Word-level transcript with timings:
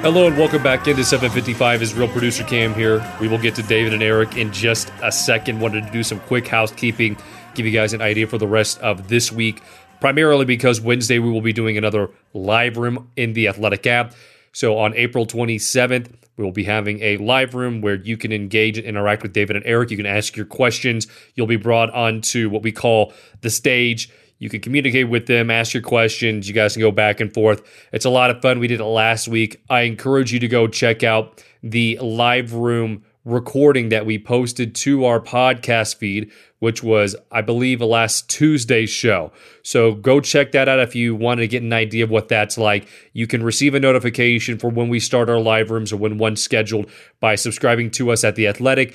Hello 0.00 0.26
and 0.26 0.36
welcome 0.36 0.62
back 0.62 0.86
into 0.86 1.02
755 1.02 1.82
is 1.82 1.94
real 1.94 2.06
producer 2.06 2.44
Cam 2.44 2.74
here. 2.74 3.02
We 3.18 3.28
will 3.28 3.38
get 3.38 3.54
to 3.56 3.62
David 3.62 3.94
and 3.94 4.02
Eric 4.02 4.36
in 4.36 4.52
just 4.52 4.92
a 5.02 5.10
second. 5.10 5.58
Wanted 5.58 5.86
to 5.86 5.90
do 5.90 6.02
some 6.02 6.20
quick 6.20 6.46
housekeeping, 6.46 7.16
give 7.54 7.64
you 7.64 7.72
guys 7.72 7.94
an 7.94 8.02
idea 8.02 8.26
for 8.26 8.36
the 8.36 8.46
rest 8.46 8.78
of 8.80 9.08
this 9.08 9.32
week, 9.32 9.62
primarily 10.00 10.44
because 10.44 10.82
Wednesday 10.82 11.18
we 11.18 11.30
will 11.30 11.40
be 11.40 11.54
doing 11.54 11.78
another 11.78 12.10
live 12.34 12.76
room 12.76 13.10
in 13.16 13.32
the 13.32 13.48
Athletic 13.48 13.86
app. 13.86 14.12
So 14.52 14.78
on 14.78 14.94
April 14.94 15.26
27th, 15.26 16.12
we 16.36 16.44
will 16.44 16.52
be 16.52 16.64
having 16.64 17.00
a 17.00 17.16
live 17.16 17.54
room 17.54 17.80
where 17.80 17.96
you 17.96 18.16
can 18.16 18.32
engage 18.32 18.76
and 18.78 18.86
interact 18.86 19.22
with 19.22 19.32
David 19.32 19.56
and 19.56 19.64
Eric. 19.64 19.90
You 19.90 19.96
can 19.96 20.06
ask 20.06 20.36
your 20.36 20.46
questions. 20.46 21.06
You'll 21.34 21.46
be 21.46 21.56
brought 21.56 21.90
onto 21.90 22.50
what 22.50 22.62
we 22.62 22.70
call 22.70 23.14
the 23.40 23.50
stage. 23.50 24.10
You 24.38 24.48
can 24.48 24.60
communicate 24.60 25.08
with 25.08 25.26
them, 25.26 25.50
ask 25.50 25.72
your 25.72 25.82
questions. 25.82 26.46
You 26.46 26.54
guys 26.54 26.74
can 26.74 26.80
go 26.80 26.90
back 26.90 27.20
and 27.20 27.32
forth. 27.32 27.62
It's 27.92 28.04
a 28.04 28.10
lot 28.10 28.30
of 28.30 28.42
fun. 28.42 28.58
We 28.58 28.68
did 28.68 28.80
it 28.80 28.84
last 28.84 29.28
week. 29.28 29.62
I 29.70 29.82
encourage 29.82 30.32
you 30.32 30.38
to 30.40 30.48
go 30.48 30.66
check 30.66 31.02
out 31.02 31.42
the 31.62 31.98
live 31.98 32.52
room 32.52 33.02
recording 33.26 33.88
that 33.88 34.06
we 34.06 34.18
posted 34.18 34.72
to 34.72 35.04
our 35.04 35.20
podcast 35.20 35.96
feed, 35.96 36.30
which 36.60 36.82
was, 36.82 37.16
I 37.32 37.42
believe, 37.42 37.80
last 37.80 38.30
Tuesday's 38.30 38.88
show. 38.88 39.32
So 39.64 39.94
go 39.94 40.20
check 40.20 40.52
that 40.52 40.68
out 40.68 40.78
if 40.78 40.94
you 40.94 41.16
want 41.16 41.40
to 41.40 41.48
get 41.48 41.62
an 41.62 41.72
idea 41.72 42.04
of 42.04 42.10
what 42.10 42.28
that's 42.28 42.56
like. 42.56 42.86
You 43.12 43.26
can 43.26 43.42
receive 43.42 43.74
a 43.74 43.80
notification 43.80 44.58
for 44.58 44.70
when 44.70 44.88
we 44.88 45.00
start 45.00 45.28
our 45.28 45.40
live 45.40 45.72
rooms 45.72 45.92
or 45.92 45.96
when 45.96 46.18
one's 46.18 46.40
scheduled 46.42 46.88
by 47.18 47.34
subscribing 47.34 47.90
to 47.92 48.12
us 48.12 48.22
at 48.22 48.36
The 48.36 48.46
Athletic. 48.46 48.94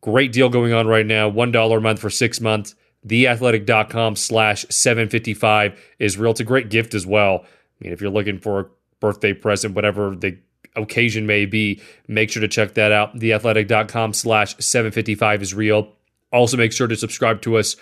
Great 0.00 0.32
deal 0.32 0.48
going 0.48 0.72
on 0.72 0.88
right 0.88 1.06
now 1.06 1.30
$1 1.30 1.76
a 1.76 1.80
month 1.80 2.00
for 2.00 2.10
six 2.10 2.40
months. 2.40 2.74
Theathletic.com 3.08 4.16
slash 4.16 4.66
755 4.68 5.80
is 5.98 6.18
real. 6.18 6.30
It's 6.30 6.40
a 6.40 6.44
great 6.44 6.70
gift 6.70 6.94
as 6.94 7.06
well. 7.06 7.44
I 7.44 7.84
mean, 7.84 7.92
if 7.92 8.00
you're 8.00 8.10
looking 8.10 8.38
for 8.38 8.60
a 8.60 8.66
birthday 9.00 9.32
present, 9.32 9.74
whatever 9.74 10.14
the 10.14 10.38
occasion 10.76 11.26
may 11.26 11.46
be, 11.46 11.80
make 12.06 12.30
sure 12.30 12.40
to 12.40 12.48
check 12.48 12.74
that 12.74 12.92
out. 12.92 13.16
Theathletic.com 13.16 14.12
slash 14.12 14.56
755 14.58 15.42
is 15.42 15.54
real. 15.54 15.92
Also, 16.32 16.56
make 16.56 16.72
sure 16.72 16.86
to 16.86 16.96
subscribe 16.96 17.40
to 17.42 17.56
us 17.56 17.76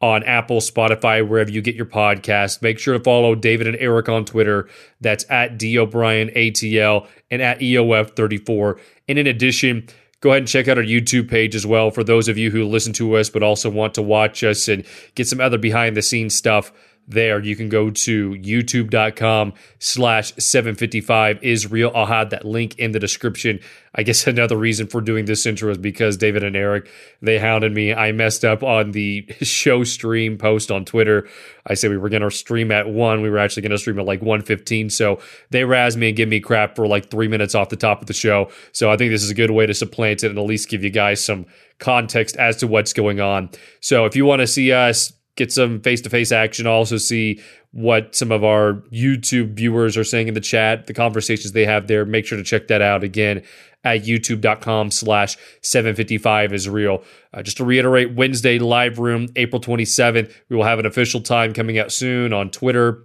on 0.00 0.22
Apple, 0.24 0.58
Spotify, 0.60 1.26
wherever 1.26 1.50
you 1.50 1.62
get 1.62 1.74
your 1.74 1.86
podcast. 1.86 2.60
Make 2.60 2.78
sure 2.78 2.98
to 2.98 3.02
follow 3.02 3.34
David 3.34 3.66
and 3.66 3.76
Eric 3.78 4.08
on 4.08 4.24
Twitter. 4.24 4.68
That's 5.00 5.24
at 5.30 5.58
D 5.58 5.78
O'Brien 5.78 6.28
ATL 6.30 7.06
and 7.30 7.40
at 7.40 7.60
EOF34. 7.60 8.78
And 9.08 9.18
in 9.18 9.26
addition, 9.26 9.88
go 10.20 10.30
ahead 10.30 10.42
and 10.42 10.48
check 10.48 10.68
out 10.68 10.78
our 10.78 10.84
YouTube 10.84 11.28
page 11.28 11.54
as 11.54 11.66
well 11.66 11.90
for 11.90 12.04
those 12.04 12.28
of 12.28 12.38
you 12.38 12.50
who 12.50 12.64
listen 12.64 12.92
to 12.94 13.16
us 13.16 13.30
but 13.30 13.42
also 13.42 13.70
want 13.70 13.94
to 13.94 14.02
watch 14.02 14.42
us 14.42 14.68
and 14.68 14.84
get 15.14 15.26
some 15.26 15.40
other 15.40 15.58
behind 15.58 15.96
the 15.96 16.02
scenes 16.02 16.34
stuff 16.34 16.72
there. 17.08 17.40
You 17.40 17.56
can 17.56 17.68
go 17.68 17.90
to 17.90 18.30
youtube.com 18.32 19.52
slash 19.78 20.32
755 20.34 21.42
is 21.42 21.70
real. 21.70 21.92
I'll 21.94 22.06
have 22.06 22.30
that 22.30 22.44
link 22.44 22.78
in 22.78 22.92
the 22.92 22.98
description. 22.98 23.60
I 23.94 24.02
guess 24.02 24.26
another 24.26 24.56
reason 24.56 24.86
for 24.86 25.00
doing 25.00 25.24
this 25.24 25.46
intro 25.46 25.70
is 25.70 25.78
because 25.78 26.16
David 26.16 26.42
and 26.42 26.56
Eric, 26.56 26.90
they 27.22 27.38
hounded 27.38 27.72
me. 27.72 27.94
I 27.94 28.12
messed 28.12 28.44
up 28.44 28.62
on 28.62 28.92
the 28.92 29.26
show 29.42 29.84
stream 29.84 30.36
post 30.36 30.70
on 30.70 30.84
Twitter. 30.84 31.28
I 31.66 31.74
said 31.74 31.90
we 31.90 31.98
were 31.98 32.08
going 32.08 32.22
to 32.22 32.30
stream 32.30 32.70
at 32.72 32.88
one. 32.88 33.22
We 33.22 33.30
were 33.30 33.38
actually 33.38 33.62
going 33.62 33.70
to 33.70 33.78
stream 33.78 33.98
at 33.98 34.06
like 34.06 34.20
115. 34.20 34.90
So 34.90 35.20
they 35.50 35.64
razz 35.64 35.96
me 35.96 36.08
and 36.08 36.16
give 36.16 36.28
me 36.28 36.40
crap 36.40 36.76
for 36.76 36.86
like 36.86 37.10
three 37.10 37.28
minutes 37.28 37.54
off 37.54 37.68
the 37.68 37.76
top 37.76 38.00
of 38.00 38.06
the 38.06 38.14
show. 38.14 38.50
So 38.72 38.90
I 38.90 38.96
think 38.96 39.10
this 39.10 39.22
is 39.22 39.30
a 39.30 39.34
good 39.34 39.50
way 39.50 39.66
to 39.66 39.74
supplant 39.74 40.24
it 40.24 40.30
and 40.30 40.38
at 40.38 40.44
least 40.44 40.68
give 40.68 40.84
you 40.84 40.90
guys 40.90 41.24
some 41.24 41.46
context 41.78 42.36
as 42.36 42.56
to 42.56 42.66
what's 42.66 42.92
going 42.92 43.20
on. 43.20 43.50
So 43.80 44.06
if 44.06 44.16
you 44.16 44.24
want 44.24 44.40
to 44.40 44.46
see 44.46 44.72
us 44.72 45.12
get 45.36 45.52
some 45.52 45.80
face 45.80 46.00
to 46.00 46.10
face 46.10 46.32
action, 46.32 46.66
also 46.66 46.96
see 46.96 47.40
what 47.72 48.14
some 48.14 48.32
of 48.32 48.42
our 48.42 48.82
YouTube 48.92 49.54
viewers 49.54 49.96
are 49.96 50.04
saying 50.04 50.28
in 50.28 50.34
the 50.34 50.40
chat, 50.40 50.86
the 50.86 50.94
conversations 50.94 51.52
they 51.52 51.66
have 51.66 51.86
there. 51.86 52.04
Make 52.04 52.26
sure 52.26 52.38
to 52.38 52.44
check 52.44 52.68
that 52.68 52.80
out 52.80 53.04
again 53.04 53.42
at 53.86 54.02
youtube.com 54.02 54.90
slash 54.90 55.36
755 55.62 56.52
is 56.52 56.68
real. 56.68 57.04
Uh, 57.32 57.42
just 57.42 57.58
to 57.58 57.64
reiterate, 57.64 58.14
Wednesday 58.14 58.58
live 58.58 58.98
room, 58.98 59.28
April 59.36 59.60
27th. 59.60 60.32
We 60.48 60.56
will 60.56 60.64
have 60.64 60.80
an 60.80 60.86
official 60.86 61.20
time 61.20 61.52
coming 61.52 61.78
out 61.78 61.92
soon 61.92 62.32
on 62.32 62.50
Twitter. 62.50 63.04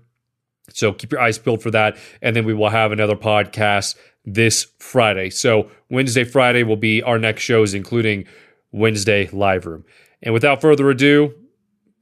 So 0.74 0.92
keep 0.94 1.12
your 1.12 1.22
eyes 1.22 1.38
peeled 1.38 1.62
for 1.62 1.70
that. 1.72 1.98
And 2.22 2.36
then 2.36 2.46
we 2.46 2.54
will 2.54 2.70
have 2.70 2.92
another 2.92 3.16
podcast 3.16 3.96
this 4.26 4.68
Friday. 4.80 5.30
So 5.30 5.70
Wednesday, 5.90 6.24
Friday 6.24 6.64
will 6.64 6.78
be 6.78 7.04
our 7.04 7.20
next 7.20 7.44
shows, 7.44 7.74
including 7.74 8.26
Wednesday 8.72 9.28
live 9.32 9.66
room. 9.66 9.84
And 10.24 10.34
without 10.34 10.62
further 10.62 10.90
ado, 10.90 11.34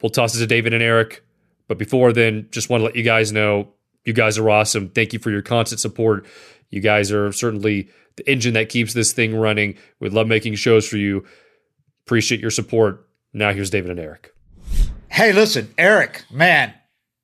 we'll 0.01 0.09
toss 0.09 0.35
it 0.35 0.39
to 0.39 0.47
David 0.47 0.73
and 0.73 0.83
Eric. 0.83 1.23
But 1.67 1.77
before 1.77 2.11
then, 2.13 2.47
just 2.51 2.69
want 2.69 2.81
to 2.81 2.85
let 2.85 2.95
you 2.95 3.03
guys 3.03 3.31
know 3.31 3.69
you 4.05 4.13
guys 4.13 4.37
are 4.37 4.49
awesome. 4.49 4.89
Thank 4.89 5.13
you 5.13 5.19
for 5.19 5.29
your 5.29 5.41
constant 5.41 5.79
support. 5.79 6.25
You 6.69 6.79
guys 6.81 7.11
are 7.11 7.31
certainly 7.31 7.89
the 8.15 8.29
engine 8.29 8.53
that 8.53 8.69
keeps 8.69 8.93
this 8.93 9.13
thing 9.13 9.35
running. 9.35 9.77
We 9.99 10.09
love 10.09 10.27
making 10.27 10.55
shows 10.55 10.87
for 10.87 10.97
you. 10.97 11.25
Appreciate 12.05 12.41
your 12.41 12.51
support. 12.51 13.07
Now 13.33 13.53
here's 13.53 13.69
David 13.69 13.91
and 13.91 13.99
Eric. 13.99 14.33
Hey, 15.09 15.31
listen, 15.31 15.73
Eric, 15.77 16.23
man, 16.31 16.73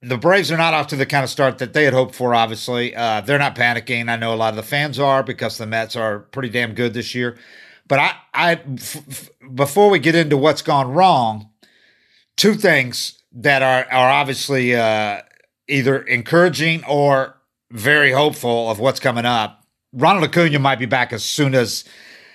the 0.01 0.17
Braves 0.17 0.51
are 0.51 0.57
not 0.57 0.73
off 0.73 0.87
to 0.87 0.95
the 0.95 1.05
kind 1.05 1.23
of 1.23 1.29
start 1.29 1.57
that 1.59 1.73
they 1.73 1.83
had 1.83 1.93
hoped 1.93 2.13
for, 2.13 2.35
obviously. 2.35 2.95
Uh, 2.95 3.21
they're 3.21 3.39
not 3.39 3.55
panicking. 3.55 4.09
I 4.09 4.15
know 4.15 4.33
a 4.33 4.35
lot 4.35 4.49
of 4.49 4.55
the 4.55 4.63
fans 4.63 4.99
are 4.99 5.23
because 5.23 5.57
the 5.57 5.65
Mets 5.65 5.95
are 5.95 6.19
pretty 6.19 6.49
damn 6.49 6.73
good 6.73 6.93
this 6.93 7.15
year. 7.15 7.37
But 7.87 7.99
I, 7.99 8.11
I 8.33 8.51
f- 8.53 8.97
f- 9.07 9.29
before 9.53 9.89
we 9.89 9.99
get 9.99 10.15
into 10.15 10.37
what's 10.37 10.61
gone 10.61 10.91
wrong, 10.91 11.49
two 12.37 12.55
things 12.55 13.21
that 13.31 13.61
are 13.61 13.85
are 13.91 14.09
obviously 14.09 14.75
uh, 14.75 15.21
either 15.67 16.01
encouraging 16.01 16.83
or 16.85 17.35
very 17.71 18.11
hopeful 18.11 18.69
of 18.69 18.79
what's 18.79 18.99
coming 18.99 19.25
up. 19.25 19.63
Ronald 19.93 20.25
Acuna 20.25 20.59
might 20.59 20.79
be 20.79 20.85
back 20.85 21.13
as 21.13 21.23
soon 21.23 21.55
as 21.55 21.85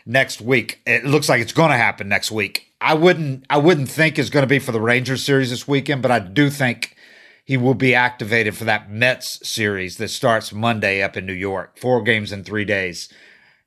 next 0.06 0.40
week. 0.40 0.80
It 0.86 1.04
looks 1.04 1.28
like 1.28 1.40
it's 1.40 1.52
going 1.52 1.70
to 1.70 1.76
happen 1.76 2.08
next 2.08 2.30
week. 2.30 2.66
I 2.80 2.94
wouldn't 2.94 3.44
I 3.50 3.58
wouldn't 3.58 3.88
think 3.88 4.18
it's 4.18 4.30
going 4.30 4.42
to 4.42 4.48
be 4.48 4.58
for 4.58 4.72
the 4.72 4.80
Rangers 4.80 5.24
series 5.24 5.50
this 5.50 5.68
weekend, 5.68 6.02
but 6.02 6.10
I 6.10 6.18
do 6.18 6.50
think 6.50 6.96
he 7.44 7.56
will 7.56 7.74
be 7.74 7.94
activated 7.94 8.56
for 8.56 8.64
that 8.64 8.90
Mets 8.90 9.46
series 9.46 9.96
that 9.96 10.08
starts 10.08 10.52
Monday 10.52 11.02
up 11.02 11.16
in 11.16 11.26
New 11.26 11.32
York. 11.32 11.78
Four 11.78 12.02
games 12.02 12.32
in 12.32 12.44
three 12.44 12.64
days. 12.64 13.08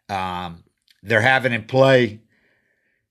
Um, 0.09 0.63
they're 1.01 1.21
having 1.21 1.51
him 1.51 1.65
play 1.65 2.21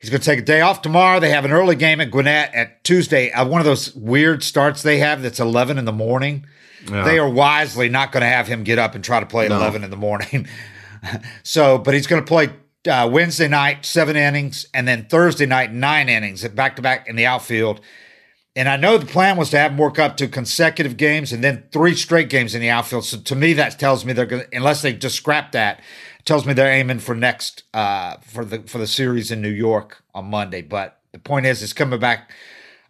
He's 0.02 0.10
going 0.10 0.20
to 0.20 0.26
take 0.26 0.40
a 0.40 0.42
day 0.42 0.60
off 0.60 0.82
tomorrow. 0.82 1.20
They 1.20 1.30
have 1.30 1.44
an 1.44 1.52
early 1.52 1.76
game 1.76 2.00
at 2.00 2.10
Gwinnett 2.10 2.52
at 2.54 2.82
Tuesday. 2.82 3.30
Uh, 3.30 3.46
one 3.46 3.60
of 3.60 3.64
those 3.64 3.94
weird 3.94 4.42
starts 4.42 4.82
they 4.82 4.98
have 4.98 5.22
that's 5.22 5.38
11 5.38 5.78
in 5.78 5.84
the 5.84 5.92
morning. 5.92 6.44
Yeah. 6.90 7.04
They 7.04 7.20
are 7.20 7.28
wisely 7.28 7.88
not 7.88 8.10
going 8.10 8.22
to 8.22 8.26
have 8.26 8.48
him 8.48 8.64
get 8.64 8.80
up 8.80 8.96
and 8.96 9.04
try 9.04 9.20
to 9.20 9.26
play 9.26 9.44
at 9.44 9.50
no. 9.50 9.58
11 9.58 9.84
in 9.84 9.90
the 9.90 9.96
morning. 9.96 10.48
so, 11.44 11.78
but 11.78 11.94
he's 11.94 12.08
going 12.08 12.20
to 12.20 12.26
play 12.26 12.50
uh, 12.90 13.08
Wednesday 13.12 13.46
night, 13.46 13.86
seven 13.86 14.16
innings, 14.16 14.66
and 14.74 14.88
then 14.88 15.06
Thursday 15.06 15.46
night, 15.46 15.72
nine 15.72 16.08
innings, 16.08 16.44
at 16.44 16.56
back 16.56 16.74
to 16.76 16.82
back 16.82 17.06
in 17.06 17.14
the 17.14 17.26
outfield. 17.26 17.80
And 18.56 18.68
I 18.68 18.76
know 18.76 18.98
the 18.98 19.06
plan 19.06 19.36
was 19.36 19.50
to 19.50 19.58
have 19.58 19.70
him 19.70 19.78
work 19.78 20.00
up 20.00 20.16
to 20.18 20.26
consecutive 20.28 20.96
games 20.96 21.32
and 21.32 21.42
then 21.42 21.64
three 21.72 21.94
straight 21.94 22.28
games 22.28 22.54
in 22.54 22.60
the 22.60 22.68
outfield. 22.68 23.04
So 23.04 23.18
to 23.18 23.34
me, 23.36 23.54
that 23.54 23.78
tells 23.78 24.04
me 24.04 24.12
they're 24.12 24.26
going 24.26 24.42
to, 24.42 24.56
unless 24.56 24.82
they 24.82 24.92
just 24.92 25.16
scrap 25.16 25.52
that, 25.52 25.80
tells 26.24 26.46
me 26.46 26.52
they're 26.52 26.72
aiming 26.72 27.00
for 27.00 27.14
next 27.14 27.64
uh, 27.74 28.16
for 28.18 28.44
the 28.44 28.60
for 28.60 28.78
the 28.78 28.86
series 28.86 29.30
in 29.30 29.42
New 29.42 29.48
York 29.48 30.02
on 30.14 30.26
Monday. 30.26 30.62
But 30.62 31.00
the 31.12 31.18
point 31.18 31.46
is, 31.46 31.62
it's 31.62 31.72
coming 31.72 32.00
back 32.00 32.30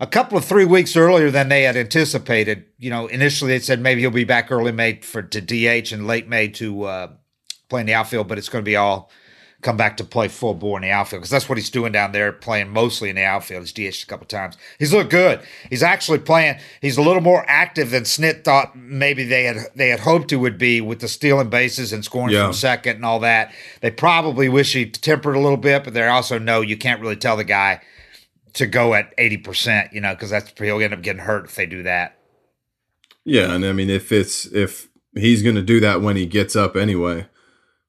a 0.01 0.07
couple 0.07 0.37
of 0.37 0.45
three 0.45 0.65
weeks 0.65 0.97
earlier 0.97 1.31
than 1.31 1.49
they 1.49 1.63
had 1.63 1.77
anticipated. 1.77 2.65
You 2.79 2.91
know, 2.91 3.07
initially 3.07 3.53
they 3.53 3.59
said 3.61 3.81
maybe 3.81 4.01
he'll 4.01 4.11
be 4.11 4.25
back 4.25 4.51
early 4.51 4.73
May 4.73 5.01
for 5.01 5.23
to 5.23 5.41
DH 5.41 5.93
and 5.93 6.07
late 6.07 6.29
May 6.29 6.49
to 6.49 6.85
uh, 6.85 7.13
play 7.69 7.81
in 7.81 7.87
the 7.87 7.95
outfield, 7.95 8.29
but 8.29 8.39
it's 8.39 8.49
going 8.49 8.65
to 8.65 8.69
be 8.69 8.77
all 8.77 9.11
come 9.63 9.77
back 9.77 9.97
to 9.97 10.05
play 10.05 10.27
full 10.27 10.55
bore 10.55 10.77
in 10.77 10.83
the 10.83 10.91
outfield 10.91 11.21
because 11.21 11.31
that's 11.31 11.49
what 11.49 11.57
he's 11.57 11.71
doing 11.71 11.93
down 11.93 12.11
there, 12.11 12.33
playing 12.33 12.69
mostly 12.69 13.09
in 13.09 13.17
the 13.17 13.23
outfield. 13.23 13.63
He's 13.63 13.73
DH'd 13.73 14.03
a 14.03 14.07
couple 14.07 14.27
times. 14.27 14.57
He's 14.79 14.93
looked 14.93 15.11
good. 15.11 15.41
He's 15.71 15.85
actually 15.85 16.19
playing. 16.19 16.59
He's 16.81 16.99
a 16.99 17.03
little 17.03 17.23
more 17.23 17.45
active 17.49 17.91
than 17.91 18.03
Snit 18.03 18.45
thought 18.45 18.77
maybe 18.77 19.25
they 19.25 19.45
had 19.45 19.69
they 19.75 19.89
had 19.89 20.01
hoped 20.01 20.31
he 20.31 20.37
would 20.37 20.59
be 20.59 20.81
with 20.81 20.99
the 21.01 21.09
stealing 21.09 21.49
bases 21.49 21.93
and 21.93 22.05
scoring 22.05 22.35
yeah. 22.35 22.47
from 22.47 22.53
second 22.53 22.97
and 22.97 23.05
all 23.05 23.21
that. 23.21 23.53
They 23.81 23.91
probably 23.91 24.49
wish 24.49 24.73
he 24.73 24.91
tempered 24.91 25.37
a 25.37 25.41
little 25.41 25.57
bit, 25.57 25.85
but 25.85 25.95
they 25.95 26.07
also 26.07 26.39
know 26.39 26.61
you 26.61 26.77
can't 26.77 27.01
really 27.01 27.17
tell 27.17 27.37
the 27.37 27.45
guy 27.45 27.81
to 28.55 28.67
go 28.67 28.95
at 28.95 29.15
eighty 29.17 29.39
percent, 29.39 29.93
you 29.93 30.01
know, 30.01 30.13
because 30.13 30.31
that's 30.31 30.53
he'll 30.59 30.81
end 30.81 30.93
up 30.93 31.03
getting 31.03 31.23
hurt 31.23 31.45
if 31.45 31.55
they 31.55 31.67
do 31.67 31.85
that. 31.85 32.19
Yeah, 33.25 33.55
and 33.55 33.65
I 33.65 33.73
mean 33.73 33.91
if 33.91 34.11
it's 34.11 34.47
if 34.47 34.89
he's 35.15 35.43
going 35.45 35.55
to 35.55 35.63
do 35.63 35.79
that 35.79 36.01
when 36.01 36.17
he 36.17 36.27
gets 36.27 36.57
up 36.57 36.75
anyway 36.75 37.27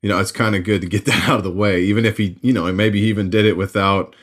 you 0.03 0.09
know, 0.09 0.19
it's 0.19 0.33
kind 0.33 0.55
of 0.55 0.63
good 0.63 0.81
to 0.81 0.87
get 0.87 1.05
that 1.07 1.27
out 1.27 1.37
of 1.39 1.43
the 1.43 1.51
way, 1.51 1.81
even 1.81 2.05
if 2.05 2.17
he, 2.17 2.37
you 2.41 2.53
know, 2.53 2.67
and 2.67 2.77
maybe 2.77 3.01
he 3.01 3.07
even 3.07 3.31
did 3.31 3.45
it 3.45 3.57
without 3.57 4.15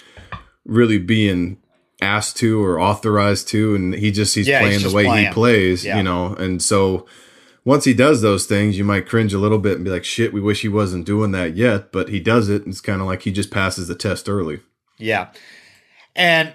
really 0.65 0.99
being 0.99 1.57
asked 2.01 2.37
to 2.37 2.63
or 2.63 2.79
authorized 2.79 3.49
to, 3.49 3.75
and 3.75 3.95
he 3.95 4.13
just 4.13 4.35
he's 4.37 4.47
yeah, 4.47 4.61
playing 4.61 4.81
he's 4.81 4.89
the 4.89 4.97
way 4.97 5.07
playing. 5.07 5.27
he 5.27 5.33
plays, 5.33 5.85
yeah. 5.85 5.97
you 5.97 6.03
know, 6.03 6.35
and 6.35 6.63
so 6.63 7.07
once 7.65 7.85
he 7.85 7.95
does 7.95 8.23
those 8.23 8.47
things, 8.47 8.79
you 8.79 8.85
might 8.85 9.09
cringe 9.09 9.35
a 9.35 9.39
little 9.39 9.59
bit 9.59 9.77
and 9.77 9.85
be 9.85 9.91
like, 9.91 10.05
"Shit, 10.05 10.33
we 10.33 10.41
wish 10.41 10.63
he 10.63 10.69
wasn't 10.69 11.07
doing 11.07 11.33
that 11.33 11.57
yet," 11.57 11.93
but 11.93 12.09
he 12.11 12.21
does 12.21 12.49
it, 12.49 12.63
and 12.63 12.73
it's 12.73 12.81
kind 12.81 13.01
of 13.01 13.07
like 13.07 13.23
he 13.23 13.33
just 13.33 13.51
passes 13.51 13.89
the 13.89 13.95
test 13.95 14.29
early. 14.29 14.61
Yeah, 14.99 15.29
and 16.15 16.53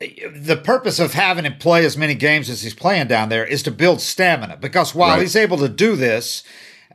eh, 0.00 0.28
the 0.34 0.56
purpose 0.56 0.98
of 0.98 1.14
having 1.14 1.44
him 1.44 1.56
play 1.58 1.84
as 1.84 1.96
many 1.96 2.14
games 2.14 2.50
as 2.50 2.62
he's 2.62 2.74
playing 2.74 3.08
down 3.08 3.28
there 3.28 3.46
is 3.46 3.62
to 3.64 3.70
build 3.70 4.00
stamina 4.00 4.56
because 4.58 4.94
while 4.94 5.10
right. 5.10 5.22
he's 5.22 5.36
able 5.36 5.58
to 5.58 5.68
do 5.68 5.96
this 5.96 6.42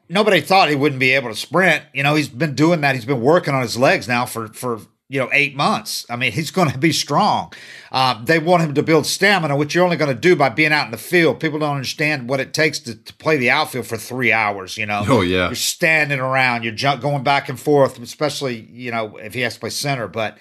nobody 0.09 0.41
thought 0.41 0.69
he 0.69 0.75
wouldn't 0.75 0.99
be 0.99 1.11
able 1.11 1.29
to 1.29 1.35
sprint. 1.35 1.83
You 1.93 2.03
know, 2.03 2.15
he's 2.15 2.27
been 2.27 2.55
doing 2.55 2.81
that. 2.81 2.95
He's 2.95 3.05
been 3.05 3.21
working 3.21 3.53
on 3.53 3.61
his 3.61 3.77
legs 3.77 4.07
now 4.07 4.25
for 4.25 4.47
for 4.49 4.81
you 5.07 5.19
know 5.19 5.29
eight 5.31 5.55
months. 5.55 6.05
I 6.09 6.15
mean, 6.15 6.31
he's 6.31 6.51
going 6.51 6.71
to 6.71 6.77
be 6.77 6.91
strong. 6.91 7.53
Uh, 7.91 8.23
they 8.23 8.39
want 8.39 8.63
him 8.63 8.73
to 8.75 8.83
build 8.83 9.05
stamina, 9.05 9.55
which 9.55 9.73
you're 9.73 9.83
only 9.83 9.97
going 9.97 10.13
to 10.13 10.19
do 10.19 10.35
by 10.35 10.49
being 10.49 10.71
out 10.71 10.85
in 10.85 10.91
the 10.91 10.97
field. 10.97 11.39
People 11.39 11.59
don't 11.59 11.75
understand 11.75 12.27
what 12.27 12.39
it 12.39 12.53
takes 12.53 12.79
to, 12.79 12.95
to 12.95 13.13
play 13.15 13.37
the 13.37 13.49
outfield 13.49 13.87
for 13.87 13.97
three 13.97 14.31
hours. 14.31 14.77
You 14.77 14.85
know, 14.85 15.03
oh 15.07 15.21
yeah, 15.21 15.47
you're 15.47 15.55
standing 15.55 16.19
around, 16.19 16.63
you're 16.63 16.73
jump, 16.73 17.01
going 17.01 17.23
back 17.23 17.49
and 17.49 17.59
forth, 17.59 17.99
especially 17.99 18.59
you 18.71 18.91
know 18.91 19.17
if 19.17 19.33
he 19.33 19.41
has 19.41 19.53
to 19.53 19.59
play 19.59 19.69
center. 19.69 20.07
But 20.07 20.37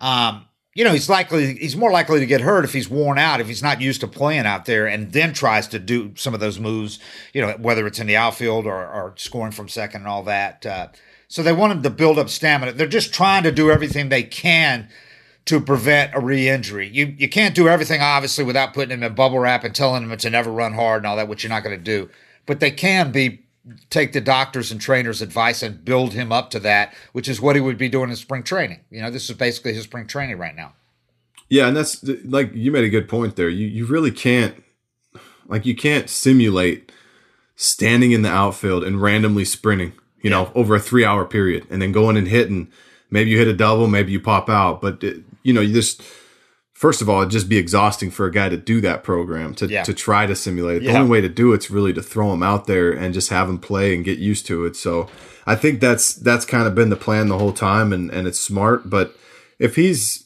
um, 0.00 0.46
you 0.74 0.84
know, 0.84 0.92
he's 0.92 1.08
likely 1.08 1.54
he's 1.56 1.76
more 1.76 1.90
likely 1.90 2.20
to 2.20 2.26
get 2.26 2.40
hurt 2.40 2.64
if 2.64 2.72
he's 2.72 2.88
worn 2.88 3.18
out, 3.18 3.40
if 3.40 3.46
he's 3.46 3.62
not 3.62 3.80
used 3.80 4.00
to 4.00 4.08
playing 4.08 4.46
out 4.46 4.64
there, 4.64 4.86
and 4.86 5.12
then 5.12 5.32
tries 5.32 5.68
to 5.68 5.78
do 5.78 6.12
some 6.16 6.32
of 6.32 6.40
those 6.40 6.58
moves. 6.58 6.98
You 7.34 7.42
know, 7.42 7.52
whether 7.58 7.86
it's 7.86 7.98
in 7.98 8.06
the 8.06 8.16
outfield 8.16 8.66
or, 8.66 8.86
or 8.86 9.14
scoring 9.16 9.52
from 9.52 9.68
second 9.68 10.02
and 10.02 10.08
all 10.08 10.22
that. 10.24 10.64
Uh, 10.64 10.88
so 11.28 11.42
they 11.42 11.52
want 11.52 11.72
him 11.72 11.82
to 11.82 11.90
build 11.90 12.18
up 12.18 12.28
stamina. 12.28 12.72
They're 12.72 12.86
just 12.86 13.12
trying 13.12 13.42
to 13.42 13.52
do 13.52 13.70
everything 13.70 14.08
they 14.08 14.22
can 14.22 14.88
to 15.44 15.60
prevent 15.60 16.14
a 16.14 16.20
re-injury. 16.20 16.88
You 16.88 17.14
you 17.18 17.28
can't 17.28 17.54
do 17.54 17.68
everything 17.68 18.00
obviously 18.00 18.44
without 18.44 18.72
putting 18.72 18.92
him 18.92 19.02
in 19.02 19.14
bubble 19.14 19.40
wrap 19.40 19.64
and 19.64 19.74
telling 19.74 20.08
him 20.08 20.16
to 20.16 20.30
never 20.30 20.50
run 20.50 20.72
hard 20.72 20.98
and 20.98 21.06
all 21.06 21.16
that, 21.16 21.28
which 21.28 21.42
you're 21.42 21.50
not 21.50 21.64
going 21.64 21.76
to 21.76 21.84
do. 21.84 22.08
But 22.46 22.60
they 22.60 22.70
can 22.70 23.12
be 23.12 23.42
take 23.90 24.12
the 24.12 24.20
doctors 24.20 24.72
and 24.72 24.80
trainers' 24.80 25.22
advice 25.22 25.62
and 25.62 25.84
build 25.84 26.14
him 26.14 26.32
up 26.32 26.50
to 26.50 26.60
that, 26.60 26.94
which 27.12 27.28
is 27.28 27.40
what 27.40 27.56
he 27.56 27.62
would 27.62 27.78
be 27.78 27.88
doing 27.88 28.10
in 28.10 28.16
spring 28.16 28.42
training. 28.42 28.80
You 28.90 29.02
know, 29.02 29.10
this 29.10 29.28
is 29.30 29.36
basically 29.36 29.74
his 29.74 29.84
spring 29.84 30.06
training 30.06 30.38
right 30.38 30.56
now. 30.56 30.72
Yeah, 31.48 31.68
and 31.68 31.76
that's 31.76 32.02
like 32.24 32.54
you 32.54 32.70
made 32.72 32.84
a 32.84 32.90
good 32.90 33.08
point 33.08 33.36
there. 33.36 33.48
You 33.48 33.66
you 33.66 33.86
really 33.86 34.10
can't 34.10 34.62
like 35.46 35.66
you 35.66 35.76
can't 35.76 36.08
simulate 36.08 36.90
standing 37.56 38.12
in 38.12 38.22
the 38.22 38.30
outfield 38.30 38.82
and 38.84 39.00
randomly 39.00 39.44
sprinting, 39.44 39.92
you 40.22 40.30
know, 40.30 40.50
over 40.54 40.74
a 40.74 40.80
3-hour 40.80 41.26
period 41.26 41.66
and 41.70 41.82
then 41.82 41.92
going 41.92 42.16
and 42.16 42.28
hitting 42.28 42.72
maybe 43.12 43.30
you 43.30 43.38
hit 43.38 43.46
a 43.46 43.52
double, 43.52 43.86
maybe 43.86 44.10
you 44.10 44.18
pop 44.18 44.48
out, 44.48 44.80
but 44.80 45.04
it, 45.04 45.22
you 45.44 45.52
know, 45.52 45.60
you 45.60 45.72
just 45.72 46.02
first 46.82 47.00
of 47.00 47.08
all, 47.08 47.20
it'd 47.20 47.30
just 47.30 47.48
be 47.48 47.58
exhausting 47.58 48.10
for 48.10 48.26
a 48.26 48.32
guy 48.32 48.48
to 48.48 48.56
do 48.56 48.80
that 48.80 49.04
program 49.04 49.54
to, 49.54 49.68
yeah. 49.68 49.84
to 49.84 49.94
try 49.94 50.26
to 50.26 50.34
simulate 50.34 50.78
it. 50.78 50.80
The 50.80 50.86
yeah. 50.86 50.98
only 50.98 51.08
way 51.08 51.20
to 51.20 51.28
do 51.28 51.52
it's 51.52 51.70
really 51.70 51.92
to 51.92 52.02
throw 52.02 52.32
him 52.32 52.42
out 52.42 52.66
there 52.66 52.90
and 52.90 53.14
just 53.14 53.30
have 53.30 53.48
him 53.48 53.60
play 53.60 53.94
and 53.94 54.04
get 54.04 54.18
used 54.18 54.46
to 54.46 54.64
it. 54.64 54.74
So 54.74 55.08
I 55.46 55.54
think 55.54 55.78
that's 55.78 56.12
that's 56.12 56.44
kind 56.44 56.66
of 56.66 56.74
been 56.74 56.90
the 56.90 56.96
plan 56.96 57.28
the 57.28 57.38
whole 57.38 57.52
time, 57.52 57.92
and 57.92 58.10
and 58.10 58.26
it's 58.26 58.40
smart. 58.40 58.90
But 58.90 59.16
if 59.60 59.76
he's 59.76 60.24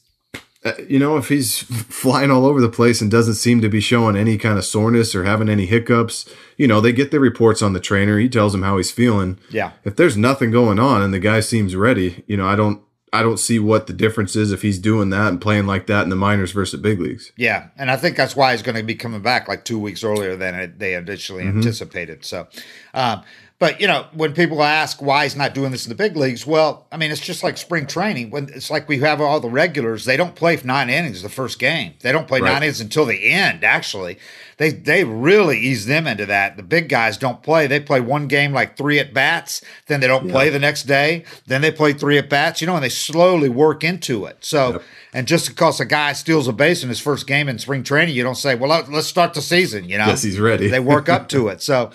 uh, 0.64 0.73
you 0.88 0.99
know, 0.99 1.19
if 1.19 1.29
he's 1.29 1.58
flying 1.91 2.31
all 2.31 2.47
over 2.47 2.62
the 2.62 2.70
place 2.70 3.02
and 3.02 3.11
doesn't 3.11 3.35
seem 3.35 3.61
to 3.61 3.69
be 3.69 3.81
showing 3.81 4.17
any 4.17 4.38
kind 4.38 4.56
of 4.56 4.64
soreness 4.64 5.14
or 5.14 5.25
having 5.25 5.50
any 5.50 5.67
hiccups, 5.67 6.26
you 6.56 6.67
know, 6.67 6.81
they 6.81 6.91
get 6.91 7.11
their 7.11 7.20
reports 7.20 7.61
on 7.61 7.75
the 7.75 7.81
trainer. 7.81 8.19
He 8.19 8.31
tells 8.31 8.52
them 8.52 8.62
how 8.62 8.79
he's 8.79 8.91
feeling. 8.91 9.38
Yeah. 9.50 9.73
If 9.85 9.97
there's 9.97 10.17
nothing 10.17 10.52
going 10.52 10.79
on 10.79 11.02
and 11.02 11.12
the 11.12 11.19
guy 11.19 11.41
seems 11.41 11.76
ready, 11.76 12.25
you 12.26 12.38
know, 12.38 12.49
I 12.49 12.56
don't 12.56 12.81
I 13.16 13.22
don't 13.22 13.38
see 13.38 13.58
what 13.58 13.86
the 13.86 13.94
difference 13.94 14.36
is 14.36 14.52
if 14.52 14.60
he's 14.60 14.78
doing 14.78 15.08
that 15.10 15.28
and 15.28 15.40
playing 15.40 15.66
like 15.66 15.86
that 15.86 16.04
in 16.04 16.10
the 16.10 16.16
minors 16.16 16.52
versus 16.52 16.78
big 16.80 17.00
leagues. 17.00 17.32
Yeah, 17.36 17.68
and 17.78 17.90
I 17.90 17.96
think 17.96 18.14
that's 18.14 18.36
why 18.36 18.52
he's 18.52 18.60
going 18.60 18.76
to 18.76 18.82
be 18.82 18.94
coming 18.94 19.22
back 19.22 19.48
like 19.48 19.64
two 19.64 19.78
weeks 19.78 20.04
earlier 20.04 20.36
than 20.36 20.74
they 20.76 20.94
initially 20.94 21.44
mm-hmm. 21.44 21.58
anticipated. 21.58 22.26
So, 22.26 22.46
um, 22.92 23.22
but 23.58 23.81
you 23.81 23.87
know, 23.87 24.05
when 24.12 24.35
people 24.35 24.62
ask 24.62 25.00
why 25.00 25.23
he's 25.23 25.35
not 25.35 25.55
doing 25.55 25.70
this 25.70 25.87
in 25.87 25.88
the 25.88 25.94
big 25.94 26.14
leagues, 26.14 26.47
well, 26.47 26.87
I 26.93 26.99
mean, 26.99 27.11
it's 27.11 27.23
just 27.23 27.43
like 27.43 27.56
spring 27.56 27.87
training. 27.87 28.31
When 28.31 28.50
it's 28.50 28.70
like 28.70 28.87
we 28.87 28.99
have 28.99 29.19
all 29.19 29.41
the 29.41 29.49
regulars, 29.49 30.05
they 30.05 30.19
don't 30.19 30.35
play 30.35 30.61
nine 30.62 30.91
innings 30.91 31.23
the 31.23 31.31
first 31.31 31.58
game. 31.58 31.94
They 32.00 32.12
don't 32.12 32.29
play 32.29 32.41
right. 32.41 32.53
nine 32.53 32.62
innings 32.64 32.82
until 32.82 33.06
the 33.06 33.31
end. 33.31 33.64
Actually, 33.64 34.19
they 34.58 34.70
they 34.70 35.05
really 35.05 35.58
ease 35.58 35.87
them 35.87 36.06
into 36.06 36.26
that. 36.26 36.58
The 36.58 36.62
big 36.62 36.91
guys 36.91 37.17
don't 37.17 37.43
play. 37.43 37.67
They 37.67 37.81
play 37.81 37.99
one 37.99 38.26
game 38.26 38.53
like 38.53 38.76
three 38.76 38.99
at 38.99 39.14
bats, 39.14 39.62
then 39.87 40.00
they 40.00 40.06
don't 40.06 40.26
yeah. 40.26 40.32
play 40.32 40.50
the 40.50 40.59
next 40.59 40.82
day. 40.82 41.25
Then 41.47 41.62
they 41.62 41.70
play 41.70 41.94
three 41.94 42.19
at 42.19 42.28
bats. 42.28 42.61
You 42.61 42.66
know, 42.66 42.75
and 42.75 42.85
they 42.85 42.90
slowly 42.90 43.49
work 43.49 43.83
into 43.83 44.26
it. 44.26 44.37
So, 44.45 44.73
yep. 44.73 44.83
and 45.14 45.26
just 45.26 45.49
because 45.49 45.80
a 45.80 45.87
guy 45.87 46.12
steals 46.12 46.47
a 46.47 46.52
base 46.52 46.83
in 46.83 46.90
his 46.90 47.00
first 47.00 47.26
game 47.26 47.49
in 47.49 47.59
spring 47.59 47.85
training, 47.85 48.14
you 48.14 48.23
don't 48.23 48.35
say, 48.35 48.54
"Well, 48.54 48.85
let's 48.90 49.07
start 49.07 49.33
the 49.33 49.40
season." 49.40 49.88
You 49.88 49.97
know, 49.97 50.09
yes, 50.09 50.23
he's 50.23 50.38
ready. 50.38 50.69
they 50.69 50.80
work 50.80 51.09
up 51.09 51.30
to 51.30 51.49
it. 51.49 51.62
So. 51.62 51.90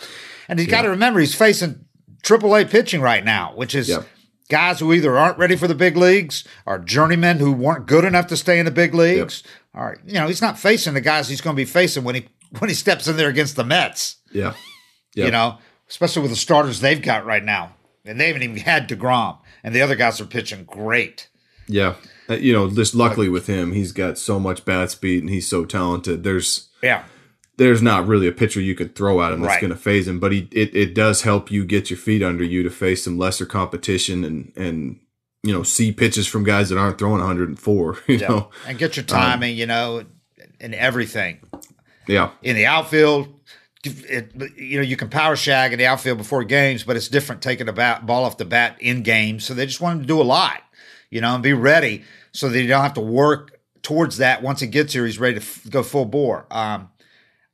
And 0.47 0.59
you 0.59 0.65
yeah. 0.65 0.71
got 0.71 0.81
to 0.83 0.89
remember, 0.89 1.19
he's 1.19 1.35
facing 1.35 1.85
AAA 2.23 2.69
pitching 2.69 3.01
right 3.01 3.23
now, 3.23 3.53
which 3.55 3.75
is 3.75 3.89
yep. 3.89 4.07
guys 4.49 4.79
who 4.79 4.93
either 4.93 5.17
aren't 5.17 5.37
ready 5.37 5.55
for 5.55 5.67
the 5.67 5.75
big 5.75 5.97
leagues 5.97 6.43
or 6.65 6.79
journeymen 6.79 7.39
who 7.39 7.51
weren't 7.51 7.87
good 7.87 8.05
enough 8.05 8.27
to 8.27 8.37
stay 8.37 8.59
in 8.59 8.65
the 8.65 8.71
big 8.71 8.93
leagues. 8.93 9.43
Yep. 9.45 9.53
All 9.73 9.85
right, 9.87 9.97
you 10.05 10.13
know, 10.13 10.27
he's 10.27 10.41
not 10.41 10.59
facing 10.59 10.93
the 10.93 11.01
guys 11.01 11.29
he's 11.29 11.41
going 11.41 11.55
to 11.55 11.61
be 11.61 11.65
facing 11.65 12.03
when 12.03 12.15
he 12.15 12.27
when 12.59 12.69
he 12.69 12.75
steps 12.75 13.07
in 13.07 13.15
there 13.15 13.29
against 13.29 13.55
the 13.55 13.63
Mets. 13.63 14.17
Yeah, 14.31 14.53
yep. 15.15 15.25
you 15.25 15.31
know, 15.31 15.59
especially 15.89 16.23
with 16.23 16.31
the 16.31 16.37
starters 16.37 16.81
they've 16.81 17.01
got 17.01 17.25
right 17.25 17.43
now, 17.43 17.75
and 18.03 18.19
they 18.19 18.27
haven't 18.27 18.43
even 18.43 18.57
had 18.57 18.89
Degrom, 18.89 19.37
and 19.63 19.73
the 19.73 19.81
other 19.81 19.95
guys 19.95 20.19
are 20.19 20.25
pitching 20.25 20.65
great. 20.65 21.29
Yeah, 21.69 21.95
uh, 22.29 22.33
you 22.35 22.51
know, 22.51 22.69
just 22.69 22.93
luckily 22.93 23.29
with 23.29 23.47
him, 23.47 23.71
he's 23.71 23.93
got 23.93 24.17
so 24.17 24.39
much 24.39 24.65
bat 24.65 24.91
speed 24.91 25.23
and 25.23 25.29
he's 25.29 25.47
so 25.47 25.63
talented. 25.63 26.23
There's 26.23 26.69
yeah, 26.83 27.05
there's 27.57 27.81
not 27.81 28.07
really 28.07 28.27
a 28.27 28.31
pitcher 28.31 28.61
you 28.61 28.75
could 28.75 28.95
throw 28.95 29.21
at 29.21 29.31
him 29.31 29.41
that's 29.41 29.53
right. 29.53 29.61
going 29.61 29.73
to 29.73 29.79
faze 29.79 30.07
him, 30.07 30.19
but 30.19 30.31
he 30.31 30.47
it, 30.51 30.75
it 30.75 30.95
does 30.95 31.23
help 31.23 31.51
you 31.51 31.65
get 31.65 31.89
your 31.89 31.97
feet 31.97 32.23
under 32.23 32.43
you 32.43 32.63
to 32.63 32.69
face 32.69 33.03
some 33.03 33.17
lesser 33.17 33.45
competition 33.45 34.23
and 34.23 34.51
and 34.55 34.99
you 35.43 35.53
know 35.53 35.63
see 35.63 35.91
pitches 35.91 36.27
from 36.27 36.43
guys 36.43 36.69
that 36.69 36.77
aren't 36.77 36.97
throwing 36.97 37.19
104. 37.19 37.97
You 38.07 38.17
yeah. 38.17 38.27
know, 38.27 38.49
and 38.67 38.77
get 38.77 38.95
your 38.95 39.05
timing, 39.05 39.51
um, 39.51 39.57
you 39.57 39.65
know, 39.65 40.05
and 40.59 40.73
everything. 40.73 41.39
Yeah, 42.07 42.31
in 42.41 42.55
the 42.55 42.65
outfield, 42.65 43.33
it, 43.83 44.31
you 44.57 44.77
know, 44.77 44.83
you 44.83 44.95
can 44.95 45.09
power 45.09 45.35
shag 45.35 45.73
in 45.73 45.79
the 45.79 45.85
outfield 45.85 46.17
before 46.17 46.43
games, 46.43 46.83
but 46.83 46.95
it's 46.95 47.07
different 47.07 47.41
taking 47.41 47.65
the 47.65 47.73
bat, 47.73 48.05
ball 48.05 48.25
off 48.25 48.37
the 48.37 48.45
bat 48.45 48.77
in 48.79 49.01
games. 49.01 49.45
So 49.45 49.53
they 49.53 49.65
just 49.65 49.81
want 49.81 49.97
him 49.97 50.01
to 50.01 50.07
do 50.07 50.21
a 50.21 50.23
lot, 50.23 50.61
you 51.09 51.21
know, 51.21 51.33
and 51.33 51.43
be 51.43 51.53
ready 51.53 52.03
so 52.31 52.49
that 52.49 52.61
you 52.61 52.67
don't 52.67 52.83
have 52.83 52.93
to 52.95 53.01
work 53.01 53.59
towards 53.81 54.17
that. 54.17 54.41
Once 54.41 54.59
he 54.61 54.67
gets 54.67 54.93
here, 54.93 55.05
he's 55.05 55.19
ready 55.19 55.35
to 55.35 55.41
f- 55.41 55.69
go 55.69 55.83
full 55.83 56.05
bore. 56.05 56.45
Um, 56.51 56.89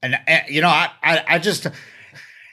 and, 0.01 0.17
and 0.27 0.43
you 0.49 0.61
know, 0.61 0.69
I, 0.69 0.89
I, 1.03 1.23
I 1.27 1.39
just, 1.39 1.65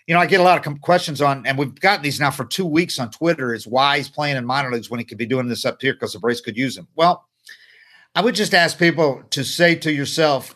you 0.06 0.14
know, 0.14 0.20
I 0.20 0.26
get 0.26 0.40
a 0.40 0.44
lot 0.44 0.66
of 0.66 0.80
questions 0.80 1.20
on, 1.20 1.46
and 1.46 1.58
we've 1.58 1.74
gotten 1.74 2.02
these 2.02 2.20
now 2.20 2.30
for 2.30 2.44
two 2.44 2.66
weeks 2.66 2.98
on 2.98 3.10
Twitter. 3.10 3.54
Is 3.54 3.66
why 3.66 3.98
he's 3.98 4.08
playing 4.08 4.36
in 4.36 4.44
minor 4.44 4.70
leagues 4.70 4.90
when 4.90 5.00
he 5.00 5.04
could 5.04 5.18
be 5.18 5.26
doing 5.26 5.48
this 5.48 5.64
up 5.64 5.80
here 5.80 5.94
because 5.94 6.12
the 6.12 6.18
Braves 6.18 6.40
could 6.40 6.56
use 6.56 6.76
him. 6.76 6.88
Well, 6.94 7.26
I 8.14 8.20
would 8.20 8.34
just 8.34 8.54
ask 8.54 8.78
people 8.78 9.22
to 9.30 9.44
say 9.44 9.74
to 9.76 9.92
yourself, 9.92 10.54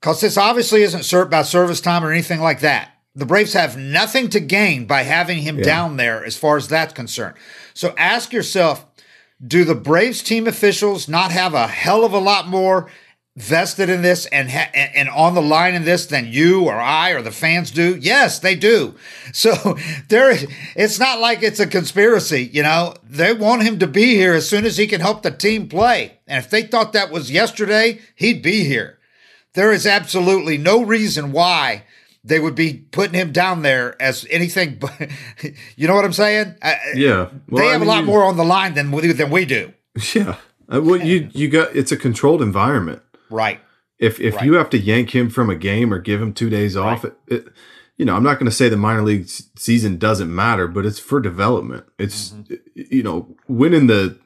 because 0.00 0.20
this 0.20 0.36
obviously 0.36 0.82
isn't 0.82 1.12
about 1.12 1.46
service 1.46 1.80
time 1.80 2.04
or 2.04 2.12
anything 2.12 2.40
like 2.40 2.60
that. 2.60 2.92
The 3.16 3.26
Braves 3.26 3.54
have 3.54 3.78
nothing 3.78 4.28
to 4.28 4.40
gain 4.40 4.86
by 4.86 5.02
having 5.02 5.38
him 5.38 5.60
down 5.60 5.96
there 5.96 6.22
as 6.22 6.36
far 6.36 6.58
as 6.58 6.68
that's 6.68 6.92
concerned. 6.92 7.34
So 7.72 7.94
ask 7.96 8.32
yourself, 8.32 8.86
do 9.44 9.64
the 9.64 9.74
Braves 9.74 10.22
team 10.22 10.46
officials 10.46 11.08
not 11.08 11.32
have 11.32 11.54
a 11.54 11.66
hell 11.66 12.04
of 12.04 12.12
a 12.12 12.18
lot 12.18 12.46
more 12.46 12.90
vested 13.36 13.90
in 13.90 14.00
this 14.00 14.26
and 14.26 14.50
ha- 14.50 14.70
and 14.74 15.08
on 15.10 15.34
the 15.34 15.42
line 15.42 15.74
in 15.74 15.84
this 15.84 16.06
than 16.06 16.26
you 16.26 16.64
or 16.64 16.74
I 16.74 17.10
or 17.10 17.22
the 17.22 17.30
fans 17.30 17.70
do? 17.70 17.96
Yes, 18.00 18.38
they 18.38 18.54
do. 18.54 18.94
So 19.32 19.76
there, 20.08 20.34
it's 20.74 20.98
not 20.98 21.20
like 21.20 21.42
it's 21.42 21.60
a 21.60 21.66
conspiracy. 21.66 22.48
You 22.50 22.62
know, 22.62 22.94
they 23.04 23.34
want 23.34 23.64
him 23.64 23.78
to 23.80 23.86
be 23.86 24.14
here 24.14 24.32
as 24.32 24.48
soon 24.48 24.64
as 24.64 24.78
he 24.78 24.86
can 24.86 25.02
help 25.02 25.22
the 25.22 25.30
team 25.30 25.68
play. 25.68 26.20
And 26.26 26.42
if 26.42 26.48
they 26.48 26.62
thought 26.62 26.94
that 26.94 27.10
was 27.10 27.30
yesterday, 27.30 28.00
he'd 28.14 28.40
be 28.40 28.64
here. 28.64 28.98
There 29.52 29.72
is 29.72 29.86
absolutely 29.86 30.56
no 30.56 30.82
reason 30.82 31.32
why 31.32 31.84
they 32.24 32.40
would 32.40 32.54
be 32.54 32.86
putting 32.90 33.14
him 33.14 33.30
down 33.32 33.62
there 33.62 34.00
as 34.00 34.26
anything 34.30 34.78
but 34.78 34.92
you 35.76 35.86
know 35.86 35.94
what 35.94 36.04
I'm 36.04 36.12
saying? 36.12 36.54
Yeah. 36.94 37.30
Well, 37.48 37.62
they 37.62 37.66
have 37.66 37.82
I 37.82 37.84
mean, 37.84 37.88
a 37.88 37.92
lot 37.92 38.04
more 38.04 38.24
on 38.24 38.36
the 38.36 38.44
line 38.44 38.74
than 38.74 38.90
we, 38.90 39.12
than 39.12 39.30
we 39.30 39.44
do. 39.44 39.72
Yeah. 40.14 40.36
Uh, 40.68 40.80
well, 40.82 41.00
you 41.00 41.30
you 41.32 41.48
got 41.48 41.74
it's 41.76 41.92
a 41.92 41.96
controlled 41.96 42.42
environment. 42.42 43.00
Right. 43.30 43.60
If 43.98 44.20
if 44.20 44.36
right. 44.36 44.44
you 44.44 44.54
have 44.54 44.70
to 44.70 44.78
yank 44.78 45.14
him 45.14 45.30
from 45.30 45.48
a 45.48 45.56
game 45.56 45.92
or 45.92 45.98
give 45.98 46.20
him 46.20 46.32
2 46.34 46.50
days 46.50 46.76
off, 46.76 47.04
right. 47.04 47.12
it, 47.28 47.34
it, 47.34 47.52
you 47.96 48.04
know, 48.04 48.14
I'm 48.14 48.22
not 48.22 48.34
going 48.34 48.50
to 48.50 48.54
say 48.54 48.68
the 48.68 48.76
minor 48.76 49.02
league 49.02 49.26
season 49.56 49.96
doesn't 49.96 50.34
matter, 50.34 50.68
but 50.68 50.84
it's 50.84 50.98
for 50.98 51.18
development. 51.18 51.86
It's 51.98 52.30
mm-hmm. 52.30 52.82
you 52.90 53.02
know, 53.02 53.34
winning 53.48 53.86
the 53.86 54.18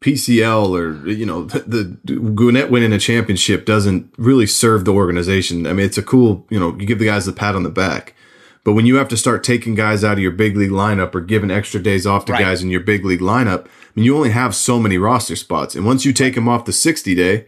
PCL 0.00 0.70
or 0.70 1.08
you 1.08 1.24
know 1.24 1.44
the, 1.44 1.98
the 2.04 2.14
Gwinnett 2.14 2.70
winning 2.70 2.92
a 2.92 2.98
championship 2.98 3.64
doesn't 3.64 4.12
really 4.18 4.46
serve 4.46 4.84
the 4.84 4.92
organization. 4.92 5.66
I 5.66 5.72
mean, 5.72 5.86
it's 5.86 5.98
a 5.98 6.02
cool 6.02 6.46
you 6.50 6.60
know 6.60 6.76
you 6.78 6.86
give 6.86 6.98
the 6.98 7.06
guys 7.06 7.26
the 7.26 7.32
pat 7.32 7.54
on 7.54 7.62
the 7.62 7.70
back, 7.70 8.14
but 8.62 8.74
when 8.74 8.84
you 8.84 8.96
have 8.96 9.08
to 9.08 9.16
start 9.16 9.42
taking 9.42 9.74
guys 9.74 10.04
out 10.04 10.14
of 10.14 10.18
your 10.18 10.32
big 10.32 10.56
league 10.56 10.70
lineup 10.70 11.14
or 11.14 11.22
giving 11.22 11.50
extra 11.50 11.82
days 11.82 12.06
off 12.06 12.26
to 12.26 12.32
right. 12.32 12.42
guys 12.42 12.62
in 12.62 12.70
your 12.70 12.80
big 12.80 13.04
league 13.04 13.20
lineup, 13.20 13.66
I 13.66 13.70
mean 13.94 14.04
you 14.04 14.14
only 14.14 14.30
have 14.30 14.54
so 14.54 14.78
many 14.78 14.98
roster 14.98 15.36
spots, 15.36 15.74
and 15.74 15.86
once 15.86 16.04
you 16.04 16.12
take 16.12 16.34
them 16.34 16.48
off 16.48 16.66
the 16.66 16.72
60 16.72 17.14
day, 17.14 17.46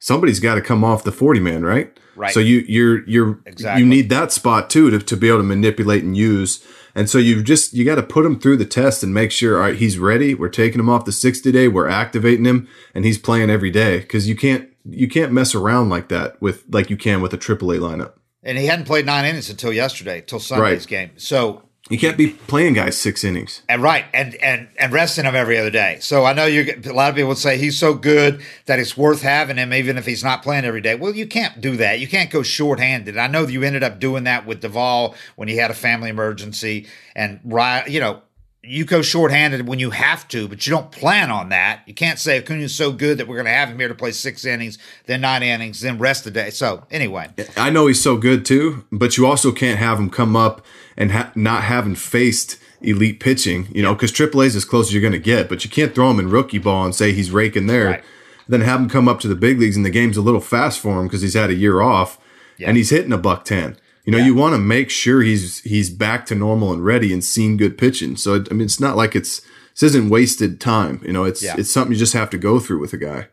somebody's 0.00 0.40
got 0.40 0.56
to 0.56 0.60
come 0.60 0.82
off 0.82 1.04
the 1.04 1.12
40 1.12 1.38
man, 1.38 1.62
right? 1.64 1.96
Right. 2.16 2.34
So 2.34 2.40
you 2.40 2.64
you're 2.66 3.08
you're 3.08 3.40
exactly. 3.46 3.82
you 3.82 3.88
need 3.88 4.10
that 4.10 4.32
spot 4.32 4.68
too 4.68 4.90
to, 4.90 4.98
to 4.98 5.16
be 5.16 5.28
able 5.28 5.38
to 5.38 5.44
manipulate 5.44 6.02
and 6.02 6.16
use 6.16 6.62
and 6.94 7.08
so 7.08 7.18
you 7.18 7.42
just 7.42 7.72
you 7.72 7.84
got 7.84 7.94
to 7.94 8.02
put 8.02 8.26
him 8.26 8.38
through 8.38 8.56
the 8.56 8.64
test 8.64 9.02
and 9.02 9.14
make 9.14 9.30
sure 9.30 9.56
all 9.56 9.62
right 9.62 9.76
he's 9.76 9.98
ready. 9.98 10.34
We're 10.34 10.48
taking 10.48 10.80
him 10.80 10.90
off 10.90 11.04
the 11.04 11.12
60 11.12 11.50
day, 11.52 11.68
we're 11.68 11.88
activating 11.88 12.44
him 12.44 12.68
and 12.94 13.04
he's 13.04 13.18
playing 13.18 13.50
every 13.50 13.70
day 13.70 14.02
cuz 14.02 14.28
you 14.28 14.36
can't 14.36 14.68
you 14.84 15.08
can't 15.08 15.32
mess 15.32 15.54
around 15.54 15.88
like 15.88 16.08
that 16.08 16.40
with 16.42 16.64
like 16.70 16.90
you 16.90 16.96
can 16.96 17.20
with 17.20 17.32
a 17.32 17.38
AAA 17.38 17.78
lineup. 17.78 18.12
And 18.42 18.56
he 18.58 18.66
hadn't 18.66 18.86
played 18.86 19.04
9 19.04 19.24
innings 19.26 19.50
until 19.50 19.72
yesterday, 19.72 20.20
until 20.20 20.40
Sunday's 20.40 20.80
right. 20.80 20.86
game. 20.86 21.10
So 21.16 21.62
you 21.90 21.98
can't 21.98 22.16
be 22.16 22.30
playing 22.30 22.74
guys 22.74 22.96
six 22.96 23.24
innings. 23.24 23.62
And 23.68 23.82
right, 23.82 24.04
and 24.14 24.36
and 24.36 24.68
and 24.78 24.92
resting 24.92 25.24
him 25.24 25.34
every 25.34 25.58
other 25.58 25.70
day. 25.70 25.98
So 26.00 26.24
I 26.24 26.32
know 26.32 26.46
you. 26.46 26.80
A 26.84 26.92
lot 26.92 27.10
of 27.10 27.16
people 27.16 27.28
would 27.28 27.38
say 27.38 27.58
he's 27.58 27.76
so 27.76 27.94
good 27.94 28.40
that 28.66 28.78
it's 28.78 28.96
worth 28.96 29.22
having 29.22 29.56
him, 29.56 29.74
even 29.74 29.98
if 29.98 30.06
he's 30.06 30.22
not 30.22 30.42
playing 30.42 30.64
every 30.64 30.80
day. 30.80 30.94
Well, 30.94 31.14
you 31.14 31.26
can't 31.26 31.60
do 31.60 31.76
that. 31.76 31.98
You 31.98 32.06
can't 32.06 32.30
go 32.30 32.42
shorthanded. 32.42 33.18
I 33.18 33.26
know 33.26 33.46
you 33.46 33.64
ended 33.64 33.82
up 33.82 33.98
doing 33.98 34.24
that 34.24 34.46
with 34.46 34.60
Duvall 34.60 35.16
when 35.34 35.48
he 35.48 35.56
had 35.56 35.72
a 35.72 35.74
family 35.74 36.10
emergency, 36.10 36.86
and 37.16 37.40
you 37.88 38.00
know 38.00 38.22
you 38.62 38.84
go 38.84 39.00
shorthanded 39.00 39.66
when 39.66 39.78
you 39.78 39.90
have 39.90 40.28
to, 40.28 40.46
but 40.46 40.66
you 40.66 40.70
don't 40.70 40.92
plan 40.92 41.30
on 41.30 41.48
that. 41.48 41.82
You 41.86 41.94
can't 41.94 42.18
say 42.18 42.36
Acuna's 42.36 42.74
so 42.74 42.92
good 42.92 43.18
that 43.18 43.26
we're 43.26 43.36
going 43.36 43.46
to 43.46 43.52
have 43.52 43.70
him 43.70 43.78
here 43.78 43.88
to 43.88 43.94
play 43.94 44.12
six 44.12 44.44
innings, 44.44 44.76
then 45.06 45.22
nine 45.22 45.42
innings, 45.42 45.80
then 45.80 45.98
rest 45.98 46.24
the 46.24 46.30
day. 46.30 46.50
So 46.50 46.86
anyway, 46.90 47.30
I 47.56 47.70
know 47.70 47.86
he's 47.86 48.02
so 48.02 48.16
good 48.18 48.44
too, 48.44 48.84
but 48.92 49.16
you 49.16 49.26
also 49.26 49.50
can't 49.50 49.78
have 49.78 49.98
him 49.98 50.10
come 50.10 50.36
up 50.36 50.64
and 50.96 51.12
ha- 51.12 51.32
not 51.34 51.64
having 51.64 51.94
faced 51.94 52.58
elite 52.82 53.20
pitching, 53.20 53.68
you 53.72 53.82
know, 53.82 53.94
because 53.94 54.12
AAA 54.12 54.46
is 54.46 54.56
as 54.56 54.64
close 54.64 54.88
as 54.88 54.94
you're 54.94 55.00
going 55.00 55.12
to 55.12 55.18
get, 55.18 55.48
but 55.48 55.64
you 55.64 55.70
can't 55.70 55.94
throw 55.94 56.10
him 56.10 56.18
in 56.18 56.30
rookie 56.30 56.58
ball 56.58 56.84
and 56.84 56.94
say 56.94 57.12
he's 57.12 57.30
raking 57.30 57.66
there. 57.66 57.86
Right. 57.86 58.04
Then 58.48 58.62
have 58.62 58.80
him 58.80 58.88
come 58.88 59.08
up 59.08 59.20
to 59.20 59.28
the 59.28 59.36
big 59.36 59.60
leagues 59.60 59.76
and 59.76 59.86
the 59.86 59.90
game's 59.90 60.16
a 60.16 60.22
little 60.22 60.40
fast 60.40 60.80
for 60.80 60.98
him 60.98 61.06
because 61.06 61.22
he's 61.22 61.34
had 61.34 61.50
a 61.50 61.54
year 61.54 61.80
off 61.80 62.18
yeah. 62.58 62.68
and 62.68 62.76
he's 62.76 62.90
hitting 62.90 63.12
a 63.12 63.18
buck 63.18 63.44
10. 63.44 63.76
You 64.04 64.12
know, 64.12 64.18
yeah. 64.18 64.24
you 64.24 64.34
want 64.34 64.54
to 64.54 64.58
make 64.58 64.90
sure 64.90 65.22
he's 65.22 65.60
he's 65.60 65.90
back 65.90 66.26
to 66.26 66.34
normal 66.34 66.72
and 66.72 66.84
ready 66.84 67.12
and 67.12 67.22
seen 67.22 67.56
good 67.56 67.76
pitching. 67.76 68.16
So 68.16 68.44
I 68.50 68.54
mean, 68.54 68.62
it's 68.62 68.80
not 68.80 68.96
like 68.96 69.14
it's 69.14 69.42
this 69.74 69.82
isn't 69.84 70.08
wasted 70.08 70.60
time. 70.60 71.00
You 71.04 71.12
know, 71.12 71.24
it's 71.24 71.42
yeah. 71.42 71.54
it's 71.58 71.70
something 71.70 71.92
you 71.92 71.98
just 71.98 72.14
have 72.14 72.30
to 72.30 72.38
go 72.38 72.58
through 72.58 72.80
with 72.80 72.92
a 72.92 72.96
guy. 72.96 73.28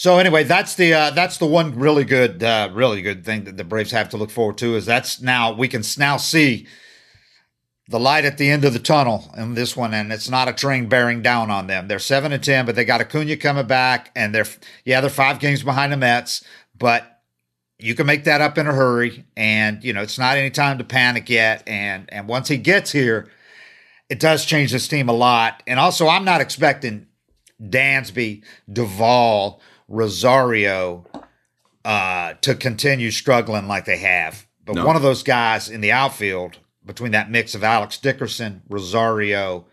So 0.00 0.16
anyway, 0.16 0.44
that's 0.44 0.76
the 0.76 0.94
uh, 0.94 1.10
that's 1.10 1.36
the 1.36 1.44
one 1.44 1.78
really 1.78 2.04
good, 2.04 2.42
uh, 2.42 2.70
really 2.72 3.02
good 3.02 3.22
thing 3.22 3.44
that 3.44 3.58
the 3.58 3.64
Braves 3.64 3.90
have 3.90 4.08
to 4.08 4.16
look 4.16 4.30
forward 4.30 4.56
to 4.56 4.74
is 4.74 4.86
that's 4.86 5.20
now 5.20 5.52
we 5.52 5.68
can 5.68 5.82
now 5.98 6.16
see 6.16 6.66
the 7.86 8.00
light 8.00 8.24
at 8.24 8.38
the 8.38 8.48
end 8.48 8.64
of 8.64 8.72
the 8.72 8.78
tunnel 8.78 9.30
in 9.36 9.52
this 9.52 9.76
one, 9.76 9.92
and 9.92 10.10
it's 10.10 10.30
not 10.30 10.48
a 10.48 10.54
train 10.54 10.88
bearing 10.88 11.20
down 11.20 11.50
on 11.50 11.66
them. 11.66 11.86
They're 11.86 11.98
seven 11.98 12.32
and 12.32 12.42
ten, 12.42 12.64
but 12.64 12.76
they 12.76 12.86
got 12.86 13.02
Acuna 13.02 13.36
coming 13.36 13.66
back, 13.66 14.10
and 14.16 14.34
they're 14.34 14.46
yeah 14.86 15.02
they're 15.02 15.10
five 15.10 15.38
games 15.38 15.62
behind 15.62 15.92
the 15.92 15.98
Mets, 15.98 16.42
but 16.78 17.20
you 17.78 17.94
can 17.94 18.06
make 18.06 18.24
that 18.24 18.40
up 18.40 18.56
in 18.56 18.66
a 18.66 18.72
hurry 18.72 19.26
and 19.36 19.84
you 19.84 19.92
know 19.92 20.00
it's 20.00 20.18
not 20.18 20.38
any 20.38 20.48
time 20.48 20.78
to 20.78 20.84
panic 20.84 21.28
yet 21.28 21.62
and 21.68 22.10
and 22.10 22.26
once 22.26 22.48
he 22.48 22.56
gets 22.56 22.90
here 22.90 23.28
it 24.08 24.18
does 24.18 24.46
change 24.46 24.72
this 24.72 24.88
team 24.88 25.10
a 25.10 25.14
lot 25.14 25.62
and 25.66 25.78
also 25.78 26.08
i'm 26.08 26.24
not 26.24 26.42
expecting 26.42 27.06
dansby 27.62 28.42
duvall 28.70 29.60
rosario 29.90 31.04
uh, 31.84 32.34
to 32.40 32.54
continue 32.54 33.10
struggling 33.10 33.68
like 33.68 33.84
they 33.84 33.98
have 33.98 34.46
but 34.64 34.76
no. 34.76 34.86
one 34.86 34.96
of 34.96 35.02
those 35.02 35.22
guys 35.22 35.68
in 35.68 35.82
the 35.82 35.92
outfield 35.92 36.58
between 36.86 37.12
that 37.12 37.30
mix 37.30 37.54
of 37.54 37.62
alex 37.62 37.98
dickerson 37.98 38.62
rosario 38.68 39.66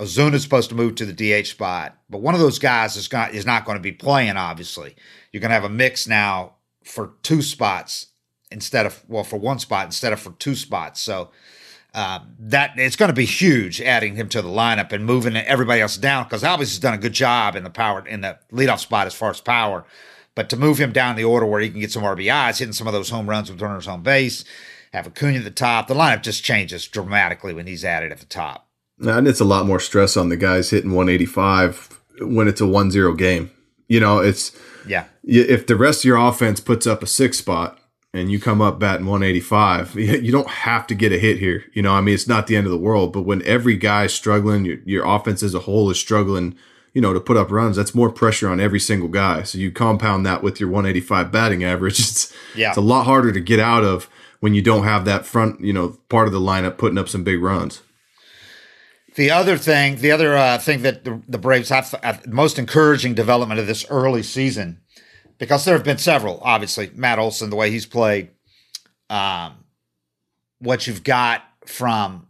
Ozuna's 0.00 0.42
supposed 0.42 0.70
to 0.70 0.74
move 0.74 0.94
to 0.94 1.04
the 1.04 1.12
DH 1.42 1.46
spot, 1.46 1.98
but 2.08 2.22
one 2.22 2.34
of 2.34 2.40
those 2.40 2.58
guys 2.58 2.96
is 2.96 3.12
not 3.12 3.34
is 3.34 3.44
not 3.44 3.66
going 3.66 3.76
to 3.76 3.82
be 3.82 3.92
playing. 3.92 4.38
Obviously, 4.38 4.96
you're 5.30 5.42
going 5.42 5.50
to 5.50 5.54
have 5.54 5.64
a 5.64 5.68
mix 5.68 6.06
now 6.08 6.54
for 6.82 7.12
two 7.22 7.42
spots 7.42 8.06
instead 8.50 8.86
of 8.86 9.04
well 9.08 9.24
for 9.24 9.36
one 9.36 9.58
spot 9.58 9.84
instead 9.84 10.14
of 10.14 10.20
for 10.20 10.32
two 10.32 10.54
spots. 10.54 11.02
So 11.02 11.30
uh, 11.94 12.20
that 12.38 12.72
it's 12.76 12.96
going 12.96 13.08
to 13.08 13.14
be 13.14 13.24
huge 13.24 13.80
adding 13.80 14.16
him 14.16 14.28
to 14.28 14.42
the 14.42 14.48
lineup 14.48 14.92
and 14.92 15.04
moving 15.04 15.36
everybody 15.36 15.80
else 15.80 15.96
down 15.96 16.24
because 16.24 16.42
Albies 16.42 16.58
has 16.58 16.78
done 16.78 16.94
a 16.94 16.98
good 16.98 17.12
job 17.12 17.56
in 17.56 17.64
the 17.64 17.70
power 17.70 18.06
in 18.06 18.20
the 18.20 18.38
leadoff 18.52 18.78
spot 18.78 19.06
as 19.06 19.14
far 19.14 19.30
as 19.30 19.40
power. 19.40 19.84
But 20.34 20.48
to 20.50 20.56
move 20.56 20.78
him 20.78 20.92
down 20.92 21.16
the 21.16 21.24
order 21.24 21.46
where 21.46 21.60
he 21.60 21.68
can 21.68 21.80
get 21.80 21.90
some 21.90 22.04
RBIs, 22.04 22.58
hitting 22.58 22.72
some 22.72 22.86
of 22.86 22.92
those 22.92 23.10
home 23.10 23.28
runs 23.28 23.50
with 23.50 23.60
runners 23.60 23.88
on 23.88 24.02
base, 24.02 24.44
have 24.92 25.06
Acuna 25.06 25.38
at 25.38 25.44
the 25.44 25.50
top, 25.50 25.88
the 25.88 25.94
lineup 25.94 26.22
just 26.22 26.44
changes 26.44 26.86
dramatically 26.86 27.52
when 27.52 27.66
he's 27.66 27.84
added 27.84 28.12
at 28.12 28.18
the 28.18 28.26
top. 28.26 28.68
And 29.00 29.26
it's 29.26 29.40
a 29.40 29.44
lot 29.44 29.66
more 29.66 29.80
stress 29.80 30.16
on 30.16 30.28
the 30.28 30.36
guys 30.36 30.70
hitting 30.70 30.92
185 30.92 31.98
when 32.20 32.48
it's 32.48 32.60
a 32.60 32.64
1-0 32.64 33.16
game. 33.18 33.50
You 33.88 33.98
know, 33.98 34.18
it's 34.20 34.56
yeah. 34.86 35.06
If 35.24 35.66
the 35.66 35.76
rest 35.76 36.00
of 36.00 36.04
your 36.04 36.16
offense 36.16 36.60
puts 36.60 36.86
up 36.86 37.02
a 37.02 37.06
six 37.06 37.38
spot 37.38 37.78
and 38.12 38.30
you 38.30 38.40
come 38.40 38.60
up 38.60 38.78
batting 38.78 39.06
185, 39.06 39.94
you 39.96 40.32
don't 40.32 40.48
have 40.48 40.86
to 40.88 40.94
get 40.94 41.12
a 41.12 41.18
hit 41.18 41.38
here. 41.38 41.64
You 41.72 41.82
know, 41.82 41.92
I 41.92 42.00
mean, 42.00 42.14
it's 42.14 42.28
not 42.28 42.46
the 42.46 42.56
end 42.56 42.66
of 42.66 42.72
the 42.72 42.78
world, 42.78 43.12
but 43.12 43.22
when 43.22 43.42
every 43.46 43.76
guy 43.76 44.04
is 44.04 44.14
struggling, 44.14 44.64
your, 44.64 44.78
your 44.84 45.06
offense 45.06 45.42
as 45.42 45.54
a 45.54 45.60
whole 45.60 45.90
is 45.90 45.98
struggling, 45.98 46.56
you 46.92 47.00
know, 47.00 47.12
to 47.12 47.20
put 47.20 47.36
up 47.36 47.50
runs, 47.50 47.76
that's 47.76 47.94
more 47.94 48.10
pressure 48.10 48.48
on 48.48 48.60
every 48.60 48.80
single 48.80 49.08
guy. 49.08 49.44
So 49.44 49.58
you 49.58 49.70
compound 49.70 50.26
that 50.26 50.42
with 50.42 50.58
your 50.58 50.68
185 50.70 51.30
batting 51.30 51.64
average. 51.64 52.00
It's, 52.10 52.34
yeah. 52.56 52.68
it's 52.68 52.78
a 52.78 52.82
lot 52.82 53.04
harder 53.04 53.30
to 53.30 53.40
get 53.40 53.60
out 53.60 53.84
of 53.84 54.08
when 54.40 54.54
you 54.54 54.62
don't 54.62 54.84
have 54.84 55.04
that 55.04 55.24
front, 55.24 55.60
you 55.60 55.72
know, 55.72 55.98
part 56.08 56.26
of 56.26 56.32
the 56.32 56.40
lineup 56.40 56.78
putting 56.78 56.98
up 56.98 57.08
some 57.08 57.22
big 57.22 57.40
runs. 57.40 57.82
The 59.14 59.30
other 59.30 59.56
thing, 59.56 59.96
the 59.96 60.12
other 60.12 60.36
uh, 60.36 60.58
thing 60.58 60.82
that 60.82 61.04
the, 61.04 61.20
the 61.28 61.38
Braves 61.38 61.68
have, 61.68 61.94
uh, 62.02 62.14
most 62.26 62.58
encouraging 62.58 63.14
development 63.14 63.60
of 63.60 63.66
this 63.66 63.84
early 63.90 64.22
season, 64.22 64.80
because 65.40 65.64
there 65.64 65.74
have 65.74 65.84
been 65.84 65.98
several, 65.98 66.38
obviously, 66.42 66.90
Matt 66.94 67.18
Olson, 67.18 67.48
the 67.48 67.56
way 67.56 67.70
he's 67.70 67.86
played, 67.86 68.28
um, 69.08 69.54
what 70.58 70.86
you've 70.86 71.02
got 71.02 71.42
from 71.64 72.28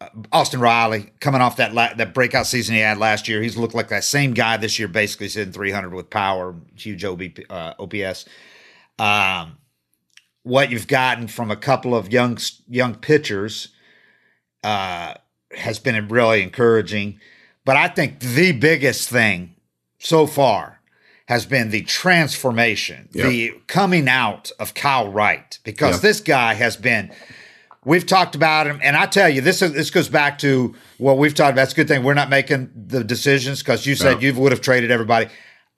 uh, 0.00 0.08
Austin 0.32 0.58
Riley 0.60 1.12
coming 1.20 1.40
off 1.40 1.56
that 1.56 1.72
la- 1.72 1.94
that 1.94 2.12
breakout 2.12 2.48
season 2.48 2.74
he 2.74 2.80
had 2.80 2.98
last 2.98 3.28
year. 3.28 3.40
He's 3.40 3.56
looked 3.56 3.74
like 3.74 3.88
that 3.88 4.02
same 4.02 4.34
guy 4.34 4.56
this 4.56 4.76
year, 4.76 4.88
basically 4.88 5.28
sitting 5.28 5.52
300 5.52 5.94
with 5.94 6.10
power, 6.10 6.56
huge 6.76 7.04
OB, 7.04 7.22
uh, 7.48 7.74
OPS. 7.78 8.26
Um, 8.98 9.56
what 10.42 10.70
you've 10.70 10.88
gotten 10.88 11.28
from 11.28 11.52
a 11.52 11.56
couple 11.56 11.94
of 11.94 12.12
young 12.12 12.38
young 12.68 12.96
pitchers, 12.96 13.68
uh, 14.64 15.14
has 15.52 15.78
been 15.78 16.08
really 16.08 16.42
encouraging. 16.42 17.20
But 17.64 17.76
I 17.76 17.86
think 17.86 18.18
the 18.18 18.50
biggest 18.50 19.08
thing 19.08 19.54
so 19.98 20.26
far 20.26 20.77
has 21.28 21.44
been 21.44 21.68
the 21.68 21.82
transformation, 21.82 23.06
yep. 23.12 23.28
the 23.28 23.52
coming 23.66 24.08
out 24.08 24.50
of 24.58 24.72
Kyle 24.72 25.12
Wright, 25.12 25.58
because 25.62 25.96
yep. 25.96 26.00
this 26.00 26.20
guy 26.20 26.54
has 26.54 26.74
been. 26.74 27.12
We've 27.84 28.06
talked 28.06 28.34
about 28.34 28.66
him, 28.66 28.80
and 28.82 28.96
I 28.96 29.04
tell 29.04 29.28
you, 29.28 29.42
this 29.42 29.60
is, 29.60 29.74
this 29.74 29.90
goes 29.90 30.08
back 30.08 30.38
to 30.38 30.74
what 30.96 31.18
we've 31.18 31.34
talked 31.34 31.52
about. 31.52 31.64
It's 31.64 31.74
a 31.74 31.76
good 31.76 31.86
thing 31.86 32.02
we're 32.02 32.14
not 32.14 32.30
making 32.30 32.70
the 32.74 33.04
decisions 33.04 33.58
because 33.58 33.84
you 33.84 33.94
said 33.94 34.22
you 34.22 34.32
would 34.34 34.52
have 34.52 34.62
traded 34.62 34.90
everybody. 34.90 35.28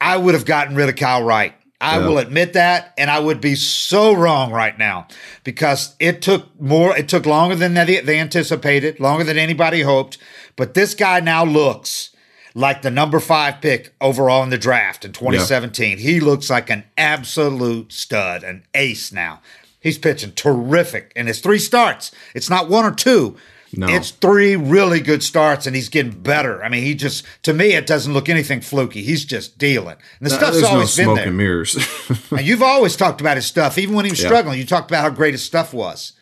I 0.00 0.16
would 0.16 0.34
have 0.34 0.44
gotten 0.44 0.76
rid 0.76 0.88
of 0.88 0.94
Kyle 0.94 1.22
Wright. 1.22 1.52
I 1.80 1.98
Yeah. 1.98 2.06
will 2.06 2.18
admit 2.18 2.52
that, 2.52 2.94
and 2.96 3.10
I 3.10 3.18
would 3.18 3.40
be 3.40 3.56
so 3.56 4.12
wrong 4.12 4.52
right 4.52 4.78
now 4.78 5.08
because 5.42 5.96
it 5.98 6.22
took 6.22 6.60
more. 6.60 6.96
It 6.96 7.08
took 7.08 7.26
longer 7.26 7.56
than 7.56 7.74
they 7.74 8.20
anticipated, 8.20 9.00
longer 9.00 9.24
than 9.24 9.36
anybody 9.36 9.82
hoped. 9.82 10.16
But 10.54 10.74
this 10.74 10.94
guy 10.94 11.18
now 11.18 11.44
looks 11.44 12.10
like 12.54 12.82
the 12.82 12.90
number 12.90 13.20
five 13.20 13.60
pick 13.60 13.94
overall 14.00 14.42
in 14.42 14.50
the 14.50 14.58
draft 14.58 15.04
in 15.04 15.12
2017. 15.12 15.98
He 15.98 16.20
looks 16.20 16.50
like 16.50 16.70
an 16.70 16.84
absolute 16.98 17.92
stud, 17.92 18.42
an 18.42 18.64
ace 18.74 19.12
now. 19.12 19.40
He's 19.80 19.98
pitching 19.98 20.32
terrific 20.32 21.12
in 21.16 21.26
his 21.26 21.40
three 21.40 21.58
starts. 21.58 22.10
It's 22.34 22.50
not 22.50 22.68
one 22.68 22.84
or 22.84 22.90
two. 22.94 23.36
No. 23.72 23.86
It's 23.86 24.10
three 24.10 24.56
really 24.56 24.98
good 24.98 25.22
starts, 25.22 25.64
and 25.64 25.76
he's 25.76 25.88
getting 25.88 26.10
better. 26.22 26.62
I 26.64 26.68
mean, 26.68 26.82
he 26.82 26.94
just 26.96 27.24
to 27.44 27.54
me 27.54 27.74
it 27.74 27.86
doesn't 27.86 28.12
look 28.12 28.28
anything 28.28 28.60
fluky. 28.62 29.02
He's 29.02 29.24
just 29.24 29.58
dealing. 29.58 29.96
And 30.18 30.28
the 30.28 30.34
Uh, 30.34 30.38
stuff's 30.38 30.52
There's 30.54 30.62
no 30.64 30.68
always 30.70 30.96
been 30.96 31.14
there. 31.14 31.28
and 31.28 31.36
mirrors. 31.36 31.76
And 32.32 32.40
you've 32.44 32.64
always 32.64 32.96
talked 32.96 33.20
about 33.20 33.36
his 33.36 33.46
stuff, 33.46 33.78
even 33.78 33.94
when 33.94 34.04
he 34.06 34.10
was 34.10 34.20
Yeah. 34.20 34.26
struggling. 34.26 34.58
You 34.58 34.66
talked 34.66 34.90
about 34.90 35.02
how 35.02 35.10
great 35.10 35.34
his 35.34 35.42
stuff 35.44 35.72
was. 35.72 36.14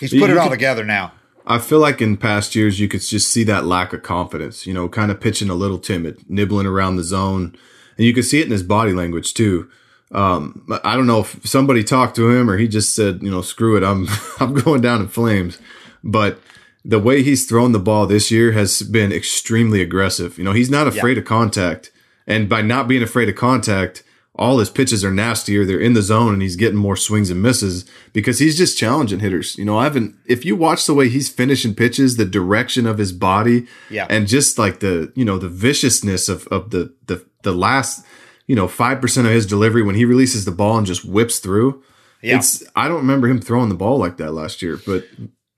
He's 0.00 0.12
You- 0.12 0.20
put 0.20 0.30
it 0.30 0.32
you 0.34 0.40
all 0.40 0.48
could- 0.48 0.54
together 0.54 0.84
now. 0.84 1.12
I 1.46 1.58
feel 1.58 1.78
like 1.78 2.02
in 2.02 2.16
past 2.16 2.56
years 2.56 2.80
you 2.80 2.88
could 2.88 3.02
just 3.02 3.30
see 3.30 3.44
that 3.44 3.66
lack 3.66 3.92
of 3.92 4.02
confidence, 4.02 4.66
you 4.66 4.74
know, 4.74 4.88
kind 4.88 5.10
of 5.10 5.20
pitching 5.20 5.48
a 5.48 5.54
little 5.54 5.78
timid, 5.78 6.28
nibbling 6.28 6.66
around 6.66 6.96
the 6.96 7.04
zone. 7.04 7.56
And 7.96 8.06
you 8.06 8.12
could 8.12 8.24
see 8.24 8.40
it 8.40 8.46
in 8.46 8.50
his 8.52 8.64
body 8.64 8.92
language 8.92 9.32
too. 9.34 9.70
Um, 10.12 10.66
I 10.84 10.96
don't 10.96 11.06
know 11.06 11.20
if 11.20 11.46
somebody 11.46 11.84
talked 11.84 12.16
to 12.16 12.30
him 12.30 12.50
or 12.50 12.56
he 12.56 12.68
just 12.68 12.94
said, 12.94 13.22
you 13.22 13.30
know, 13.30 13.42
screw 13.42 13.76
it, 13.76 13.84
I'm 13.84 14.08
I'm 14.40 14.54
going 14.54 14.80
down 14.80 15.00
in 15.00 15.08
flames. 15.08 15.58
But 16.02 16.40
the 16.84 16.98
way 16.98 17.22
he's 17.22 17.46
thrown 17.46 17.72
the 17.72 17.80
ball 17.80 18.06
this 18.06 18.30
year 18.30 18.52
has 18.52 18.82
been 18.82 19.12
extremely 19.12 19.80
aggressive. 19.80 20.38
You 20.38 20.44
know, 20.44 20.52
he's 20.52 20.70
not 20.70 20.86
afraid 20.86 21.18
of 21.18 21.24
contact. 21.24 21.90
And 22.28 22.48
by 22.48 22.62
not 22.62 22.88
being 22.88 23.02
afraid 23.02 23.28
of 23.28 23.34
contact, 23.36 24.02
all 24.36 24.58
his 24.58 24.70
pitches 24.70 25.04
are 25.04 25.10
nastier. 25.12 25.64
They're 25.64 25.80
in 25.80 25.94
the 25.94 26.02
zone 26.02 26.32
and 26.34 26.42
he's 26.42 26.56
getting 26.56 26.78
more 26.78 26.96
swings 26.96 27.30
and 27.30 27.42
misses 27.42 27.84
because 28.12 28.38
he's 28.38 28.56
just 28.56 28.76
challenging 28.78 29.20
hitters. 29.20 29.56
You 29.56 29.64
know, 29.64 29.78
I 29.78 29.84
haven't, 29.84 30.14
if 30.26 30.44
you 30.44 30.54
watch 30.56 30.86
the 30.86 30.94
way 30.94 31.08
he's 31.08 31.28
finishing 31.30 31.74
pitches, 31.74 32.16
the 32.16 32.24
direction 32.26 32.86
of 32.86 32.98
his 32.98 33.12
body, 33.12 33.66
Yeah. 33.90 34.06
and 34.10 34.28
just 34.28 34.58
like 34.58 34.80
the, 34.80 35.10
you 35.14 35.24
know, 35.24 35.38
the 35.38 35.48
viciousness 35.48 36.28
of, 36.28 36.46
of 36.48 36.70
the, 36.70 36.94
the, 37.06 37.24
the 37.42 37.52
last, 37.52 38.04
you 38.46 38.54
know, 38.54 38.66
5% 38.66 39.18
of 39.18 39.24
his 39.32 39.46
delivery 39.46 39.82
when 39.82 39.94
he 39.94 40.04
releases 40.04 40.44
the 40.44 40.52
ball 40.52 40.76
and 40.78 40.86
just 40.86 41.04
whips 41.04 41.38
through. 41.38 41.82
Yeah. 42.22 42.36
It's, 42.36 42.62
I 42.76 42.88
don't 42.88 42.96
remember 42.98 43.28
him 43.28 43.40
throwing 43.40 43.68
the 43.70 43.74
ball 43.74 43.98
like 43.98 44.18
that 44.18 44.32
last 44.32 44.60
year, 44.62 44.78
but 44.86 45.04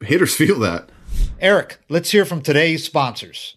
hitters 0.00 0.34
feel 0.36 0.58
that. 0.60 0.88
Eric, 1.40 1.78
let's 1.88 2.10
hear 2.12 2.24
from 2.24 2.42
today's 2.42 2.84
sponsors. 2.84 3.56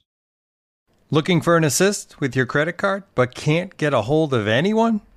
Looking 1.12 1.42
for 1.42 1.58
an 1.58 1.63
assist 1.63 2.20
with 2.22 2.36
your 2.36 2.46
credit 2.46 2.74
card 2.78 3.04
but 3.16 3.36
can't 3.36 3.75
get 3.78 3.94
a 3.94 4.04
hold 4.04 4.34
of 4.34 4.48
anyone? 4.48 5.01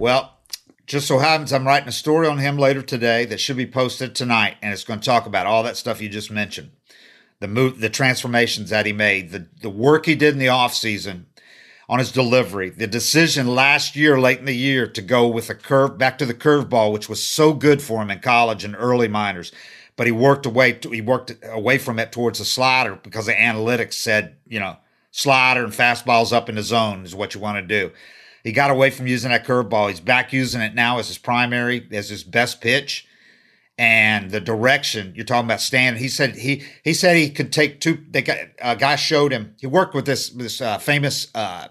Well, 0.00 0.38
just 0.86 1.06
so 1.06 1.18
happens 1.18 1.52
I'm 1.52 1.66
writing 1.66 1.90
a 1.90 1.92
story 1.92 2.26
on 2.26 2.38
him 2.38 2.56
later 2.56 2.80
today 2.80 3.26
that 3.26 3.38
should 3.38 3.58
be 3.58 3.66
posted 3.66 4.14
tonight, 4.14 4.56
and 4.62 4.72
it's 4.72 4.82
going 4.82 4.98
to 4.98 5.04
talk 5.04 5.26
about 5.26 5.44
all 5.44 5.62
that 5.64 5.76
stuff 5.76 6.00
you 6.00 6.08
just 6.08 6.30
mentioned. 6.30 6.70
The 7.40 7.48
move, 7.48 7.80
the 7.80 7.90
transformations 7.90 8.70
that 8.70 8.86
he 8.86 8.94
made, 8.94 9.30
the 9.30 9.48
the 9.60 9.68
work 9.68 10.06
he 10.06 10.14
did 10.14 10.32
in 10.32 10.38
the 10.38 10.46
offseason 10.46 11.24
on 11.86 11.98
his 11.98 12.10
delivery, 12.10 12.70
the 12.70 12.86
decision 12.86 13.46
last 13.54 13.94
year, 13.94 14.18
late 14.18 14.38
in 14.38 14.46
the 14.46 14.56
year, 14.56 14.86
to 14.86 15.02
go 15.02 15.28
with 15.28 15.50
a 15.50 15.54
curve 15.54 15.98
back 15.98 16.16
to 16.16 16.24
the 16.24 16.32
curveball, 16.32 16.94
which 16.94 17.10
was 17.10 17.22
so 17.22 17.52
good 17.52 17.82
for 17.82 18.00
him 18.00 18.10
in 18.10 18.20
college 18.20 18.64
and 18.64 18.74
early 18.78 19.08
minors. 19.08 19.52
But 19.96 20.06
he 20.06 20.12
worked 20.12 20.46
away 20.46 20.78
he 20.90 21.02
worked 21.02 21.34
away 21.44 21.76
from 21.76 21.98
it 21.98 22.10
towards 22.10 22.38
the 22.38 22.46
slider 22.46 22.98
because 23.02 23.26
the 23.26 23.34
analytics 23.34 23.94
said, 23.94 24.36
you 24.48 24.60
know, 24.60 24.78
slider 25.10 25.62
and 25.62 25.74
fastballs 25.74 26.32
up 26.32 26.48
in 26.48 26.54
the 26.54 26.62
zone 26.62 27.04
is 27.04 27.14
what 27.14 27.34
you 27.34 27.40
want 27.42 27.58
to 27.58 27.62
do. 27.62 27.92
He 28.42 28.52
got 28.52 28.70
away 28.70 28.90
from 28.90 29.06
using 29.06 29.30
that 29.30 29.44
curveball. 29.44 29.88
He's 29.88 30.00
back 30.00 30.32
using 30.32 30.60
it 30.60 30.74
now 30.74 30.98
as 30.98 31.08
his 31.08 31.18
primary, 31.18 31.86
as 31.92 32.08
his 32.08 32.24
best 32.24 32.60
pitch. 32.60 33.06
And 33.78 34.30
the 34.30 34.40
direction 34.40 35.14
you're 35.16 35.24
talking 35.24 35.46
about, 35.46 35.60
Stan. 35.60 35.96
He 35.96 36.08
said 36.08 36.36
he 36.36 36.64
he 36.84 36.92
said 36.92 37.16
he 37.16 37.30
could 37.30 37.50
take 37.50 37.80
two. 37.80 37.98
They 38.10 38.20
got 38.20 38.38
a 38.60 38.76
guy 38.76 38.96
showed 38.96 39.32
him. 39.32 39.54
He 39.58 39.66
worked 39.66 39.94
with 39.94 40.04
this 40.04 40.28
this 40.30 40.60
uh, 40.60 40.76
famous 40.76 41.28
uh, 41.34 41.68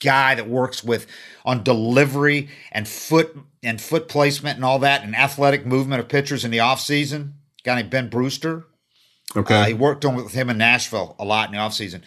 guy 0.00 0.36
that 0.36 0.48
works 0.48 0.84
with 0.84 1.08
on 1.44 1.64
delivery 1.64 2.48
and 2.70 2.86
foot 2.86 3.36
and 3.62 3.80
foot 3.80 4.08
placement 4.08 4.56
and 4.56 4.64
all 4.64 4.78
that 4.78 5.02
and 5.02 5.16
athletic 5.16 5.66
movement 5.66 6.00
of 6.00 6.08
pitchers 6.08 6.44
in 6.44 6.52
the 6.52 6.58
offseason. 6.58 7.32
Guy 7.64 7.76
named 7.76 7.90
Ben 7.90 8.08
Brewster. 8.08 8.66
Okay. 9.36 9.60
Uh, 9.60 9.64
he 9.66 9.74
worked 9.74 10.04
on 10.04 10.14
with 10.14 10.32
him 10.32 10.48
in 10.48 10.58
Nashville 10.58 11.16
a 11.18 11.24
lot 11.24 11.48
in 11.48 11.54
the 11.54 11.58
offseason 11.58 12.02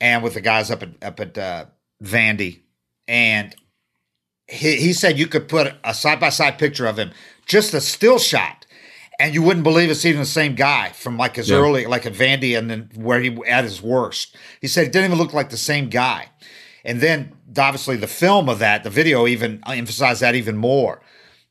and 0.00 0.22
with 0.22 0.34
the 0.34 0.40
guys 0.40 0.70
up 0.70 0.82
at 0.82 0.90
up 1.02 1.20
at 1.20 1.36
uh, 1.36 1.66
Vandy. 2.02 2.60
And 3.08 3.54
he, 4.46 4.76
he 4.76 4.92
said 4.92 5.18
you 5.18 5.26
could 5.26 5.48
put 5.48 5.74
a 5.84 5.94
side 5.94 6.20
by 6.20 6.28
side 6.30 6.58
picture 6.58 6.86
of 6.86 6.98
him, 6.98 7.10
just 7.46 7.74
a 7.74 7.80
still 7.80 8.18
shot, 8.18 8.66
and 9.18 9.34
you 9.34 9.42
wouldn't 9.42 9.64
believe 9.64 9.90
it's 9.90 10.04
even 10.04 10.20
the 10.20 10.26
same 10.26 10.54
guy 10.54 10.90
from 10.90 11.16
like 11.16 11.36
his 11.36 11.50
Yeah. 11.50 11.56
early, 11.56 11.86
like 11.86 12.06
at 12.06 12.14
Vandy, 12.14 12.56
and 12.58 12.70
then 12.70 12.90
where 12.94 13.20
he 13.20 13.36
at 13.46 13.64
his 13.64 13.80
worst. 13.82 14.36
He 14.60 14.66
said 14.68 14.86
it 14.86 14.92
didn't 14.92 15.06
even 15.06 15.18
look 15.18 15.32
like 15.32 15.50
the 15.50 15.56
same 15.56 15.88
guy. 15.88 16.28
And 16.84 17.00
then 17.00 17.32
obviously 17.56 17.96
the 17.96 18.06
film 18.06 18.48
of 18.48 18.58
that, 18.58 18.84
the 18.84 18.90
video 18.90 19.26
even 19.26 19.62
uh, 19.66 19.72
emphasized 19.72 20.20
that 20.20 20.34
even 20.34 20.56
more. 20.56 21.00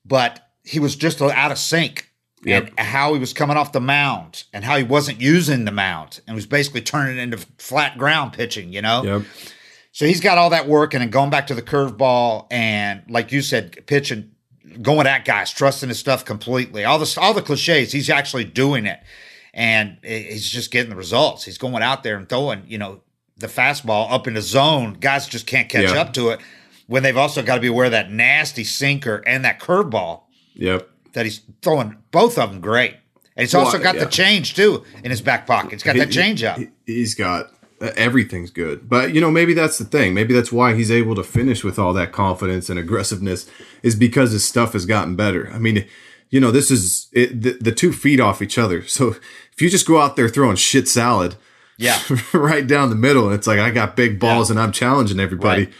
But 0.05 0.47
he 0.63 0.79
was 0.79 0.95
just 0.95 1.21
out 1.21 1.51
of 1.51 1.57
sync. 1.57 2.09
Yep. 2.45 2.71
And 2.77 2.87
how 2.87 3.13
he 3.13 3.19
was 3.21 3.31
coming 3.31 3.55
off 3.55 3.71
the 3.71 3.79
mound 3.79 4.43
and 4.51 4.65
how 4.65 4.75
he 4.75 4.83
wasn't 4.83 5.21
using 5.21 5.63
the 5.63 5.71
mound 5.71 6.19
and 6.27 6.35
was 6.35 6.45
basically 6.45 6.81
turning 6.81 7.17
it 7.17 7.21
into 7.21 7.37
flat 7.57 7.97
ground 7.97 8.33
pitching, 8.33 8.73
you 8.73 8.81
know? 8.81 9.01
Yep. 9.01 9.21
So 9.93 10.05
he's 10.07 10.19
got 10.19 10.37
all 10.39 10.49
that 10.49 10.67
work 10.67 10.93
and 10.95 11.01
then 11.01 11.11
going 11.11 11.29
back 11.29 11.47
to 11.47 11.55
the 11.55 11.61
curveball 11.61 12.47
and 12.51 13.03
like 13.09 13.31
you 13.31 13.41
said, 13.43 13.85
pitching, 13.85 14.31
going 14.81 15.05
at 15.07 15.23
guys, 15.23 15.51
trusting 15.53 15.87
his 15.87 15.99
stuff 15.99 16.25
completely. 16.25 16.83
All 16.83 16.97
the 16.99 17.17
all 17.21 17.33
the 17.33 17.43
cliches, 17.43 17.91
he's 17.91 18.09
actually 18.09 18.43
doing 18.43 18.87
it, 18.87 18.99
and 19.53 19.97
he's 20.03 20.49
just 20.49 20.71
getting 20.71 20.89
the 20.89 20.95
results. 20.95 21.43
He's 21.45 21.59
going 21.59 21.83
out 21.83 22.01
there 22.01 22.17
and 22.17 22.27
throwing, 22.27 22.63
you 22.67 22.79
know, 22.79 23.01
the 23.37 23.45
fastball 23.47 24.11
up 24.11 24.27
in 24.27 24.33
the 24.33 24.41
zone. 24.41 24.93
Guys 24.99 25.27
just 25.27 25.45
can't 25.45 25.69
catch 25.69 25.89
up 25.95 26.11
to 26.13 26.29
it. 26.29 26.39
When 26.87 27.03
they've 27.03 27.15
also 27.17 27.43
got 27.43 27.55
to 27.55 27.61
be 27.61 27.67
aware 27.67 27.85
of 27.85 27.91
that 27.91 28.11
nasty 28.11 28.63
sinker 28.63 29.23
and 29.27 29.45
that 29.45 29.59
curveball 29.59 30.23
Yep. 30.55 30.89
that 31.13 31.25
he's 31.25 31.41
throwing. 31.61 31.97
Both 32.11 32.37
of 32.39 32.51
them 32.51 32.61
great, 32.61 32.95
and 33.37 33.43
he's 33.45 33.53
Well, 33.53 33.65
also 33.65 33.77
got 33.77 33.93
yeah. 33.95 34.05
the 34.05 34.09
change 34.09 34.55
too 34.55 34.83
in 35.03 35.11
his 35.11 35.21
back 35.21 35.45
pocket. 35.45 35.71
He's 35.73 35.83
got 35.83 35.95
that 35.97 36.09
change 36.11 36.43
up. 36.43 36.57
he- 36.57 36.69
He's 36.87 37.13
got 37.15 37.51
everything's 37.95 38.49
good, 38.51 38.87
but 38.89 39.13
you 39.13 39.21
know 39.21 39.31
maybe 39.31 39.53
that's 39.53 39.77
the 39.77 39.85
thing. 39.85 40.13
Maybe 40.13 40.33
that's 40.33 40.51
why 40.51 40.73
he's 40.75 40.91
able 40.91 41.15
to 41.15 41.23
finish 41.23 41.63
with 41.63 41.77
all 41.77 41.93
that 41.93 42.11
confidence 42.11 42.69
and 42.69 42.79
aggressiveness 42.79 43.49
is 43.81 43.95
because 43.95 44.31
his 44.31 44.45
stuff 44.45 44.73
has 44.73 44.85
gotten 44.85 45.15
better. 45.15 45.49
I 45.53 45.59
mean, 45.59 45.85
you 46.29 46.39
know, 46.39 46.51
this 46.51 46.71
is 46.71 47.07
it, 47.11 47.41
the, 47.41 47.51
the 47.59 47.71
two 47.71 47.91
feet 47.93 48.19
off 48.19 48.41
each 48.41 48.57
other. 48.57 48.83
So 48.87 49.15
if 49.53 49.61
you 49.61 49.69
just 49.69 49.85
go 49.87 50.01
out 50.01 50.15
there 50.15 50.29
throwing 50.29 50.55
shit 50.55 50.87
salad, 50.87 51.35
Yeah. 51.77 51.99
right 52.33 52.65
down 52.65 52.89
the 52.89 52.95
middle, 52.95 53.25
and 53.25 53.35
it's 53.35 53.45
like 53.47 53.59
I 53.59 53.69
got 53.71 53.95
big 53.95 54.19
balls 54.19 54.49
Yeah. 54.49 54.53
and 54.53 54.59
I'm 54.61 54.71
challenging 54.71 55.19
everybody. 55.19 55.65
Right. 55.65 55.73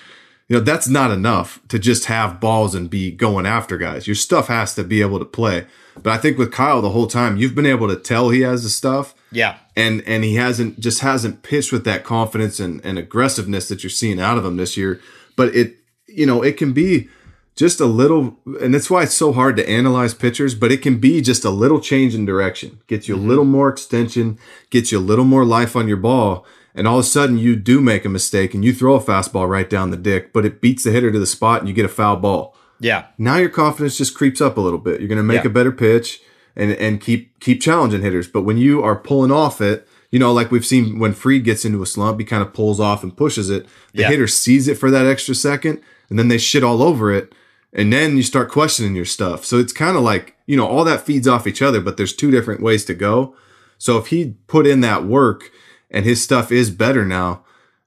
You 0.49 0.57
know, 0.57 0.63
that's 0.63 0.87
not 0.87 1.11
enough 1.11 1.59
to 1.69 1.79
just 1.79 2.05
have 2.05 2.39
balls 2.39 2.75
and 2.75 2.89
be 2.89 3.11
going 3.11 3.45
after 3.45 3.77
guys. 3.77 4.07
Your 4.07 4.15
stuff 4.15 4.47
has 4.47 4.75
to 4.75 4.83
be 4.83 5.01
able 5.01 5.19
to 5.19 5.25
play. 5.25 5.65
But 6.01 6.11
I 6.11 6.17
think 6.17 6.37
with 6.37 6.51
Kyle 6.51 6.81
the 6.81 6.89
whole 6.89 7.07
time, 7.07 7.37
you've 7.37 7.55
been 7.55 7.65
able 7.65 7.87
to 7.87 7.95
tell 7.95 8.29
he 8.29 8.41
has 8.41 8.63
the 8.63 8.69
stuff 8.69 9.15
Yeah. 9.31 9.57
and 9.75 10.03
and 10.05 10.23
he 10.23 10.35
hasn't 10.35 10.79
just 10.79 11.01
hasn't 11.01 11.43
pitched 11.43 11.71
with 11.71 11.85
that 11.85 12.03
confidence 12.03 12.59
and, 12.59 12.83
and 12.83 12.97
aggressiveness 12.97 13.67
that 13.69 13.83
you're 13.83 13.89
seeing 13.89 14.19
out 14.19 14.37
of 14.37 14.45
him 14.45 14.57
this 14.57 14.75
year. 14.75 14.99
But 15.35 15.55
it 15.55 15.77
you 16.07 16.25
know 16.25 16.41
it 16.41 16.57
can 16.57 16.73
be 16.73 17.09
just 17.55 17.79
a 17.79 17.85
little, 17.85 18.39
and 18.61 18.73
that's 18.73 18.89
why 18.89 19.03
it's 19.03 19.13
so 19.13 19.31
hard 19.31 19.55
to 19.57 19.69
analyze 19.69 20.13
pitchers, 20.13 20.55
but 20.55 20.71
it 20.71 20.81
can 20.81 20.97
be 20.97 21.21
just 21.21 21.45
a 21.45 21.51
little 21.51 21.79
change 21.79 22.15
in 22.15 22.25
direction, 22.25 22.79
gets 22.87 23.07
you 23.07 23.15
a 23.15 23.17
mm-hmm. 23.17 23.27
little 23.27 23.45
more 23.45 23.69
extension, 23.69 24.39
gets 24.71 24.91
you 24.91 24.97
a 24.97 24.99
little 24.99 25.25
more 25.25 25.45
life 25.45 25.75
on 25.75 25.87
your 25.87 25.97
ball. 25.97 26.45
And 26.75 26.87
all 26.87 26.99
of 26.99 27.05
a 27.05 27.07
sudden 27.07 27.37
you 27.37 27.55
do 27.55 27.79
make 27.81 28.03
a 28.05 28.09
mistake 28.09 28.53
and 28.53 28.63
you 28.65 28.73
throw 28.73 28.95
a 28.95 28.99
fastball 29.01 29.47
right 29.47 29.69
down 29.69 29.91
the 29.91 29.97
dick, 29.97 30.33
but 30.33 30.45
it 30.45 30.59
beats 30.61 30.83
the 30.83 30.91
hitter 30.91 31.11
to 31.11 31.19
the 31.19 31.25
spot 31.27 31.59
and 31.59 31.67
you 31.67 31.73
get 31.73 31.85
a 31.85 31.89
foul 31.89 32.15
ball. 32.17 32.55
Yeah. 32.79 33.05
Now 33.17 33.37
your 33.37 33.49
confidence 33.49 33.97
just 33.97 34.15
creeps 34.15 34.41
up 34.41 34.57
a 34.57 34.61
little 34.61 34.79
bit. 34.79 34.99
You're 34.99 35.07
going 35.07 35.17
to 35.17 35.23
make 35.23 35.43
Yeah. 35.43 35.49
a 35.49 35.53
better 35.53 35.71
pitch 35.71 36.19
and, 36.55 36.71
and 36.71 36.99
keep, 36.99 37.39
keep 37.39 37.61
challenging 37.61 38.01
hitters. 38.01 38.27
But 38.27 38.41
when 38.41 38.57
you 38.57 38.81
are 38.83 38.95
pulling 38.95 39.31
off 39.31 39.61
it, 39.61 39.87
you 40.11 40.19
know, 40.19 40.33
like 40.33 40.51
we've 40.51 40.65
seen 40.65 40.99
when 40.99 41.13
Fried 41.13 41.43
gets 41.43 41.63
into 41.65 41.81
a 41.81 41.85
slump, 41.87 42.19
he 42.19 42.25
kind 42.25 42.41
of 42.43 42.53
pulls 42.53 42.79
off 42.79 43.03
and 43.03 43.15
pushes 43.15 43.49
it. 43.49 43.65
The 43.93 44.01
Yeah. 44.01 44.09
hitter 44.09 44.27
sees 44.27 44.67
it 44.67 44.77
for 44.77 44.91
that 44.91 45.05
extra 45.05 45.33
second 45.35 45.79
and 46.09 46.17
then 46.19 46.27
they 46.27 46.37
shit 46.37 46.63
all 46.63 46.81
over 46.83 47.11
it. 47.11 47.33
And 47.71 47.91
then 47.93 48.17
you 48.17 48.23
start 48.23 48.51
questioning 48.51 48.95
your 48.95 49.05
stuff. 49.05 49.45
So 49.45 49.57
it's 49.57 49.73
kind 49.73 49.97
of 49.97 50.03
like, 50.03 50.35
you 50.45 50.55
know, 50.57 50.67
all 50.67 50.83
that 50.83 51.05
feeds 51.05 51.27
off 51.27 51.47
each 51.47 51.61
other, 51.61 51.81
but 51.81 51.97
there's 51.97 52.13
two 52.13 52.29
different 52.29 52.61
ways 52.61 52.85
to 52.85 52.93
go. 52.93 53.35
So 53.79 53.97
if 53.97 54.07
he 54.07 54.35
put 54.47 54.67
in 54.67 54.81
that 54.81 55.05
work 55.05 55.49
and 55.93 56.03
his 56.05 56.21
stuff 56.23 56.51
is 56.51 56.69
better 56.71 57.05
now 57.05 57.43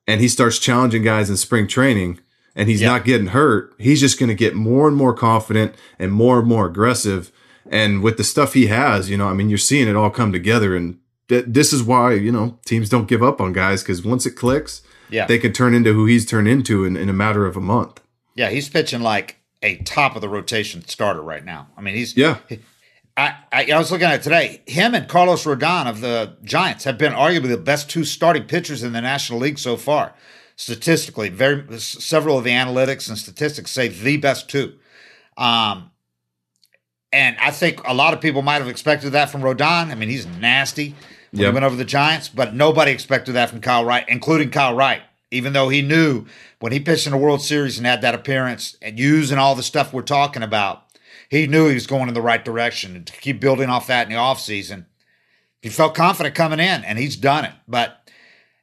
and 0.06 0.20
he 0.20 0.28
starts 0.28 0.58
challenging 0.58 1.02
guys 1.02 1.28
in 1.28 1.36
spring 1.36 1.66
training 1.66 2.20
and 2.54 2.68
he's 2.68 2.80
Yeah. 2.80 2.88
not 2.92 3.04
getting 3.04 3.28
hurt, 3.28 3.74
he's 3.78 4.00
just 4.00 4.18
going 4.18 4.28
to 4.28 4.34
get 4.34 4.54
more 4.54 4.88
and 4.88 4.96
more 4.96 5.12
confident 5.12 5.74
and 5.98 6.12
more 6.12 6.38
and 6.38 6.48
more 6.48 6.66
aggressive. 6.66 7.30
And 7.70 8.02
with 8.02 8.16
the 8.16 8.24
stuff 8.24 8.54
he 8.54 8.68
has, 8.68 9.10
you 9.10 9.16
know, 9.16 9.28
I 9.28 9.34
mean, 9.34 9.48
you're 9.50 9.58
seeing 9.58 9.88
it 9.88 9.96
all 9.96 10.08
come 10.10 10.32
together. 10.32 10.74
And 10.76 10.98
th- 11.28 11.44
this 11.48 11.72
is 11.72 11.82
why, 11.82 12.12
you 12.14 12.30
know, 12.32 12.58
teams 12.64 12.88
don't 12.88 13.08
give 13.08 13.22
up 13.22 13.40
on 13.40 13.52
guys 13.52 13.82
because 13.82 14.04
once 14.04 14.24
it 14.24 14.30
clicks, 14.36 14.82
Yeah. 15.10 15.26
they 15.26 15.38
can 15.38 15.52
turn 15.52 15.74
into 15.74 15.92
who 15.92 16.06
he's 16.06 16.24
turned 16.24 16.48
into 16.48 16.84
in, 16.84 16.96
in 16.96 17.08
a 17.08 17.12
matter 17.12 17.44
of 17.44 17.56
a 17.56 17.60
month. 17.60 18.00
yeah. 18.36 18.50
He's 18.50 18.68
pitching 18.68 19.00
like 19.02 19.36
a 19.62 19.76
top 19.78 20.14
of 20.14 20.20
the 20.22 20.28
rotation 20.28 20.86
starter 20.86 21.22
right 21.22 21.44
now. 21.44 21.66
I 21.76 21.80
mean, 21.80 21.94
he's 21.96 22.16
Yeah. 22.16 22.36
I, 23.16 23.34
I, 23.50 23.70
I 23.72 23.78
was 23.78 23.90
looking 23.90 24.06
at 24.06 24.14
it 24.20 24.22
today. 24.22 24.62
Him 24.66 24.94
and 24.94 25.08
Carlos 25.08 25.44
Rodon 25.44 25.86
of 25.86 26.00
the 26.00 26.36
Giants 26.42 26.84
have 26.84 26.98
been 26.98 27.12
arguably 27.12 27.48
the 27.48 27.56
best 27.56 27.88
two 27.88 28.04
starting 28.04 28.44
pitchers 28.44 28.82
in 28.82 28.92
the 28.92 29.00
National 29.00 29.38
League 29.38 29.58
so 29.58 29.76
far. 29.76 30.14
Statistically, 30.56 31.28
very 31.28 31.78
several 31.78 32.38
of 32.38 32.44
the 32.44 32.50
analytics 32.50 33.08
and 33.08 33.18
statistics 33.18 33.70
say 33.70 33.88
the 33.88 34.16
best 34.16 34.48
two. 34.48 34.74
Um, 35.36 35.90
and 37.12 37.36
I 37.40 37.50
think 37.50 37.80
a 37.86 37.94
lot 37.94 38.14
of 38.14 38.20
people 38.20 38.42
might 38.42 38.58
have 38.58 38.68
expected 38.68 39.10
that 39.12 39.30
from 39.30 39.42
Rodon. 39.42 39.90
I 39.90 39.94
mean, 39.94 40.08
he's 40.08 40.26
nasty 40.26 40.94
when 41.30 41.40
Yep. 41.42 41.50
he 41.50 41.54
went 41.54 41.64
over 41.64 41.76
the 41.76 41.84
Giants, 41.84 42.28
but 42.28 42.54
nobody 42.54 42.90
expected 42.92 43.32
that 43.32 43.50
from 43.50 43.60
Kyle 43.60 43.84
Wright, 43.84 44.04
including 44.08 44.50
Kyle 44.50 44.74
Wright. 44.74 45.02
Even 45.30 45.52
though 45.52 45.68
he 45.68 45.82
knew 45.82 46.24
when 46.60 46.72
he 46.72 46.78
pitched 46.80 47.06
in 47.06 47.12
the 47.12 47.18
World 47.18 47.42
Series 47.42 47.78
and 47.78 47.86
had 47.86 48.00
that 48.02 48.14
appearance 48.14 48.76
and 48.80 48.98
using 48.98 49.38
all 49.38 49.54
the 49.54 49.62
stuff 49.62 49.92
we're 49.92 50.02
talking 50.02 50.42
about, 50.42 50.84
he 51.28 51.46
knew 51.46 51.68
he 51.68 51.74
was 51.74 51.86
going 51.86 52.08
in 52.08 52.14
the 52.14 52.22
right 52.22 52.44
direction 52.44 52.96
and 52.96 53.06
to 53.06 53.12
keep 53.12 53.40
building 53.40 53.68
off 53.68 53.86
that 53.86 54.06
in 54.06 54.12
the 54.12 54.18
offseason. 54.18 54.86
He 55.60 55.68
felt 55.68 55.94
confident 55.94 56.34
coming 56.34 56.60
in, 56.60 56.84
and 56.84 56.98
he's 56.98 57.16
done 57.16 57.44
it. 57.44 57.54
But 57.66 58.08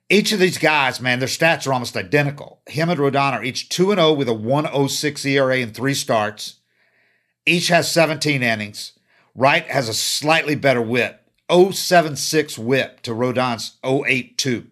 each 0.10 0.32
of 0.32 0.40
these 0.40 0.58
guys, 0.58 1.02
man, 1.02 1.20
their 1.20 1.28
stats 1.28 1.68
are 1.68 1.74
almost 1.74 1.98
identical. 1.98 2.62
Him 2.68 2.90
and 2.90 3.00
Rodon 3.00 3.34
are 3.34 3.44
each 3.44 3.70
2 3.70 3.96
0 3.96 4.14
with 4.14 4.30
a 4.30 4.34
106 4.34 5.26
ERA 5.26 5.58
in 5.58 5.74
three 5.74 5.94
starts. 5.94 6.60
Each 7.46 7.68
has 7.68 7.92
17 7.92 8.42
innings. 8.42 8.94
Wright 9.36 9.66
has 9.68 9.90
a 9.90 9.94
slightly 9.94 10.56
better 10.56 10.82
whip, 10.82 11.30
076 11.50 12.58
whip 12.58 13.02
to 13.02 13.12
Rodon's 13.12 13.78
082. 13.84 14.68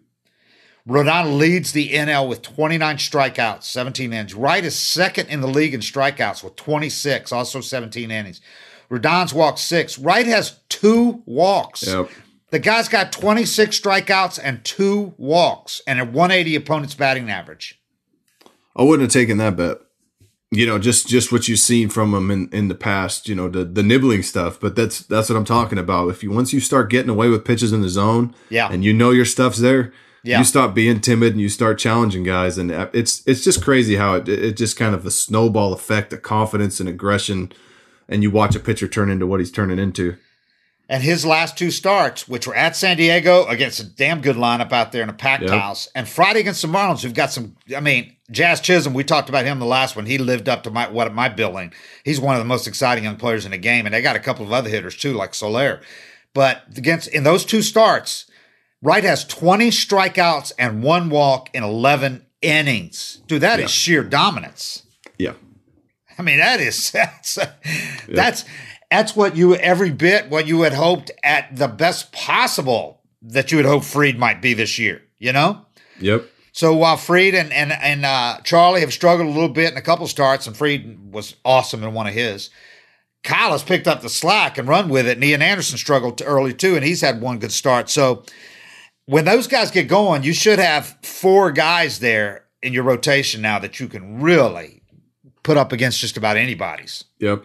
Rodon 0.88 1.38
leads 1.38 1.72
the 1.72 1.90
NL 1.90 2.28
with 2.28 2.42
29 2.42 2.96
strikeouts, 2.96 3.62
17 3.64 4.12
innings. 4.12 4.34
Wright 4.34 4.64
is 4.64 4.74
second 4.76 5.28
in 5.28 5.40
the 5.40 5.46
league 5.46 5.74
in 5.74 5.80
strikeouts 5.80 6.42
with 6.42 6.56
26, 6.56 7.30
also 7.30 7.60
17 7.60 8.10
innings. 8.10 8.40
Rodon's 8.90 9.32
walked 9.32 9.60
six. 9.60 9.98
Wright 9.98 10.26
has 10.26 10.58
two 10.68 11.22
walks. 11.24 11.86
Yep. 11.86 12.10
The 12.50 12.58
guy's 12.58 12.88
got 12.88 13.12
26 13.12 13.80
strikeouts 13.80 14.40
and 14.42 14.62
two 14.64 15.14
walks 15.16 15.80
and 15.86 16.00
a 16.00 16.04
180 16.04 16.56
opponent's 16.56 16.94
batting 16.94 17.30
average. 17.30 17.80
I 18.76 18.82
wouldn't 18.82 19.02
have 19.08 19.12
taken 19.12 19.38
that 19.38 19.56
bet. 19.56 19.78
You 20.50 20.66
know, 20.66 20.78
just 20.78 21.08
just 21.08 21.32
what 21.32 21.48
you've 21.48 21.60
seen 21.60 21.88
from 21.88 22.12
him 22.12 22.30
in, 22.30 22.50
in 22.50 22.68
the 22.68 22.74
past. 22.74 23.26
You 23.26 23.34
know, 23.34 23.48
the 23.48 23.64
the 23.64 23.82
nibbling 23.82 24.22
stuff. 24.22 24.60
But 24.60 24.76
that's 24.76 25.00
that's 25.00 25.30
what 25.30 25.36
I'm 25.36 25.46
talking 25.46 25.78
about. 25.78 26.08
If 26.10 26.22
you 26.22 26.30
once 26.30 26.52
you 26.52 26.60
start 26.60 26.90
getting 26.90 27.08
away 27.08 27.30
with 27.30 27.42
pitches 27.46 27.72
in 27.72 27.80
the 27.80 27.88
zone, 27.88 28.34
Yeah. 28.50 28.68
and 28.70 28.84
you 28.84 28.92
know 28.92 29.12
your 29.12 29.24
stuff's 29.24 29.60
there, 29.60 29.94
Yeah. 30.24 30.38
you 30.38 30.44
stop 30.44 30.74
being 30.74 31.00
timid 31.00 31.32
and 31.32 31.40
you 31.40 31.48
start 31.48 31.78
challenging 31.78 32.22
guys. 32.22 32.56
And 32.58 32.70
it's 32.92 33.26
it's 33.26 33.42
just 33.42 33.62
crazy 33.62 33.96
how 33.96 34.14
it 34.14 34.28
it 34.28 34.56
just 34.56 34.76
kind 34.78 34.94
of 34.94 35.04
a 35.04 35.10
snowball 35.10 35.72
effect 35.72 36.12
of 36.12 36.22
confidence 36.22 36.78
and 36.80 36.88
aggression, 36.88 37.52
and 38.08 38.22
you 38.22 38.30
watch 38.30 38.54
a 38.54 38.60
pitcher 38.60 38.86
turn 38.88 39.10
into 39.10 39.26
what 39.26 39.40
he's 39.40 39.50
turning 39.52 39.78
into. 39.78 40.16
And 40.88 41.02
his 41.02 41.24
last 41.24 41.56
two 41.56 41.70
starts, 41.70 42.28
which 42.28 42.46
were 42.46 42.54
at 42.54 42.76
San 42.76 42.98
Diego 42.98 43.46
against 43.46 43.80
a 43.80 43.84
damn 43.84 44.20
good 44.20 44.36
lineup 44.36 44.72
out 44.72 44.92
there 44.92 45.02
in 45.02 45.08
a 45.08 45.12
packed 45.14 45.44
Yep. 45.44 45.52
house, 45.52 45.88
and 45.94 46.06
Friday 46.06 46.40
against 46.40 46.60
the 46.60 46.68
Marlins, 46.68 47.02
who've 47.02 47.14
got 47.14 47.32
some. 47.32 47.56
I 47.74 47.80
mean, 47.80 48.14
Jazz 48.30 48.60
Chisholm. 48.60 48.92
We 48.92 49.02
talked 49.02 49.28
about 49.30 49.44
him 49.46 49.58
the 49.58 49.64
last 49.64 49.96
one. 49.96 50.04
He 50.06 50.18
lived 50.18 50.48
up 50.48 50.62
to 50.64 50.70
my 50.70 50.88
what 50.90 51.14
my 51.14 51.28
billing. 51.30 51.72
He's 52.04 52.20
one 52.20 52.34
of 52.36 52.40
the 52.40 52.44
most 52.48 52.66
exciting 52.68 53.04
young 53.04 53.16
players 53.16 53.44
in 53.44 53.52
the 53.52 53.58
game, 53.58 53.86
and 53.86 53.94
they 53.94 54.02
got 54.02 54.16
a 54.16 54.20
couple 54.20 54.44
of 54.44 54.52
other 54.52 54.68
hitters 54.68 54.96
too, 54.96 55.14
like 55.14 55.34
Soler. 55.34 55.80
But 56.34 56.62
against 56.76 57.08
in 57.08 57.24
those 57.24 57.44
two 57.44 57.62
starts, 57.62 58.26
Wright 58.82 59.04
has 59.04 59.24
20 59.24 59.70
strikeouts 59.70 60.52
and 60.58 60.82
one 60.82 61.08
walk 61.08 61.48
in 61.54 61.62
11 61.62 62.26
innings. 62.40 63.20
Dude, 63.28 63.42
that 63.42 63.58
is 63.60 63.62
Yeah. 63.64 63.68
sheer 63.68 64.04
dominance. 64.04 64.82
Yeah, 65.18 65.34
I 66.18 66.22
mean, 66.22 66.38
that 66.38 66.60
is 66.60 66.90
that's 66.92 67.38
that's 68.08 68.44
that's 68.90 69.14
what 69.16 69.36
you 69.36 69.54
every 69.56 69.90
bit 69.90 70.28
what 70.30 70.46
you 70.46 70.62
had 70.62 70.72
hoped 70.74 71.10
at 71.22 71.54
the 71.54 71.68
best 71.68 72.12
possible 72.12 73.00
that 73.22 73.52
you 73.52 73.58
had 73.58 73.66
hoped 73.66 73.84
Fried 73.86 74.18
might 74.18 74.42
be 74.42 74.52
this 74.54 74.78
year. 74.78 75.02
You 75.18 75.32
know. 75.32 75.64
yep, 76.00 76.24
So 76.50 76.74
while 76.74 76.96
Fried 76.96 77.34
and 77.36 77.52
and 77.52 77.70
and 77.72 78.04
uh, 78.04 78.38
Charlie 78.42 78.80
have 78.80 78.92
struggled 78.92 79.28
a 79.28 79.30
little 79.30 79.48
bit 79.48 79.70
in 79.70 79.78
a 79.78 79.82
couple 79.82 80.08
starts, 80.08 80.48
and 80.48 80.56
Fried 80.56 81.12
was 81.12 81.36
awesome 81.44 81.84
in 81.84 81.94
one 81.94 82.08
of 82.08 82.14
his. 82.14 82.50
Kyle 83.22 83.52
has 83.52 83.62
picked 83.62 83.86
up 83.86 84.02
the 84.02 84.08
slack 84.08 84.58
and 84.58 84.66
run 84.66 84.88
with 84.88 85.06
it, 85.06 85.16
and 85.16 85.24
Ian 85.24 85.42
Anderson 85.42 85.78
struggled 85.78 86.18
too 86.18 86.24
early 86.24 86.52
too, 86.52 86.74
and 86.74 86.84
he's 86.84 87.02
had 87.02 87.20
one 87.20 87.38
good 87.38 87.52
start. 87.52 87.88
So 87.88 88.24
when 89.06 89.24
those 89.24 89.46
guys 89.46 89.70
get 89.70 89.88
going, 89.88 90.22
you 90.22 90.32
should 90.32 90.58
have 90.58 90.96
four 91.02 91.50
guys 91.52 91.98
there 91.98 92.44
in 92.62 92.72
your 92.72 92.84
rotation 92.84 93.42
now 93.42 93.58
that 93.58 93.80
you 93.80 93.88
can 93.88 94.20
really 94.20 94.82
put 95.42 95.56
up 95.56 95.72
against 95.72 95.98
just 96.00 96.16
about 96.16 96.36
anybody's. 96.36 97.04
yep, 97.18 97.44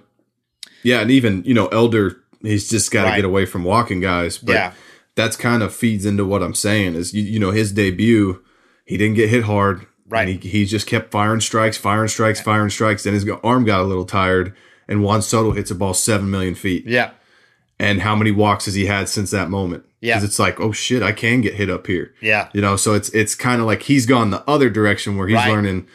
yeah. 0.84 1.00
And 1.02 1.10
even 1.12 1.44
you 1.46 1.54
know, 1.54 1.68
Elder, 1.68 2.18
he's 2.42 2.70
just 2.70 2.92
got 2.92 3.04
to 3.04 3.10
Right. 3.10 3.16
get 3.18 3.26
away 3.26 3.46
from 3.46 3.64
walking 3.64 4.00
guys. 4.00 4.38
But 4.38 4.54
Yeah. 4.54 4.74
that's 5.16 5.36
kind 5.36 5.64
of 5.64 5.74
feeds 5.74 6.06
into 6.06 6.24
what 6.26 6.44
I'm 6.44 6.54
saying 6.54 6.94
is 6.96 7.14
you, 7.14 7.24
you 7.24 7.40
know 7.40 7.52
his 7.52 7.72
debut, 7.72 8.44
he 8.86 8.98
didn't 8.98 9.16
get 9.16 9.30
hit 9.30 9.44
hard. 9.46 9.88
Right. 10.10 10.30
And 10.30 10.42
he, 10.44 10.50
he 10.50 10.66
just 10.66 10.88
kept 10.88 11.12
firing 11.12 11.42
strikes, 11.42 11.76
firing 11.76 12.08
strikes, 12.08 12.40
firing 12.40 12.70
strikes. 12.70 13.04
Then 13.04 13.14
his 13.14 13.28
arm 13.44 13.66
got 13.66 13.82
a 13.82 13.84
little 13.84 14.06
tired, 14.06 14.54
and 14.88 15.04
Juan 15.04 15.22
Soto 15.22 15.52
hits 15.52 15.70
a 15.72 15.76
ball 15.76 15.94
seven 15.94 16.30
million 16.30 16.56
feet. 16.56 16.86
Yeah. 16.88 17.10
And 17.80 18.02
how 18.02 18.16
many 18.16 18.32
walks 18.32 18.66
has 18.66 18.74
he 18.74 18.88
had 18.88 19.08
since 19.08 19.30
that 19.32 19.50
moment? 19.50 19.86
Yeah. 20.02 20.16
Because 20.16 20.30
it's 20.30 20.40
like, 20.40 20.60
oh 20.60 20.72
shit, 20.72 21.04
I 21.04 21.12
can 21.12 21.42
get 21.42 21.54
hit 21.56 21.70
up 21.70 21.86
here. 21.88 22.14
Yeah. 22.22 22.50
You 22.54 22.62
know, 22.62 22.76
so 22.76 22.94
it's 22.96 23.10
it's 23.10 23.36
kind 23.36 23.62
of 23.62 23.68
like 23.68 23.84
he's 23.84 24.06
gone 24.06 24.32
the 24.32 24.44
other 24.50 24.70
direction 24.70 25.16
where 25.18 25.28
he's 25.28 25.36
Right. 25.36 25.50
learning. 25.52 25.88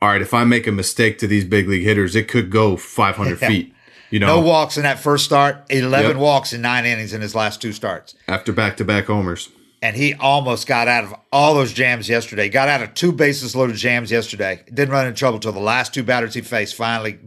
All 0.00 0.08
right, 0.08 0.20
if 0.22 0.34
I 0.34 0.42
make 0.42 0.66
a 0.66 0.72
mistake 0.72 1.18
to 1.18 1.28
these 1.28 1.44
big 1.44 1.68
league 1.68 1.84
hitters, 1.84 2.16
it 2.16 2.26
could 2.26 2.50
go 2.50 2.76
500 2.76 3.40
Yeah. 3.40 3.48
feet. 3.48 3.74
You 4.10 4.18
know, 4.18 4.26
No 4.26 4.40
walks 4.40 4.76
in 4.76 4.82
that 4.82 4.98
first 4.98 5.24
start, 5.24 5.64
11 5.70 6.10
Yep. 6.10 6.16
walks 6.16 6.52
in 6.52 6.60
nine 6.60 6.84
innings 6.84 7.12
in 7.14 7.20
his 7.20 7.34
last 7.36 7.62
two 7.62 7.72
starts. 7.72 8.14
after 8.28 8.52
back 8.52 8.76
to 8.78 8.84
back 8.84 9.06
homers. 9.06 9.48
and 9.80 9.96
he 9.96 10.14
almost 10.14 10.66
got 10.66 10.86
out 10.88 11.02
of 11.04 11.14
all 11.32 11.54
those 11.54 11.72
jams 11.72 12.08
yesterday. 12.08 12.48
Got 12.48 12.68
out 12.68 12.82
of 12.82 12.94
two 12.94 13.10
bases 13.12 13.54
loaded 13.56 13.76
jams 13.76 14.10
yesterday. 14.10 14.60
Didn't 14.72 14.90
run 14.92 15.06
in 15.06 15.14
trouble 15.14 15.38
till 15.38 15.52
the 15.52 15.60
last 15.60 15.94
two 15.94 16.02
batters 16.02 16.34
he 16.34 16.40
faced. 16.40 16.74
Finally, 16.76 17.18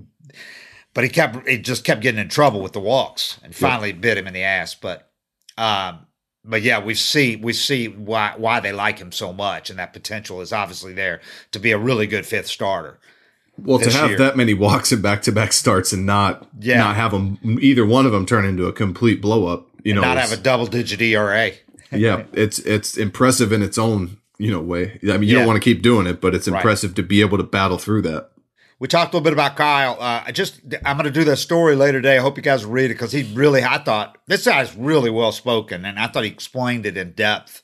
but 0.95 1.03
he 1.03 1.09
kept 1.11 1.47
he 1.47 1.59
just 1.59 1.83
kept 1.83 2.01
getting 2.01 2.19
in 2.19 2.29
trouble 2.29 2.61
with 2.61 2.73
the 2.73 2.79
walks, 2.79 3.39
and 3.43 3.53
finally 3.53 3.91
bit 3.93 4.17
him 4.17 4.25
in 4.25 4.33
the 4.33 4.41
ass. 4.41 4.73
But, 4.73 5.11
um, 5.57 5.99
but 6.43 6.63
yeah, 6.63 6.83
we 6.83 6.95
see 6.95 7.35
we 7.35 7.53
see 7.53 7.87
why 7.87 8.33
why 8.37 8.59
they 8.59 8.71
like 8.71 8.97
him 8.97 9.11
so 9.11 9.31
much, 9.31 9.69
and 9.69 9.77
that 9.77 9.93
potential 9.93 10.41
is 10.41 10.51
obviously 10.51 10.93
there 10.93 11.21
to 11.51 11.59
be 11.59 11.71
a 11.71 11.77
really 11.77 12.07
good 12.07 12.25
fifth 12.25 12.47
starter. 12.47 12.97
Well, 13.57 13.79
to 13.79 13.91
have 13.91 14.09
year. 14.09 14.17
that 14.17 14.35
many 14.35 14.53
walks 14.53 14.91
in 14.91 15.01
back 15.01 15.21
to 15.23 15.31
back 15.31 15.53
starts 15.53 15.93
and 15.93 16.05
not 16.05 16.45
Yeah. 16.59 16.79
not 16.79 16.95
have 16.95 17.11
them 17.11 17.37
either 17.61 17.85
one 17.85 18.05
of 18.05 18.11
them 18.11 18.25
turn 18.25 18.43
into 18.45 18.65
a 18.65 18.73
complete 18.73 19.21
blow 19.21 19.47
up, 19.47 19.67
you 19.83 19.93
know, 19.93 20.01
Not 20.01 20.17
have 20.17 20.33
a 20.33 20.37
double 20.37 20.65
digit 20.65 21.01
ERA. 21.01 21.51
yeah, 21.91 22.23
it's 22.33 22.59
it's 22.59 22.97
impressive 22.97 23.51
in 23.53 23.61
its 23.61 23.77
own 23.77 24.17
you 24.37 24.51
know 24.51 24.59
way. 24.59 24.99
I 25.03 25.17
mean, 25.17 25.23
you 25.23 25.27
Yeah. 25.35 25.39
don't 25.39 25.47
want 25.47 25.61
to 25.63 25.63
keep 25.63 25.81
doing 25.81 26.05
it, 26.07 26.19
but 26.19 26.35
it's 26.35 26.47
Right. 26.49 26.57
impressive 26.57 26.95
to 26.95 27.03
be 27.03 27.21
able 27.21 27.37
to 27.37 27.43
battle 27.43 27.77
through 27.77 28.01
that. 28.01 28.31
We 28.77 28.87
talked 28.89 29.13
a 29.13 29.17
little 29.17 29.23
bit 29.23 29.33
about 29.33 29.55
Kyle. 29.55 29.97
Uh, 29.99 30.23
I 30.25 30.31
just 30.31 30.61
I'm 30.85 30.97
going 30.97 31.05
to 31.05 31.11
do 31.11 31.23
that 31.25 31.37
story 31.37 31.75
later 31.75 31.99
today. 31.99 32.17
I 32.17 32.21
hope 32.21 32.37
you 32.37 32.43
guys 32.43 32.65
read 32.65 32.91
it 32.91 32.95
because 32.95 33.11
he 33.11 33.23
really 33.33 33.63
I 33.63 33.77
thought 33.77 34.17
this 34.27 34.45
guy's 34.45 34.75
really 34.75 35.09
well 35.09 35.31
spoken 35.31 35.85
and 35.85 35.97
I 35.97 36.07
thought 36.07 36.25
he 36.25 36.29
explained 36.29 36.85
it 36.85 36.97
in 36.97 37.13
depth. 37.13 37.63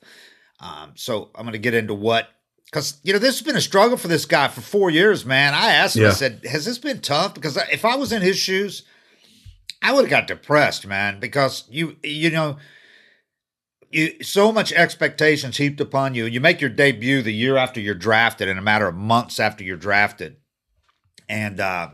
Um, 0.60 0.94
so 0.96 1.32
I'm 1.36 1.44
going 1.44 1.54
to 1.54 1.60
get 1.60 1.74
into 1.74 1.94
what 1.94 2.30
because 2.66 3.00
you 3.04 3.12
know 3.12 3.20
this 3.20 3.40
has 3.40 3.46
been 3.46 3.58
a 3.58 3.62
struggle 3.62 3.98
for 3.98 4.08
this 4.08 4.26
guy 4.26 4.48
for 4.48 4.62
four 4.62 4.90
years, 4.90 5.26
man. 5.26 5.54
I 5.54 5.74
asked 5.74 5.98
him, 5.98 6.04
I 6.12 6.14
said, 6.14 6.46
"Has 6.50 6.66
this 6.66 6.78
been 6.78 7.02
tough?" 7.02 7.34
Because 7.34 7.58
if 7.72 7.84
I 7.84 7.96
was 7.96 8.14
in 8.14 8.22
his 8.22 8.38
shoes, 8.38 8.84
I 9.82 9.94
would 9.94 10.06
have 10.06 10.10
got 10.10 10.28
depressed, 10.28 10.88
man. 10.88 11.20
Because 11.20 11.66
you, 11.70 11.98
you 12.04 12.30
know, 12.30 12.58
you 13.92 14.24
so 14.24 14.52
much 14.52 14.72
expectations 14.72 15.58
heaped 15.58 15.82
upon 15.82 16.16
you. 16.16 16.26
You 16.26 16.40
make 16.40 16.62
your 16.62 16.70
debut 16.70 17.22
the 17.22 17.34
year 17.34 17.58
after 17.58 17.82
you're 17.82 17.96
drafted, 17.96 18.48
in 18.48 18.58
a 18.58 18.62
matter 18.62 18.88
of 18.88 18.96
months 18.96 19.40
after 19.40 19.64
you're 19.64 19.78
drafted, 19.78 20.38
and 21.32 21.62
uh, 21.62 21.90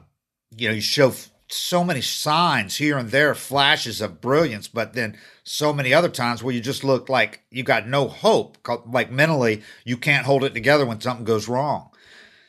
you 0.58 0.68
know 0.68 0.74
you 0.74 0.82
show 0.82 1.10
f- 1.10 1.30
so 1.48 1.84
many 1.84 2.02
signs 2.02 2.76
here 2.76 2.98
and 2.98 3.12
there, 3.12 3.36
flashes 3.36 4.02
of 4.02 4.20
brilliance, 4.20 4.68
but 4.68 4.94
then 4.94 5.18
so 5.44 5.72
many 5.72 5.94
other 5.94 6.10
times 6.10 6.44
where 6.44 6.54
you 6.54 6.60
just 6.60 6.84
look 6.84 7.08
like 7.08 7.44
you 7.52 7.64
got 7.64 7.88
no 7.88 8.08
hope. 8.08 8.58
Like 8.92 9.12
mentally, 9.12 9.62
you 9.86 9.96
can't 9.96 10.26
hold 10.26 10.44
it 10.44 10.54
together 10.54 10.86
when 10.86 11.00
something 11.00 11.24
goes 11.24 11.48
wrong. 11.48 11.92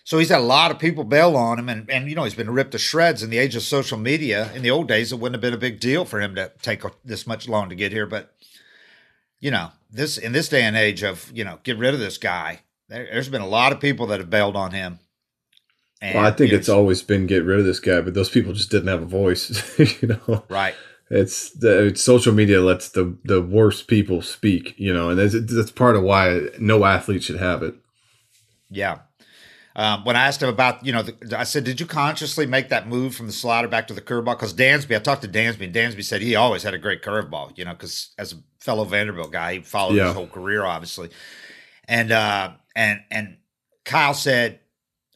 So 0.03 0.19
he's 0.19 0.31
had 0.31 0.41
a 0.41 0.43
lot 0.43 0.71
of 0.71 0.79
people 0.79 1.05
bail 1.05 1.37
on 1.37 1.59
him, 1.59 1.69
and, 1.69 1.89
and 1.91 2.09
you 2.09 2.17
know 2.17 2.25
he's 2.25 2.35
been 2.35 2.51
ripped 2.51 2.73
to 2.73 2.79
shreds 2.79 3.23
in 3.23 3.29
the 3.29 3.39
age 3.39 3.55
of 3.55 3.63
social 3.63 3.99
media. 3.99 4.51
In 4.55 4.63
the 4.63 4.71
old 4.71 4.89
days, 4.89 5.13
it 5.13 5.17
wouldn't 5.17 5.35
have 5.35 5.43
been 5.43 5.55
a 5.55 5.59
big 5.59 5.81
deal 5.81 6.07
for 6.07 6.21
him 6.21 6.35
to 6.37 6.51
take 6.63 6.83
this 7.05 7.27
much 7.27 7.49
long 7.49 7.69
to 7.69 7.77
get 7.77 7.93
here, 7.93 8.07
but 8.07 8.35
you 9.41 9.51
know 9.51 9.73
this 9.91 10.17
in 10.17 10.33
this 10.33 10.49
day 10.49 10.63
and 10.63 10.77
age 10.77 11.03
of 11.05 11.31
you 11.35 11.45
know 11.45 11.59
get 11.65 11.77
rid 11.77 11.93
of 11.93 12.01
this 12.01 12.17
guy. 12.17 12.63
There, 12.89 13.05
there's 13.05 13.29
been 13.29 13.43
a 13.43 13.47
lot 13.47 13.73
of 13.73 13.81
people 13.81 14.07
that 14.07 14.21
have 14.21 14.31
bailed 14.31 14.57
on 14.57 14.71
him. 14.71 15.01
Well, 16.01 16.25
I 16.25 16.31
think 16.31 16.53
know, 16.53 16.59
it's 16.59 16.69
always 16.69 17.03
been 17.03 17.27
get 17.27 17.45
rid 17.45 17.59
of 17.59 17.65
this 17.65 17.81
guy, 17.81 18.01
but 18.01 18.15
those 18.15 18.31
people 18.31 18.53
just 18.53 18.71
didn't 18.71 18.89
have 18.89 19.03
a 19.03 19.07
voice. 19.07 19.79
you 20.03 20.09
know, 20.09 20.45
right. 20.49 20.75
it's 21.11 21.51
the 21.51 21.87
it's, 21.87 22.03
social 22.03 22.33
media 22.33 22.61
lets 22.63 22.91
the 22.91 23.17
the 23.25 23.43
worst 23.43 23.89
people 23.89 24.23
speak. 24.23 24.75
You 24.79 24.95
know, 24.95 25.11
and 25.11 25.19
that's, 25.19 25.35
that's 25.53 25.73
part 25.73 25.97
of 25.97 26.03
why 26.05 26.49
no 26.59 26.85
athlete 26.85 27.25
should 27.25 27.41
have 27.41 27.63
it. 27.63 27.75
Yeah. 28.71 28.99
Um, 29.75 30.05
when 30.05 30.17
I 30.17 30.27
asked 30.27 30.43
him 30.43 30.49
about, 30.49 30.85
you 30.85 30.93
know, 30.93 31.03
the, 31.03 31.39
I 31.39 31.45
said, 31.45 31.63
did 31.63 31.79
you 31.79 31.87
consciously 31.87 32.47
make 32.47 32.69
that 32.71 32.89
move 32.89 33.15
from 33.15 33.27
the 33.29 33.33
slider 33.33 33.69
back 33.69 33.87
to 33.87 33.95
the 33.95 34.01
curveball? 34.01 34.35
Because 34.37 34.53
Dansby, 34.53 34.97
I 34.97 34.99
talked 34.99 35.23
to 35.23 35.29
Dansby, 35.29 35.63
and 35.63 35.75
Dansby 35.75 36.03
said 36.03 36.21
he 36.21 36.35
always 36.35 36.65
had 36.65 36.75
a 36.75 36.79
great 36.79 37.01
curveball, 37.01 37.57
you 37.57 37.65
know, 37.65 37.75
because 37.75 38.11
as 38.19 38.33
a 38.33 38.37
fellow 38.59 38.85
Vanderbilt 38.85 39.31
guy, 39.31 39.55
he 39.55 39.61
followed 39.61 39.95
Yeah. 39.95 40.07
his 40.07 40.15
whole 40.15 40.27
career, 40.27 40.65
obviously. 40.65 41.11
And 41.87 42.11
uh, 42.11 42.53
and 42.75 43.01
and 43.13 43.37
Kyle 43.85 44.15
said, 44.15 44.59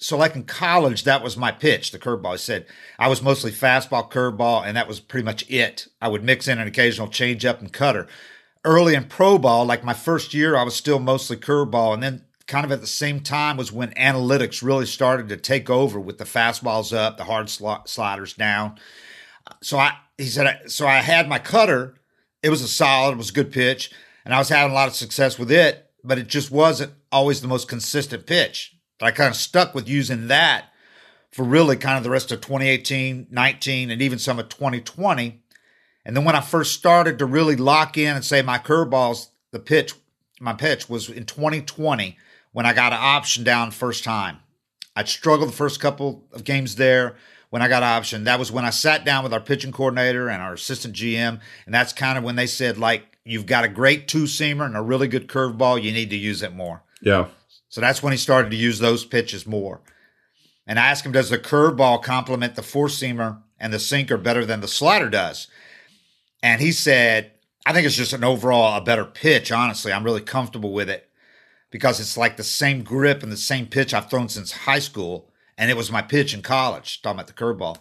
so 0.02 0.16
like 0.16 0.34
in 0.34 0.44
college, 0.44 1.04
that 1.04 1.22
was 1.22 1.36
my 1.36 1.52
pitch, 1.52 1.92
the 1.92 1.98
curveball. 1.98 2.32
He 2.32 2.38
said 2.38 2.66
I 2.98 3.08
was 3.08 3.22
mostly 3.22 3.52
fastball, 3.52 4.10
curveball, 4.10 4.66
and 4.66 4.76
that 4.76 4.88
was 4.88 5.00
pretty 5.00 5.24
much 5.24 5.48
it. 5.48 5.86
I 6.00 6.08
would 6.08 6.24
mix 6.24 6.48
in 6.48 6.58
an 6.58 6.66
occasional 6.66 7.08
changeup 7.08 7.60
and 7.60 7.72
cutter. 7.72 8.08
Early 8.64 8.94
in 8.94 9.04
pro 9.04 9.38
ball, 9.38 9.64
like 9.64 9.84
my 9.84 9.94
first 9.94 10.34
year, 10.34 10.56
I 10.56 10.62
was 10.64 10.74
still 10.74 10.98
mostly 10.98 11.36
curveball, 11.36 11.94
and 11.94 12.02
then 12.02 12.24
kind 12.46 12.64
of 12.64 12.72
at 12.72 12.80
the 12.80 12.86
same 12.86 13.20
time 13.20 13.56
was 13.56 13.72
when 13.72 13.90
analytics 13.94 14.62
really 14.62 14.86
started 14.86 15.28
to 15.28 15.36
take 15.36 15.70
over 15.70 15.98
with 15.98 16.18
the 16.18 16.24
fastballs 16.24 16.96
up, 16.96 17.16
the 17.16 17.24
hard 17.24 17.46
sli- 17.46 17.86
sliders 17.88 18.34
down. 18.34 18.78
So 19.62 19.78
I, 19.78 19.92
he 20.18 20.26
said, 20.26 20.46
I- 20.46 20.66
so 20.66 20.86
I 20.86 20.96
had 20.98 21.28
my 21.28 21.38
cutter. 21.38 21.94
It 22.42 22.50
was 22.50 22.62
a 22.62 22.68
solid, 22.68 23.12
it 23.12 23.18
was 23.18 23.30
a 23.30 23.34
good 23.34 23.52
pitch, 23.52 23.92
and 24.24 24.34
I 24.34 24.38
was 24.38 24.48
having 24.48 24.72
a 24.72 24.74
lot 24.74 24.88
of 24.88 24.94
success 24.94 25.38
with 25.38 25.50
it, 25.52 25.88
but 26.02 26.18
it 26.18 26.26
just 26.26 26.50
wasn't 26.50 26.92
always 27.12 27.40
the 27.40 27.48
most 27.48 27.68
consistent 27.68 28.26
pitch. 28.26 28.76
I 29.04 29.10
kind 29.10 29.30
of 29.30 29.36
stuck 29.36 29.74
with 29.74 29.88
using 29.88 30.28
that 30.28 30.66
for 31.30 31.44
really 31.44 31.76
kind 31.76 31.96
of 31.96 32.04
the 32.04 32.10
rest 32.10 32.30
of 32.30 32.40
2018, 32.40 33.28
19, 33.30 33.90
and 33.90 34.02
even 34.02 34.18
some 34.18 34.38
of 34.38 34.48
2020. 34.48 35.42
And 36.04 36.16
then 36.16 36.24
when 36.24 36.36
I 36.36 36.40
first 36.40 36.74
started 36.74 37.18
to 37.18 37.26
really 37.26 37.56
lock 37.56 37.96
in 37.96 38.14
and 38.14 38.24
say 38.24 38.42
my 38.42 38.58
curveballs, 38.58 39.28
the 39.50 39.58
pitch, 39.58 39.94
my 40.40 40.52
pitch 40.52 40.88
was 40.88 41.08
in 41.08 41.24
2020 41.24 42.18
when 42.52 42.66
I 42.66 42.72
got 42.72 42.92
an 42.92 42.98
option 43.00 43.44
down 43.44 43.70
first 43.70 44.04
time. 44.04 44.38
I'd 44.94 45.08
struggled 45.08 45.48
the 45.48 45.56
first 45.56 45.80
couple 45.80 46.26
of 46.32 46.44
games 46.44 46.76
there 46.76 47.16
when 47.50 47.62
I 47.62 47.68
got 47.68 47.82
option. 47.82 48.24
That 48.24 48.38
was 48.38 48.52
when 48.52 48.64
I 48.64 48.70
sat 48.70 49.04
down 49.04 49.24
with 49.24 49.32
our 49.32 49.40
pitching 49.40 49.72
coordinator 49.72 50.28
and 50.28 50.42
our 50.42 50.54
assistant 50.54 50.94
GM, 50.94 51.40
and 51.66 51.74
that's 51.74 51.92
kind 51.92 52.18
of 52.18 52.24
when 52.24 52.36
they 52.36 52.46
said 52.46 52.78
like, 52.78 53.18
"You've 53.24 53.46
got 53.46 53.64
a 53.64 53.68
great 53.68 54.08
two 54.08 54.24
seamer 54.24 54.66
and 54.66 54.76
a 54.76 54.82
really 54.82 55.08
good 55.08 55.28
curveball. 55.28 55.82
You 55.82 55.92
need 55.92 56.10
to 56.10 56.16
use 56.16 56.42
it 56.42 56.54
more." 56.54 56.82
Yeah, 57.00 57.28
So 57.72 57.80
that's 57.80 58.02
when 58.02 58.12
he 58.12 58.18
started 58.18 58.50
to 58.50 58.56
use 58.56 58.80
those 58.80 59.06
pitches 59.06 59.46
more. 59.46 59.80
And 60.66 60.78
I 60.78 60.88
asked 60.88 61.06
him, 61.06 61.12
does 61.12 61.30
the 61.30 61.38
curveball 61.38 62.02
complement 62.02 62.54
the 62.54 62.62
four 62.62 62.88
seamer 62.88 63.40
and 63.58 63.72
the 63.72 63.78
sinker 63.78 64.18
better 64.18 64.44
than 64.44 64.60
the 64.60 64.68
slider 64.68 65.08
does? 65.08 65.48
And 66.42 66.60
he 66.60 66.70
said, 66.70 67.30
I 67.64 67.72
think 67.72 67.86
it's 67.86 67.96
just 67.96 68.12
an 68.12 68.24
overall 68.24 68.76
a 68.76 68.84
better 68.84 69.06
pitch. 69.06 69.50
Honestly, 69.50 69.90
I'm 69.90 70.04
really 70.04 70.20
comfortable 70.20 70.74
with 70.74 70.90
it 70.90 71.08
because 71.70 71.98
it's 71.98 72.18
like 72.18 72.36
the 72.36 72.44
same 72.44 72.82
grip 72.82 73.22
and 73.22 73.32
the 73.32 73.38
same 73.38 73.64
pitch 73.64 73.94
I've 73.94 74.10
thrown 74.10 74.28
since 74.28 74.52
high 74.52 74.78
school. 74.78 75.30
And 75.56 75.70
it 75.70 75.76
was 75.76 75.90
my 75.90 76.02
pitch 76.02 76.34
in 76.34 76.42
college, 76.42 77.00
talking 77.00 77.20
about 77.20 77.26
the 77.26 77.32
curveball. 77.32 77.78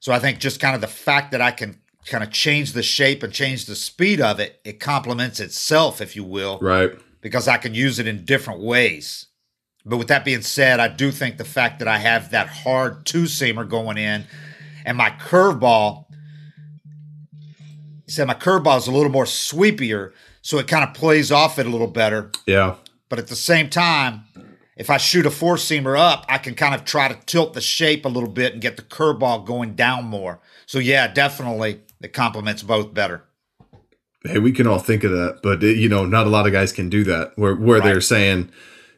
So 0.00 0.10
I 0.10 0.20
think 0.20 0.38
just 0.38 0.58
kind 0.58 0.74
of 0.74 0.80
the 0.80 0.86
fact 0.86 1.32
that 1.32 1.42
I 1.42 1.50
can 1.50 1.78
kind 2.06 2.24
of 2.24 2.30
change 2.30 2.72
the 2.72 2.82
shape 2.82 3.22
and 3.22 3.30
change 3.30 3.66
the 3.66 3.76
speed 3.76 4.22
of 4.22 4.40
it, 4.40 4.58
it 4.64 4.80
complements 4.80 5.38
itself, 5.38 6.00
if 6.00 6.16
you 6.16 6.24
will 6.24 6.58
right. 6.62 6.92
Because 7.20 7.48
I 7.48 7.58
can 7.58 7.74
use 7.74 7.98
it 7.98 8.06
in 8.06 8.24
different 8.24 8.60
ways. 8.60 9.26
But 9.84 9.96
with 9.96 10.08
that 10.08 10.24
being 10.24 10.42
said, 10.42 10.80
I 10.80 10.88
do 10.88 11.10
think 11.10 11.38
the 11.38 11.44
fact 11.44 11.78
that 11.78 11.88
I 11.88 11.98
have 11.98 12.30
that 12.30 12.48
hard 12.48 13.06
two 13.06 13.24
seamer 13.24 13.68
going 13.68 13.96
in 13.96 14.24
and 14.84 14.96
my 14.96 15.10
curveball, 15.10 16.06
he 18.04 18.12
said 18.12 18.26
my 18.26 18.34
curveball 18.34 18.78
is 18.78 18.86
a 18.86 18.92
little 18.92 19.10
more 19.10 19.24
sweepier, 19.24 20.12
so 20.42 20.58
it 20.58 20.66
kind 20.68 20.82
of 20.82 20.94
plays 20.94 21.30
off 21.30 21.58
it 21.58 21.66
a 21.66 21.70
little 21.70 21.86
better. 21.86 22.30
Yeah, 22.46 22.76
But 23.08 23.18
at 23.18 23.28
the 23.28 23.36
same 23.36 23.68
time, 23.70 24.24
if 24.76 24.90
I 24.90 24.96
shoot 24.96 25.26
a 25.26 25.30
four 25.30 25.56
seamer 25.56 25.98
up, 25.98 26.24
I 26.28 26.38
can 26.38 26.54
kind 26.54 26.74
of 26.74 26.84
try 26.84 27.08
to 27.08 27.18
tilt 27.26 27.54
the 27.54 27.60
shape 27.60 28.04
a 28.04 28.08
little 28.08 28.28
bit 28.28 28.52
and 28.52 28.62
get 28.62 28.76
the 28.76 28.82
curveball 28.82 29.44
going 29.44 29.74
down 29.74 30.04
more. 30.04 30.40
So 30.66 30.78
yeah, 30.78 31.08
definitely 31.08 31.80
it 32.00 32.12
complements 32.12 32.62
both 32.62 32.94
better. 32.94 33.24
Hey, 34.24 34.38
we 34.38 34.52
can 34.52 34.66
all 34.66 34.78
think 34.78 35.04
of 35.04 35.12
that, 35.12 35.40
but 35.42 35.62
uh, 35.62 35.66
you 35.66 35.88
know, 35.88 36.04
not 36.04 36.26
a 36.26 36.30
lot 36.30 36.46
of 36.46 36.52
guys 36.52 36.72
can 36.72 36.88
do 36.88 37.04
that. 37.04 37.32
Where 37.36 37.54
where 37.54 37.80
they're 37.80 38.00
saying, 38.00 38.50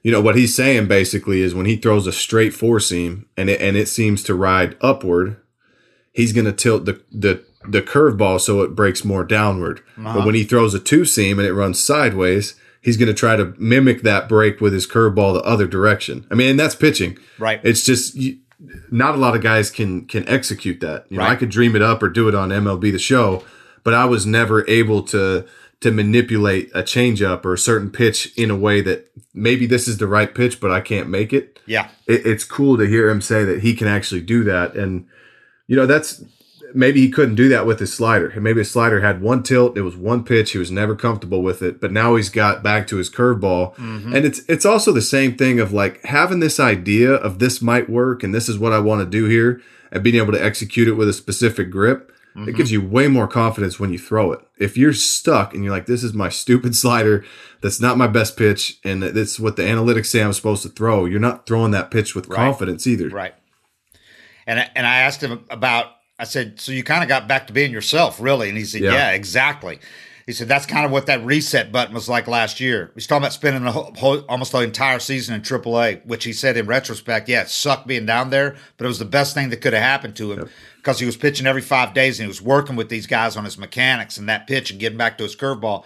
you 0.02 0.10
know, 0.12 0.20
what 0.20 0.36
he's 0.36 0.54
saying 0.54 0.88
basically 0.88 1.42
is 1.42 1.54
when 1.54 1.66
he 1.66 1.76
throws 1.76 2.06
a 2.06 2.12
straight 2.12 2.54
four 2.54 2.80
seam 2.80 3.26
and 3.36 3.50
it 3.50 3.60
and 3.60 3.76
it 3.76 3.88
seems 3.88 4.22
to 4.24 4.34
ride 4.34 4.76
upward, 4.80 5.36
he's 6.12 6.32
going 6.32 6.46
to 6.46 6.52
tilt 6.52 6.84
the 6.84 7.02
the 7.12 7.44
the 7.68 7.82
curveball 7.82 8.40
so 8.40 8.62
it 8.62 8.74
breaks 8.74 9.04
more 9.04 9.24
downward. 9.24 9.82
Uh-huh. 9.98 10.18
But 10.18 10.26
when 10.26 10.34
he 10.34 10.44
throws 10.44 10.74
a 10.74 10.80
two 10.80 11.04
seam 11.04 11.38
and 11.38 11.46
it 11.46 11.52
runs 11.52 11.78
sideways, 11.78 12.54
he's 12.80 12.96
going 12.96 13.08
to 13.08 13.14
try 13.14 13.36
to 13.36 13.54
mimic 13.58 14.02
that 14.02 14.28
break 14.28 14.60
with 14.60 14.72
his 14.72 14.86
curveball 14.86 15.34
the 15.34 15.42
other 15.42 15.66
direction. 15.66 16.26
I 16.30 16.34
mean, 16.34 16.50
and 16.50 16.60
that's 16.60 16.74
pitching. 16.74 17.18
Right. 17.38 17.60
It's 17.62 17.84
just 17.84 18.18
not 18.90 19.14
a 19.14 19.18
lot 19.18 19.34
of 19.34 19.42
guys 19.42 19.70
can 19.70 20.06
can 20.06 20.28
execute 20.28 20.80
that. 20.80 21.06
You 21.10 21.18
know, 21.18 21.24
I 21.24 21.36
could 21.36 21.50
dream 21.50 21.76
it 21.76 21.82
up 21.82 22.02
or 22.02 22.08
do 22.08 22.28
it 22.28 22.34
on 22.34 22.50
MLB 22.50 22.92
the 22.92 22.98
Show, 22.98 23.44
but 23.84 23.94
I 23.94 24.04
was 24.04 24.26
never 24.26 24.68
able 24.68 25.02
to 25.04 25.46
to 25.80 25.90
manipulate 25.90 26.70
a 26.74 26.82
changeup 26.82 27.44
or 27.44 27.54
a 27.54 27.58
certain 27.58 27.90
pitch 27.90 28.36
in 28.36 28.50
a 28.50 28.56
way 28.56 28.82
that 28.82 29.10
maybe 29.32 29.66
this 29.66 29.88
is 29.88 29.96
the 29.96 30.06
right 30.06 30.34
pitch, 30.34 30.60
but 30.60 30.70
I 30.70 30.82
can't 30.82 31.08
make 31.08 31.32
it. 31.32 31.58
Yeah. 31.64 31.88
it 32.06 32.26
it's 32.26 32.44
cool 32.44 32.76
to 32.76 32.86
hear 32.86 33.08
him 33.08 33.22
say 33.22 33.44
that 33.44 33.62
he 33.62 33.74
can 33.74 33.88
actually 33.88 34.20
do 34.20 34.44
that, 34.44 34.74
and 34.74 35.06
you 35.66 35.76
know 35.76 35.86
that's 35.86 36.22
maybe 36.74 37.00
he 37.00 37.10
couldn't 37.10 37.34
do 37.34 37.48
that 37.48 37.66
with 37.66 37.80
his 37.80 37.92
slider. 37.92 38.32
Maybe 38.40 38.60
his 38.60 38.70
slider 38.70 39.00
had 39.00 39.20
one 39.20 39.42
tilt, 39.42 39.76
it 39.76 39.82
was 39.82 39.96
one 39.96 40.24
pitch, 40.24 40.52
he 40.52 40.58
was 40.58 40.70
never 40.70 40.94
comfortable 40.94 41.42
with 41.42 41.62
it, 41.62 41.80
but 41.80 41.92
now 41.92 42.16
he's 42.16 42.28
got 42.28 42.62
back 42.62 42.86
to 42.88 42.96
his 42.96 43.10
curveball. 43.10 43.74
Mm-hmm. 43.76 44.14
And 44.14 44.24
it's 44.24 44.40
it's 44.48 44.66
also 44.66 44.92
the 44.92 45.02
same 45.02 45.36
thing 45.36 45.60
of 45.60 45.72
like 45.72 46.04
having 46.04 46.40
this 46.40 46.60
idea 46.60 47.12
of 47.12 47.38
this 47.38 47.60
might 47.60 47.88
work 47.88 48.22
and 48.22 48.34
this 48.34 48.48
is 48.48 48.58
what 48.58 48.72
I 48.72 48.78
want 48.78 49.00
to 49.00 49.06
do 49.06 49.26
here 49.26 49.60
and 49.92 50.02
being 50.02 50.16
able 50.16 50.32
to 50.32 50.44
execute 50.44 50.88
it 50.88 50.94
with 50.94 51.08
a 51.08 51.12
specific 51.12 51.70
grip. 51.70 52.12
It 52.34 52.38
mm-hmm. 52.38 52.56
gives 52.56 52.70
you 52.70 52.80
way 52.80 53.08
more 53.08 53.26
confidence 53.26 53.80
when 53.80 53.92
you 53.92 53.98
throw 53.98 54.30
it. 54.32 54.40
If 54.56 54.76
you're 54.76 54.92
stuck 54.92 55.52
and 55.52 55.64
you're 55.64 55.72
like, 55.72 55.86
this 55.86 56.04
is 56.04 56.14
my 56.14 56.28
stupid 56.42 56.76
slider, 56.76 57.24
that's 57.60 57.80
not 57.80 57.98
my 57.98 58.06
best 58.06 58.36
pitch, 58.36 58.78
and 58.84 59.02
that's 59.02 59.40
what 59.40 59.56
the 59.56 59.62
analytics 59.62 60.06
say 60.06 60.22
I'm 60.22 60.32
supposed 60.32 60.62
to 60.62 60.68
throw, 60.68 61.04
you're 61.04 61.20
not 61.20 61.46
throwing 61.46 61.72
that 61.72 61.90
pitch 61.90 62.14
with 62.14 62.28
confidence 62.28 62.86
either. 62.86 63.08
Right. 63.08 63.34
And 64.46 64.60
I- 64.60 64.70
and 64.74 64.86
I 64.86 65.00
asked 65.00 65.22
him 65.22 65.44
about. 65.50 65.92
I 66.18 66.24
said, 66.24 66.60
so 66.60 66.70
you 66.70 66.84
kind 66.84 67.02
of 67.02 67.08
got 67.08 67.26
back 67.26 67.46
to 67.46 67.54
being 67.54 67.72
yourself, 67.72 68.20
really? 68.20 68.50
And 68.50 68.58
he 68.58 68.64
said, 68.64 68.82
Yeah. 68.82 68.92
yeah, 68.92 69.10
exactly. 69.12 69.80
He 70.30 70.34
said 70.34 70.46
that's 70.46 70.64
kind 70.64 70.86
of 70.86 70.92
what 70.92 71.06
that 71.06 71.24
reset 71.24 71.72
button 71.72 71.92
was 71.92 72.08
like 72.08 72.28
last 72.28 72.60
year. 72.60 72.92
He's 72.94 73.08
talking 73.08 73.24
about 73.24 73.32
spending 73.32 73.64
the 73.64 73.72
whole, 73.72 73.92
whole, 73.96 74.24
almost 74.28 74.52
the 74.52 74.60
entire 74.60 75.00
season 75.00 75.34
in 75.34 75.40
AAA, 75.40 76.06
which 76.06 76.22
he 76.22 76.32
said 76.32 76.56
in 76.56 76.66
retrospect, 76.66 77.28
yeah, 77.28 77.42
it 77.42 77.48
sucked 77.48 77.88
being 77.88 78.06
down 78.06 78.30
there, 78.30 78.54
but 78.76 78.84
it 78.84 78.86
was 78.86 79.00
the 79.00 79.04
best 79.04 79.34
thing 79.34 79.50
that 79.50 79.60
could 79.60 79.72
have 79.72 79.82
happened 79.82 80.14
to 80.14 80.30
him 80.30 80.48
because 80.76 81.00
he 81.00 81.04
was 81.04 81.16
pitching 81.16 81.48
every 81.48 81.62
five 81.62 81.94
days 81.94 82.20
and 82.20 82.26
he 82.26 82.28
was 82.28 82.40
working 82.40 82.76
with 82.76 82.88
these 82.88 83.08
guys 83.08 83.36
on 83.36 83.44
his 83.44 83.58
mechanics 83.58 84.18
and 84.18 84.28
that 84.28 84.46
pitch 84.46 84.70
and 84.70 84.78
getting 84.78 84.96
back 84.96 85.18
to 85.18 85.24
his 85.24 85.34
curveball. 85.34 85.82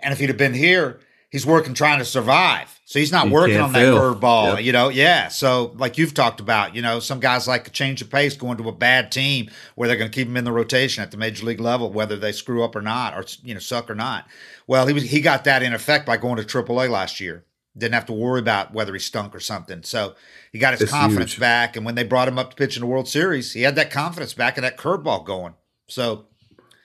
And 0.00 0.12
if 0.12 0.20
he'd 0.20 0.28
have 0.28 0.36
been 0.36 0.52
here, 0.52 1.00
he's 1.30 1.44
working 1.46 1.74
trying 1.74 1.98
to 1.98 2.04
survive. 2.04 2.72
So 2.84 2.98
he's 3.00 3.10
not 3.10 3.26
He 3.26 3.32
working 3.32 3.58
on 3.58 3.72
that 3.72 3.80
curveball, 3.92 4.54
Yep. 4.56 4.62
you 4.64 4.72
know, 4.72 4.88
yeah. 4.90 5.26
So 5.28 5.74
like 5.76 5.98
you've 5.98 6.14
talked 6.14 6.38
about, 6.40 6.74
you 6.76 6.82
know, 6.82 7.00
some 7.00 7.18
guys 7.18 7.48
like 7.48 7.64
to 7.64 7.70
change 7.70 7.98
the 8.00 8.06
pace 8.06 8.36
going 8.36 8.58
to 8.58 8.68
a 8.68 8.72
bad 8.72 9.10
team 9.10 9.50
where 9.74 9.88
they're 9.88 9.96
going 9.96 10.10
to 10.10 10.14
keep 10.14 10.28
them 10.28 10.36
in 10.36 10.44
the 10.44 10.52
rotation 10.52 11.02
at 11.02 11.10
the 11.10 11.16
major 11.16 11.44
league 11.44 11.60
level, 11.60 11.90
whether 11.92 12.16
they 12.16 12.30
screw 12.32 12.62
up 12.62 12.76
or 12.76 12.80
not, 12.82 13.14
or 13.14 13.24
you 13.42 13.54
know, 13.54 13.60
suck 13.60 13.90
or 13.90 13.94
not. 13.96 14.26
Well, 14.68 14.86
he 14.86 14.92
was 14.94 15.02
he 15.10 15.20
got 15.20 15.42
that 15.44 15.62
in 15.64 15.72
effect 15.74 16.06
by 16.06 16.16
going 16.16 16.36
to 16.36 16.44
AAA 16.44 16.88
last 16.88 17.18
year 17.20 17.44
Didn't 17.76 17.94
have 17.94 18.06
to 18.06 18.12
worry 18.12 18.38
about 18.40 18.72
whether 18.72 18.92
he 18.92 19.00
stunk 19.00 19.34
or 19.34 19.40
something. 19.40 19.82
So 19.82 20.14
he 20.52 20.60
got 20.60 20.74
his 20.74 20.82
It's 20.82 20.92
confidence 20.92 21.32
huge. 21.32 21.40
back. 21.40 21.76
And 21.76 21.84
when 21.84 21.96
they 21.96 22.04
brought 22.04 22.28
him 22.28 22.38
up 22.38 22.50
to 22.50 22.56
pitch 22.56 22.76
in 22.76 22.80
the 22.82 22.86
World 22.86 23.08
Series, 23.08 23.52
he 23.52 23.62
had 23.62 23.74
that 23.76 23.90
confidence 23.90 24.32
back 24.32 24.56
and 24.56 24.64
that 24.64 24.76
curveball 24.78 25.24
going. 25.26 25.54
So 25.88 26.26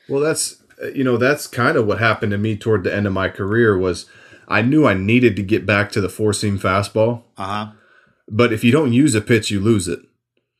Well, 0.10 0.20
that's 0.22 0.64
uh, 0.84 0.88
you 0.88 1.04
know 1.04 1.18
that's 1.18 1.46
kind 1.46 1.78
of 1.78 1.86
what 1.86 2.00
happened 2.00 2.32
to 2.32 2.40
me 2.40 2.58
toward 2.58 2.84
the 2.84 2.94
end 2.94 3.06
of 3.06 3.14
my 3.14 3.30
career 3.30 3.78
was 3.78 4.08
I 4.52 4.62
knew 4.62 4.86
I 4.86 4.94
needed 4.94 5.36
to 5.38 5.44
get 5.44 5.66
back 5.66 5.92
to 5.94 6.02
the 6.02 6.10
four 6.10 6.34
seam 6.34 6.60
fastball, 6.60 7.24
uh 7.38 7.44
huh. 7.46 7.72
but 8.30 8.52
if 8.54 8.64
you 8.64 8.72
don't 8.72 8.94
use 8.94 9.16
a 9.16 9.22
pitch, 9.22 9.50
you 9.52 9.60
lose 9.60 9.88
it. 9.88 10.00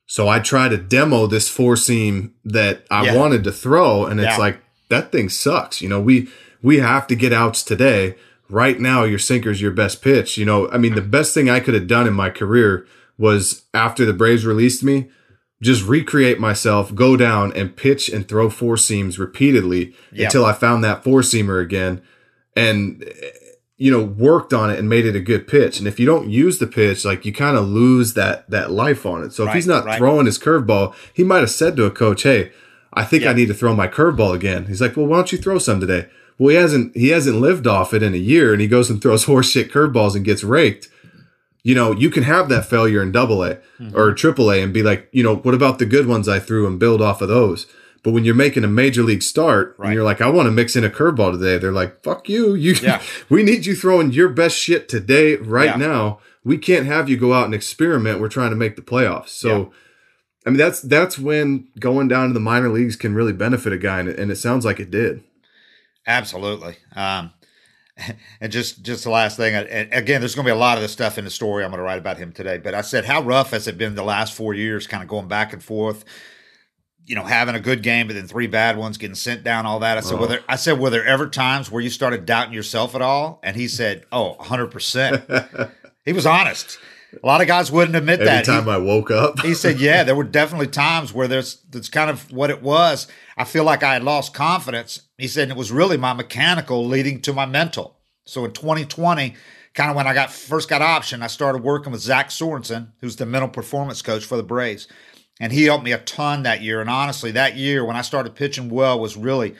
So 0.08 0.28
I 0.28 0.40
tried 0.40 0.70
to 0.70 0.78
demo 0.78 1.26
this 1.28 1.48
four 1.48 1.76
seam 1.78 2.34
that 2.44 2.86
I 2.92 3.06
Yeah. 3.06 3.16
wanted 3.16 3.44
to 3.46 3.52
throw, 3.52 4.06
and 4.06 4.20
it's 4.20 4.32
Yeah. 4.32 4.38
like 4.38 4.62
that 4.90 5.12
thing 5.12 5.30
sucks. 5.30 5.82
You 5.82 5.90
know, 5.90 6.02
we 6.02 6.28
we 6.64 6.78
have 6.80 7.08
to 7.08 7.16
get 7.16 7.34
outs 7.34 7.64
today. 7.64 8.16
Right 8.50 8.80
now, 8.80 9.04
your 9.06 9.18
sinker's 9.20 9.62
your 9.62 9.72
best 9.72 10.02
pitch. 10.02 10.38
You 10.38 10.46
know, 10.46 10.70
I 10.70 10.78
mean, 10.78 10.96
the 10.96 11.02
best 11.02 11.34
thing 11.34 11.50
I 11.50 11.60
could 11.62 11.74
have 11.74 11.88
done 11.88 12.08
in 12.08 12.14
my 12.14 12.30
career 12.30 12.86
was 13.18 13.64
after 13.74 14.04
the 14.06 14.14
Braves 14.14 14.46
released 14.46 14.84
me, 14.84 15.08
just 15.62 15.88
recreate 15.88 16.40
myself, 16.40 16.94
go 16.94 17.16
down 17.16 17.54
and 17.54 17.76
pitch 17.76 18.10
and 18.10 18.28
throw 18.28 18.50
four 18.50 18.76
seams 18.78 19.18
repeatedly 19.18 19.94
Yeah. 20.12 20.26
until 20.26 20.44
I 20.46 20.54
found 20.54 20.84
that 20.84 21.04
four 21.04 21.22
seamer 21.22 21.62
again, 21.62 22.02
and 22.56 23.06
you 23.82 23.90
know 23.92 24.04
worked 24.04 24.54
on 24.54 24.70
it 24.70 24.78
and 24.78 24.88
made 24.88 25.06
it 25.08 25.16
a 25.16 25.20
good 25.20 25.48
pitch. 25.48 25.80
And 25.80 25.88
if 25.88 26.00
you 26.00 26.06
don't 26.06 26.30
use 26.30 26.60
the 26.60 26.68
pitch, 26.68 27.04
like 27.04 27.26
you 27.26 27.34
kind 27.34 27.58
of 27.58 27.68
lose 27.68 28.14
that 28.14 28.48
that 28.50 28.70
life 28.72 29.06
on 29.06 29.24
it. 29.24 29.34
So 29.34 29.48
if 29.48 29.54
he's 29.56 29.66
not 29.66 29.86
right. 29.86 29.98
throwing 29.98 30.28
his 30.28 30.38
curveball, 30.38 30.94
he 31.14 31.24
might 31.24 31.40
have 31.40 31.50
said 31.50 31.76
to 31.78 31.86
a 31.86 31.92
coach, 31.92 32.22
"Hey, 32.24 32.52
I 32.94 33.04
think 33.04 33.24
Yeah. 33.24 33.32
I 33.32 33.34
need 33.34 33.48
to 33.48 33.56
throw 33.56 33.74
my 33.76 33.88
curveball 33.88 34.36
again." 34.36 34.66
He's 34.68 34.82
like, 34.82 34.96
"Well, 34.96 35.08
why 35.08 35.18
don't 35.18 35.32
you 35.32 35.40
throw 35.40 35.58
some 35.58 35.80
today?" 35.80 36.06
Well, 36.38 36.50
he 36.50 36.56
hasn't 36.56 36.96
he 36.96 37.10
hasn't 37.10 37.42
lived 37.42 37.66
off 37.66 37.92
it 37.94 38.04
in 38.04 38.14
a 38.14 38.18
year, 38.34 38.52
and 38.54 38.62
he 38.62 38.68
goes 38.68 38.90
and 38.92 39.02
throws 39.02 39.26
horseshit 39.30 39.72
curveballs 39.72 40.16
and 40.16 40.24
gets 40.24 40.44
raked. 40.44 40.88
You 41.64 41.74
know, 41.76 41.92
you 41.92 42.10
can 42.12 42.24
have 42.24 42.50
that 42.50 42.66
failure 42.68 43.02
in 43.02 43.12
double 43.12 43.44
A 43.44 43.58
Mm-hmm. 43.80 43.98
or 43.98 44.14
triple 44.14 44.52
A 44.52 44.62
and 44.62 44.72
be 44.72 44.84
like, 44.84 45.08
you 45.12 45.24
know, 45.24 45.36
what 45.38 45.56
about 45.56 45.80
the 45.80 45.88
good 45.88 46.06
ones 46.06 46.30
I 46.30 46.38
threw 46.38 46.68
and 46.68 46.80
build 46.80 47.02
off 47.02 47.20
of 47.22 47.30
those? 47.30 47.66
But 48.04 48.14
when 48.14 48.26
you're 48.26 48.34
making 48.36 48.64
a 48.64 48.68
major 48.68 49.04
league 49.04 49.22
start 49.22 49.76
Right. 49.78 49.88
and 49.88 49.94
you're 49.96 50.04
like, 50.04 50.22
I 50.22 50.30
want 50.30 50.48
to 50.48 50.52
mix 50.52 50.76
in 50.76 50.84
a 50.84 50.90
curveball 50.90 51.34
today, 51.34 51.58
they're 51.60 51.72
like, 51.72 52.02
fuck 52.04 52.28
you. 52.28 52.56
You 52.56 52.74
Yeah. 52.82 53.02
we 53.30 53.44
need 53.44 53.66
you 53.66 53.76
throwing 53.76 54.12
your 54.12 54.30
best 54.30 54.58
shit 54.58 54.90
today, 54.90 55.36
right 55.36 55.66
Yeah. 55.72 55.76
now. 55.88 56.20
We 56.44 56.58
can't 56.58 56.88
have 56.88 57.08
you 57.10 57.18
go 57.18 57.34
out 57.34 57.46
and 57.46 57.54
experiment. 57.54 58.20
We're 58.20 58.28
trying 58.30 58.50
to 58.50 58.56
make 58.56 58.76
the 58.76 58.82
playoffs. 58.82 59.30
So 59.30 59.58
Yeah. 59.58 59.66
I 60.48 60.50
mean 60.50 60.58
that's 60.58 60.82
that's 60.82 61.20
when 61.20 61.68
going 61.80 62.08
down 62.08 62.30
to 62.30 62.34
the 62.34 62.40
minor 62.40 62.70
leagues 62.70 62.96
can 62.96 63.14
really 63.14 63.34
benefit 63.34 63.72
a 63.74 63.78
guy, 63.78 64.00
and 64.00 64.10
it, 64.10 64.18
and 64.18 64.32
it 64.32 64.38
sounds 64.38 64.66
like 64.66 64.80
it 64.80 64.90
did. 64.90 65.22
Absolutely. 66.08 66.78
Um, 66.96 67.32
and 68.42 68.52
just 68.52 68.82
just 68.82 69.04
the 69.04 69.12
last 69.12 69.38
thing, 69.38 69.54
and 69.54 69.94
again, 69.94 70.20
there's 70.22 70.34
going 70.34 70.46
to 70.46 70.52
be 70.52 70.56
a 70.56 70.60
lot 70.60 70.78
of 70.78 70.82
this 70.82 70.92
stuff 70.92 71.20
in 71.20 71.26
the 71.26 71.30
story 71.30 71.64
I'm 71.64 71.70
going 71.70 71.78
to 71.78 71.84
write 71.84 72.00
about 72.00 72.18
him 72.18 72.32
today. 72.32 72.58
But 72.58 72.74
I 72.74 72.82
said, 72.82 73.06
how 73.06 73.22
rough 73.22 73.52
has 73.52 73.68
it 73.68 73.78
been 73.78 73.94
the 73.94 74.04
last 74.04 74.34
four 74.34 74.56
years, 74.56 74.88
kind 74.88 75.04
of 75.04 75.10
going 75.10 75.28
back 75.28 75.54
and 75.54 75.64
forth? 75.64 76.04
You 77.06 77.16
know, 77.16 77.24
having 77.24 77.56
a 77.56 77.60
good 77.60 77.82
game, 77.84 78.08
but 78.08 78.14
then 78.16 78.28
three 78.28 78.48
bad 78.48 78.78
ones, 78.78 78.98
getting 78.98 79.16
sent 79.16 79.44
down, 79.44 79.66
all 79.66 79.80
that. 79.80 79.98
I 79.98 80.02
said, 80.02 80.16
Oh. 80.18 80.22
were 80.22 80.28
there, 80.28 80.42
I 80.48 80.56
said, 80.56 80.80
were 80.80 80.90
there 80.90 81.06
ever 81.06 81.28
times 81.28 81.70
where 81.72 81.82
you 81.82 81.90
started 81.90 82.26
doubting 82.26 82.54
yourself 82.54 82.94
at 82.96 83.02
all? 83.02 83.40
And 83.44 83.56
he 83.56 83.68
said, 83.68 84.06
oh, 84.12 84.34
100 84.36 84.68
percent. 84.68 85.24
He 86.04 86.14
was 86.14 86.26
honest. 86.26 86.80
A 87.22 87.28
lot 87.28 87.42
of 87.42 87.48
guys 87.48 87.72
wouldn't 87.72 87.96
admit 87.96 88.22
Every 88.22 88.26
that. 88.26 88.46
He- 88.48 88.52
time 88.52 88.68
I 88.68 88.78
woke 88.78 89.12
up, 89.12 89.40
he 89.42 89.54
said, 89.54 89.80
"Yeah, 89.80 90.04
there 90.04 90.16
were 90.16 90.24
definitely 90.40 90.66
times 90.68 91.14
where 91.14 91.28
there's 91.28 91.58
that's 91.70 91.90
kind 91.90 92.10
of 92.10 92.32
what 92.32 92.50
it 92.50 92.64
was. 92.64 93.06
I 93.38 93.44
feel 93.44 93.66
like 93.66 93.84
I 93.84 93.94
had 93.94 94.04
lost 94.04 94.34
confidence." 94.34 95.02
He 95.20 95.28
said 95.28 95.50
it 95.52 95.56
was 95.56 95.72
really 95.72 95.98
my 95.98 96.14
mechanical 96.14 96.88
leading 96.88 97.22
to 97.22 97.34
my 97.34 97.46
mental. 97.46 97.98
So 98.26 98.46
in 98.46 98.52
2020, 98.54 99.36
kind 99.76 99.90
of 99.92 99.96
when 99.96 100.08
I 100.08 100.14
got 100.16 100.32
first 100.32 100.70
got 100.70 100.82
option, 100.82 101.22
I 101.22 101.28
started 101.28 101.62
working 101.64 101.92
with 101.92 102.02
Zach 102.02 102.30
Sorensen, 102.30 102.94
who's 103.02 103.18
the 103.18 103.28
mental 103.28 103.50
performance 103.50 104.02
coach 104.02 104.26
for 104.26 104.38
the 104.38 104.44
Braves, 104.44 104.88
and 105.42 105.52
he 105.52 105.64
helped 105.64 105.84
me 105.84 105.92
a 105.92 105.98
ton 105.98 106.44
that 106.44 106.62
year. 106.62 106.82
And 106.82 106.90
honestly, 106.90 107.32
that 107.32 107.58
year 107.58 107.84
when 107.84 107.96
I 107.96 108.04
started 108.04 108.36
pitching 108.36 108.70
well 108.70 109.00
was 109.00 109.18
really 109.18 109.56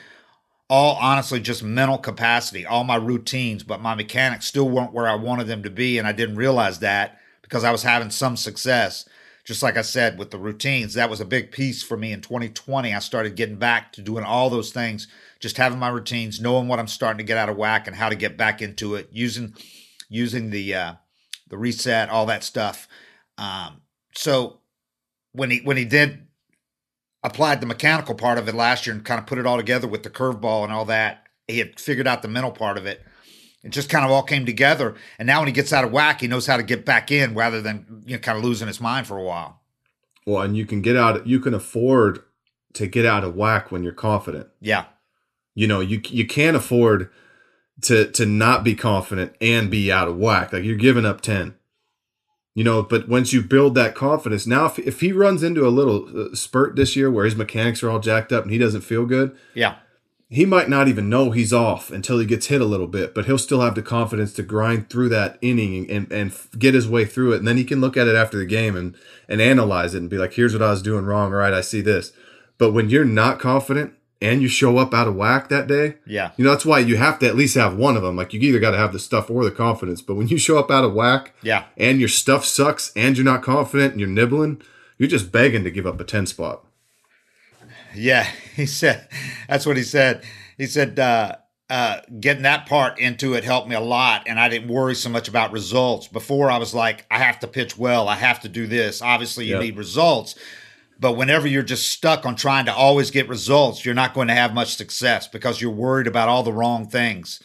all 0.70 0.96
honestly 1.00 1.40
just 1.40 1.64
mental 1.64 1.98
capacity, 1.98 2.64
all 2.64 2.84
my 2.84 2.94
routines, 2.94 3.64
but 3.64 3.82
my 3.82 3.96
mechanics 3.96 4.46
still 4.46 4.70
weren't 4.70 4.92
where 4.92 5.08
I 5.08 5.16
wanted 5.16 5.48
them 5.48 5.64
to 5.64 5.70
be. 5.70 5.98
And 5.98 6.06
I 6.06 6.12
didn't 6.12 6.36
realize 6.36 6.78
that 6.78 7.18
because 7.42 7.64
I 7.64 7.72
was 7.72 7.82
having 7.82 8.10
some 8.10 8.36
success. 8.36 9.08
Just 9.44 9.60
like 9.60 9.76
I 9.76 9.82
said 9.82 10.20
with 10.20 10.30
the 10.30 10.38
routines, 10.38 10.94
that 10.94 11.10
was 11.10 11.20
a 11.20 11.24
big 11.24 11.50
piece 11.50 11.82
for 11.82 11.96
me 11.96 12.12
in 12.12 12.20
2020. 12.20 12.94
I 12.94 12.98
started 13.00 13.34
getting 13.34 13.56
back 13.56 13.92
to 13.94 14.02
doing 14.02 14.22
all 14.22 14.50
those 14.50 14.70
things, 14.70 15.08
just 15.40 15.56
having 15.56 15.80
my 15.80 15.88
routines, 15.88 16.40
knowing 16.40 16.68
what 16.68 16.78
I'm 16.78 16.86
starting 16.86 17.18
to 17.18 17.24
get 17.24 17.38
out 17.38 17.48
of 17.48 17.56
whack 17.56 17.88
and 17.88 17.96
how 17.96 18.08
to 18.08 18.14
get 18.14 18.36
back 18.36 18.62
into 18.62 18.94
it, 18.94 19.08
using 19.10 19.56
using 20.08 20.50
the 20.50 20.76
uh, 20.76 20.94
the 21.48 21.58
reset, 21.58 22.08
all 22.08 22.26
that 22.26 22.44
stuff. 22.44 22.86
Um, 23.36 23.80
so 24.14 24.60
when 25.32 25.50
he 25.50 25.60
when 25.60 25.76
he 25.76 25.84
did 25.84 26.26
applied 27.24 27.60
the 27.60 27.66
mechanical 27.66 28.14
part 28.14 28.38
of 28.38 28.48
it 28.48 28.54
last 28.54 28.86
year 28.86 28.94
and 28.94 29.04
kind 29.04 29.20
of 29.20 29.26
put 29.26 29.38
it 29.38 29.46
all 29.46 29.56
together 29.56 29.86
with 29.86 30.02
the 30.02 30.10
curveball 30.10 30.64
and 30.64 30.72
all 30.72 30.84
that. 30.84 31.26
He 31.46 31.58
had 31.58 31.78
figured 31.78 32.06
out 32.08 32.22
the 32.22 32.28
mental 32.28 32.50
part 32.50 32.76
of 32.78 32.86
it. 32.86 33.00
It 33.62 33.70
just 33.70 33.88
kind 33.88 34.04
of 34.04 34.10
all 34.10 34.24
came 34.24 34.44
together. 34.44 34.96
And 35.18 35.26
now 35.26 35.40
when 35.40 35.46
he 35.46 35.52
gets 35.52 35.72
out 35.72 35.84
of 35.84 35.92
whack, 35.92 36.20
he 36.20 36.26
knows 36.26 36.46
how 36.46 36.56
to 36.56 36.64
get 36.64 36.84
back 36.84 37.12
in 37.12 37.34
rather 37.34 37.62
than 37.62 38.02
you 38.06 38.16
know 38.16 38.20
kind 38.20 38.36
of 38.38 38.44
losing 38.44 38.66
his 38.66 38.80
mind 38.80 39.06
for 39.06 39.16
a 39.16 39.22
while. 39.22 39.60
well, 40.26 40.42
and 40.42 40.56
you 40.56 40.66
can 40.66 40.82
get 40.82 40.96
out. 40.96 41.26
You 41.26 41.38
can 41.40 41.54
afford 41.54 42.20
to 42.74 42.86
get 42.86 43.06
out 43.06 43.22
of 43.24 43.36
whack 43.36 43.70
when 43.70 43.82
you're 43.84 43.92
confident. 43.92 44.48
Yeah. 44.60 44.86
You 45.54 45.66
know, 45.68 45.80
you 45.80 46.00
you 46.08 46.26
can't 46.26 46.56
afford 46.56 47.10
to 47.82 48.10
to 48.12 48.26
not 48.26 48.64
be 48.64 48.74
confident 48.74 49.34
and 49.40 49.70
be 49.70 49.92
out 49.92 50.08
of 50.08 50.16
whack. 50.16 50.52
Like 50.52 50.64
you're 50.64 50.76
giving 50.76 51.04
up 51.06 51.20
ten. 51.20 51.54
You 52.54 52.64
know, 52.64 52.82
but 52.82 53.08
once 53.08 53.32
you 53.32 53.40
build 53.42 53.74
that 53.76 53.94
confidence, 53.94 54.46
now 54.46 54.66
if 54.66 54.78
if 54.78 55.00
he 55.00 55.10
runs 55.12 55.42
into 55.42 55.66
a 55.66 55.70
little 55.70 56.06
uh, 56.32 56.34
spurt 56.34 56.76
this 56.76 56.94
year 56.96 57.10
where 57.10 57.24
his 57.24 57.34
mechanics 57.36 57.82
are 57.82 57.88
all 57.90 57.98
jacked 58.00 58.30
up 58.32 58.42
and 58.44 58.52
he 58.52 58.58
doesn't 58.58 58.82
feel 58.82 59.06
good, 59.06 59.34
Yeah. 59.54 59.76
he 60.28 60.44
might 60.44 60.68
not 60.68 60.86
even 60.86 61.08
know 61.08 61.30
he's 61.30 61.52
off 61.54 61.90
until 61.90 62.18
he 62.18 62.26
gets 62.26 62.48
hit 62.48 62.60
a 62.60 62.66
little 62.66 62.86
bit, 62.86 63.14
but 63.14 63.24
he'll 63.24 63.38
still 63.38 63.62
have 63.62 63.74
the 63.74 63.80
confidence 63.82 64.34
to 64.34 64.42
grind 64.42 64.90
through 64.90 65.08
that 65.10 65.38
inning 65.40 65.90
and, 65.90 66.12
and 66.12 66.30
get 66.58 66.74
his 66.74 66.86
way 66.86 67.06
through 67.06 67.32
it. 67.32 67.38
And 67.38 67.48
then 67.48 67.56
he 67.56 67.64
can 67.64 67.80
look 67.80 67.96
at 67.96 68.06
it 68.08 68.14
after 68.16 68.36
the 68.38 68.44
game 68.46 68.76
and, 68.76 68.96
and 69.28 69.40
analyze 69.40 69.94
it 69.94 69.98
and 70.02 70.10
be 70.10 70.18
like, 70.18 70.34
here's 70.34 70.52
what 70.52 70.62
I 70.62 70.70
was 70.72 70.82
doing 70.82 71.06
wrong. 71.06 71.32
All 71.32 71.38
right, 71.38 71.54
I 71.54 71.62
see 71.62 71.80
this. 71.80 72.12
But 72.58 72.72
when 72.72 72.90
you're 72.90 73.04
not 73.06 73.40
confident 73.40 73.94
and 74.22 74.40
you 74.40 74.48
show 74.48 74.78
up 74.78 74.94
out 74.94 75.08
of 75.08 75.14
whack 75.16 75.48
that 75.50 75.66
day, 75.66 75.96
Yeah. 76.06 76.30
you 76.36 76.44
know, 76.44 76.50
that's 76.52 76.64
why 76.64 76.78
you 76.78 76.96
have 76.96 77.18
to 77.18 77.26
at 77.28 77.36
least 77.36 77.56
have 77.56 77.76
one 77.76 77.96
of 77.96 78.02
them. 78.02 78.16
Like 78.16 78.32
you 78.32 78.40
either 78.40 78.58
got 78.60 78.70
to 78.70 78.76
have 78.78 78.92
the 78.92 78.98
stuff 78.98 79.28
or 79.28 79.44
the 79.44 79.50
confidence. 79.50 80.00
But 80.00 80.14
when 80.14 80.28
you 80.28 80.38
show 80.38 80.58
up 80.58 80.70
out 80.70 80.84
of 80.84 80.94
whack 80.94 81.32
Yeah. 81.42 81.64
and 81.76 81.98
your 81.98 82.08
stuff 82.08 82.44
sucks 82.44 82.92
and 82.96 83.16
you're 83.18 83.24
not 83.24 83.42
confident 83.42 83.92
and 83.92 84.00
you're 84.00 84.08
nibbling, 84.08 84.62
you're 84.98 85.08
just 85.08 85.32
begging 85.32 85.64
to 85.64 85.70
give 85.70 85.86
up 85.86 86.00
a 86.00 86.04
10 86.04 86.26
spot. 86.26 86.64
Yeah. 87.94 88.26
He 88.54 88.66
said, 88.66 89.08
that's 89.48 89.64
what 89.64 89.78
he 89.78 89.82
said. 89.82 90.22
He 90.58 90.66
said, 90.66 90.98
uh, 90.98 91.36
uh, 91.70 92.00
getting 92.20 92.42
that 92.42 92.66
part 92.66 92.98
into 92.98 93.32
it 93.32 93.44
helped 93.44 93.66
me 93.66 93.74
a 93.74 93.80
lot. 93.80 94.24
And 94.26 94.38
I 94.38 94.50
didn't 94.50 94.68
worry 94.68 94.94
so 94.94 95.08
much 95.08 95.26
about 95.26 95.52
results. 95.52 96.06
Before 96.06 96.50
I 96.50 96.58
was 96.58 96.74
like, 96.74 97.06
I 97.10 97.16
have 97.18 97.40
to 97.40 97.46
pitch 97.46 97.78
well. 97.78 98.08
I 98.08 98.14
have 98.16 98.40
to 98.40 98.50
do 98.50 98.66
this. 98.66 99.00
Obviously, 99.00 99.46
you 99.46 99.52
Yep. 99.54 99.62
need 99.62 99.76
results. 99.78 100.34
But 101.02 101.16
whenever 101.16 101.48
you're 101.48 101.64
just 101.64 101.88
stuck 101.88 102.24
on 102.24 102.36
trying 102.36 102.66
to 102.66 102.72
always 102.72 103.10
get 103.10 103.28
results, 103.28 103.84
you're 103.84 103.92
not 103.92 104.14
going 104.14 104.28
to 104.28 104.34
have 104.34 104.54
much 104.54 104.76
success 104.76 105.26
because 105.26 105.60
you're 105.60 105.72
worried 105.72 106.06
about 106.06 106.28
all 106.28 106.44
the 106.44 106.52
wrong 106.52 106.88
things. 106.88 107.42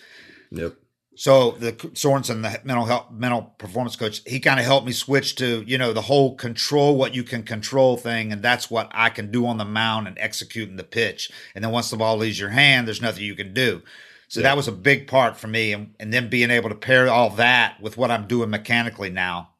Yep. 0.52 0.76
So 1.16 1.52
the 1.54 1.72
Sorensen, 1.72 2.44
the 2.44 2.62
mental 2.64 2.86
health, 2.86 3.08
mental 3.12 3.42
performance 3.58 3.96
coach, 3.96 4.22
he 4.28 4.40
kind 4.40 4.60
of 4.60 4.66
helped 4.68 4.86
me 4.86 4.92
switch 4.92 5.34
to 5.38 5.64
you 5.66 5.80
know 5.80 5.92
the 5.92 6.04
whole 6.04 6.36
control 6.36 6.98
what 6.98 7.16
you 7.16 7.24
can 7.24 7.42
control 7.42 7.98
thing, 7.98 8.32
and 8.32 8.44
that's 8.44 8.70
what 8.70 8.92
I 8.94 9.10
can 9.10 9.32
do 9.32 9.48
on 9.48 9.58
the 9.58 9.66
mound 9.66 10.08
and 10.08 10.20
executing 10.20 10.76
the 10.76 10.84
pitch. 10.84 11.32
And 11.56 11.64
then 11.64 11.72
once 11.72 11.90
the 11.90 11.98
ball 11.98 12.16
leaves 12.16 12.40
your 12.40 12.50
hand, 12.50 12.88
there's 12.88 13.02
nothing 13.02 13.24
you 13.24 13.34
can 13.34 13.56
do. 13.56 13.82
So 14.28 14.42
that 14.42 14.56
was 14.56 14.68
a 14.68 14.72
big 14.72 15.08
part 15.08 15.36
for 15.36 15.48
me, 15.48 15.74
and, 15.74 15.96
and 16.00 16.14
then 16.14 16.30
being 16.30 16.52
able 16.52 16.70
to 16.70 16.76
pair 16.76 17.10
all 17.10 17.32
that 17.32 17.82
with 17.82 17.98
what 17.98 18.12
I'm 18.12 18.28
doing 18.28 18.52
mechanically 18.52 19.10
now. 19.10 19.56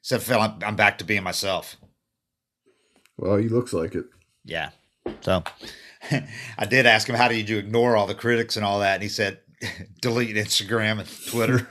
So 0.00 0.16
I 0.16 0.18
feel 0.20 0.38
I'm, 0.38 0.58
I'm 0.64 0.76
back 0.76 0.96
to 0.98 1.04
being 1.04 1.24
myself. 1.24 1.76
Well, 3.18 3.36
he 3.36 3.48
looks 3.48 3.72
like 3.72 3.94
it. 3.94 4.04
Yeah. 4.44 4.70
So 5.20 5.42
I 6.58 6.64
did 6.66 6.86
ask 6.86 7.08
him, 7.08 7.14
how 7.16 7.28
did 7.28 7.48
you 7.48 7.58
ignore 7.58 7.96
all 7.96 8.06
the 8.06 8.14
critics 8.14 8.56
and 8.56 8.64
all 8.64 8.80
that? 8.80 8.94
And 8.94 9.02
he 9.02 9.08
said, 9.08 9.40
delete 10.02 10.36
Instagram 10.36 11.00
and 11.00 11.26
Twitter. 11.30 11.66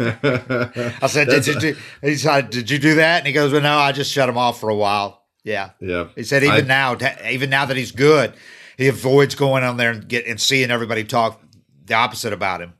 I 1.01 1.07
said, 1.07 1.27
did 1.29 1.45
you, 1.47 1.59
do, 1.59 1.75
he 2.01 2.15
said, 2.15 2.49
did 2.49 2.69
you 2.71 2.79
do 2.79 2.95
that? 2.95 3.19
And 3.19 3.27
he 3.27 3.33
goes, 3.33 3.51
well, 3.51 3.61
no, 3.61 3.77
I 3.77 3.91
just 3.91 4.11
shut 4.11 4.27
him 4.29 4.37
off 4.37 4.59
for 4.59 4.69
a 4.69 4.75
while. 4.75 5.23
Yeah. 5.43 5.71
yeah. 5.79 6.07
He 6.15 6.23
said, 6.23 6.43
even 6.43 6.69
I- 6.71 6.95
now, 6.95 6.97
even 7.29 7.49
now 7.49 7.65
that 7.65 7.77
he's 7.77 7.91
good, 7.91 8.33
he 8.77 8.87
avoids 8.87 9.35
going 9.35 9.63
on 9.63 9.77
there 9.77 9.91
and 9.91 10.07
get 10.07 10.25
and 10.25 10.41
seeing 10.41 10.71
everybody 10.71 11.03
talk 11.03 11.39
the 11.85 11.93
opposite 11.93 12.33
about 12.33 12.61
him. 12.61 12.73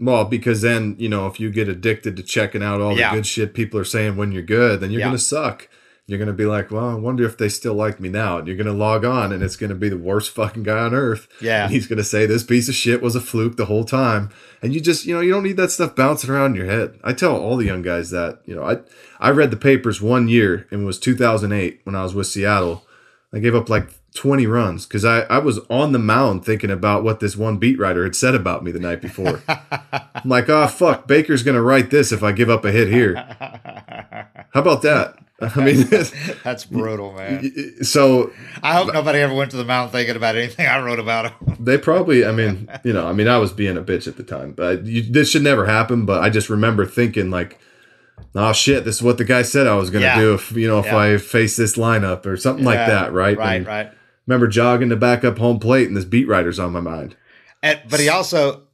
Well, 0.00 0.24
because 0.24 0.62
then, 0.62 0.94
you 1.00 1.08
know, 1.08 1.26
if 1.26 1.40
you 1.40 1.50
get 1.50 1.68
addicted 1.68 2.16
to 2.16 2.22
checking 2.22 2.62
out 2.62 2.80
all 2.80 2.96
Yeah. 2.96 3.10
the 3.10 3.16
good 3.16 3.26
shit 3.26 3.52
people 3.52 3.80
are 3.80 3.84
saying 3.84 4.16
when 4.16 4.30
you're 4.30 4.42
good, 4.42 4.78
then 4.80 4.92
you're 4.92 5.00
Yeah. 5.00 5.06
going 5.06 5.16
to 5.18 5.22
suck. 5.22 5.68
You're 6.08 6.18
gonna 6.18 6.32
be 6.32 6.46
like, 6.46 6.70
well, 6.70 6.88
I 6.88 6.94
wonder 6.94 7.24
if 7.24 7.36
they 7.36 7.50
still 7.50 7.74
like 7.74 8.00
me 8.00 8.08
now. 8.08 8.38
And 8.38 8.48
you're 8.48 8.56
gonna 8.56 8.72
log 8.72 9.04
on, 9.04 9.30
and 9.30 9.42
it's 9.42 9.56
gonna 9.56 9.74
be 9.74 9.90
the 9.90 9.98
worst 9.98 10.30
fucking 10.34 10.62
guy 10.62 10.78
on 10.78 10.94
earth. 10.94 11.28
Yeah. 11.40 11.64
And 11.64 11.72
he's 11.72 11.86
gonna 11.86 12.02
say 12.02 12.24
this 12.24 12.42
piece 12.42 12.66
of 12.68 12.74
shit 12.74 13.02
was 13.02 13.14
a 13.14 13.20
fluke 13.20 13.58
the 13.58 13.66
whole 13.66 13.84
time. 13.84 14.30
And 14.62 14.72
you 14.72 14.80
just, 14.80 15.04
you 15.04 15.14
know, 15.14 15.20
you 15.20 15.32
don't 15.32 15.42
need 15.42 15.58
that 15.58 15.70
stuff 15.70 15.94
bouncing 15.94 16.30
around 16.30 16.52
in 16.52 16.56
your 16.56 16.66
head. 16.66 16.98
I 17.04 17.12
tell 17.12 17.36
all 17.36 17.56
the 17.58 17.66
young 17.66 17.82
guys 17.82 18.08
that. 18.10 18.40
You 18.46 18.56
know, 18.56 18.64
I 18.64 18.78
I 19.20 19.30
read 19.30 19.50
the 19.50 19.56
papers 19.58 20.00
one 20.00 20.28
year, 20.28 20.66
and 20.70 20.82
it 20.82 20.86
was 20.86 20.98
2008 20.98 21.82
when 21.84 21.94
I 21.94 22.02
was 22.02 22.14
with 22.14 22.26
Seattle. 22.26 22.86
I 23.30 23.40
gave 23.40 23.54
up 23.54 23.68
like 23.68 23.90
20 24.14 24.46
runs 24.46 24.86
because 24.86 25.04
I, 25.04 25.20
I 25.22 25.38
was 25.38 25.60
on 25.68 25.92
the 25.92 25.98
mound 25.98 26.44
thinking 26.44 26.70
about 26.70 27.04
what 27.04 27.20
this 27.20 27.36
one 27.36 27.58
beat 27.58 27.78
writer 27.78 28.04
had 28.04 28.16
said 28.16 28.34
about 28.34 28.64
me 28.64 28.72
the 28.72 28.80
night 28.80 29.02
before. 29.02 29.42
I'm 29.48 30.28
like, 30.28 30.48
oh, 30.48 30.66
fuck, 30.66 31.06
Baker's 31.06 31.42
going 31.42 31.54
to 31.54 31.62
write 31.62 31.90
this 31.90 32.10
if 32.10 32.22
I 32.22 32.32
give 32.32 32.48
up 32.48 32.64
a 32.64 32.72
hit 32.72 32.88
here. 32.88 33.14
How 34.54 34.60
about 34.60 34.80
that? 34.82 35.18
I 35.54 35.64
mean, 35.64 35.86
That's 36.42 36.64
brutal, 36.70 37.12
man. 37.12 37.84
so 37.84 38.32
I 38.62 38.74
hope 38.74 38.92
nobody 38.92 39.20
ever 39.20 39.32
went 39.34 39.52
to 39.52 39.56
the 39.56 39.64
mountain 39.64 39.92
thinking 39.92 40.16
about 40.16 40.34
anything 40.36 40.66
I 40.66 40.80
wrote 40.80 40.98
about 40.98 41.30
him. 41.30 41.56
they 41.64 41.78
probably, 41.78 42.24
I 42.26 42.32
mean, 42.32 42.68
you 42.82 42.92
know, 42.92 43.06
I 43.06 43.12
mean, 43.12 43.28
I 43.28 43.38
was 43.38 43.52
being 43.52 43.76
a 43.76 43.82
bitch 43.82 44.08
at 44.08 44.16
the 44.16 44.24
time, 44.24 44.50
but 44.52 44.84
you, 44.84 45.02
this 45.02 45.30
should 45.30 45.42
never 45.44 45.66
happen. 45.66 46.06
But 46.06 46.22
I 46.24 46.30
just 46.30 46.50
remember 46.50 46.84
thinking, 46.84 47.30
like, 47.30 47.58
oh 48.34 48.52
shit, 48.52 48.84
this 48.84 48.96
is 48.96 49.02
what 49.02 49.16
the 49.18 49.24
guy 49.24 49.42
said 49.42 49.68
I 49.68 49.76
was 49.76 49.90
going 49.90 50.02
to 50.02 50.08
Yeah. 50.08 50.18
do 50.18 50.34
if, 50.34 50.50
you 50.52 50.66
know, 50.66 50.80
if 50.80 50.86
Yeah. 50.86 50.96
I 50.98 51.18
face 51.18 51.56
this 51.56 51.76
lineup 51.76 52.26
or 52.26 52.36
something 52.36 52.64
like 52.64 52.78
that, 52.78 53.12
right? 53.12 53.38
Right, 53.38 53.54
And 53.58 53.66
right. 53.66 53.92
Remember 54.26 54.48
jogging 54.48 54.88
to 54.90 54.96
back 54.96 55.24
up 55.24 55.38
home 55.38 55.58
plate 55.60 55.86
and 55.88 55.96
this 55.96 56.04
beat 56.04 56.26
writer's 56.28 56.58
on 56.58 56.72
my 56.72 56.80
mind. 56.80 57.16
And, 57.62 57.80
but 57.88 57.98
he 58.00 58.08
also, 58.08 58.64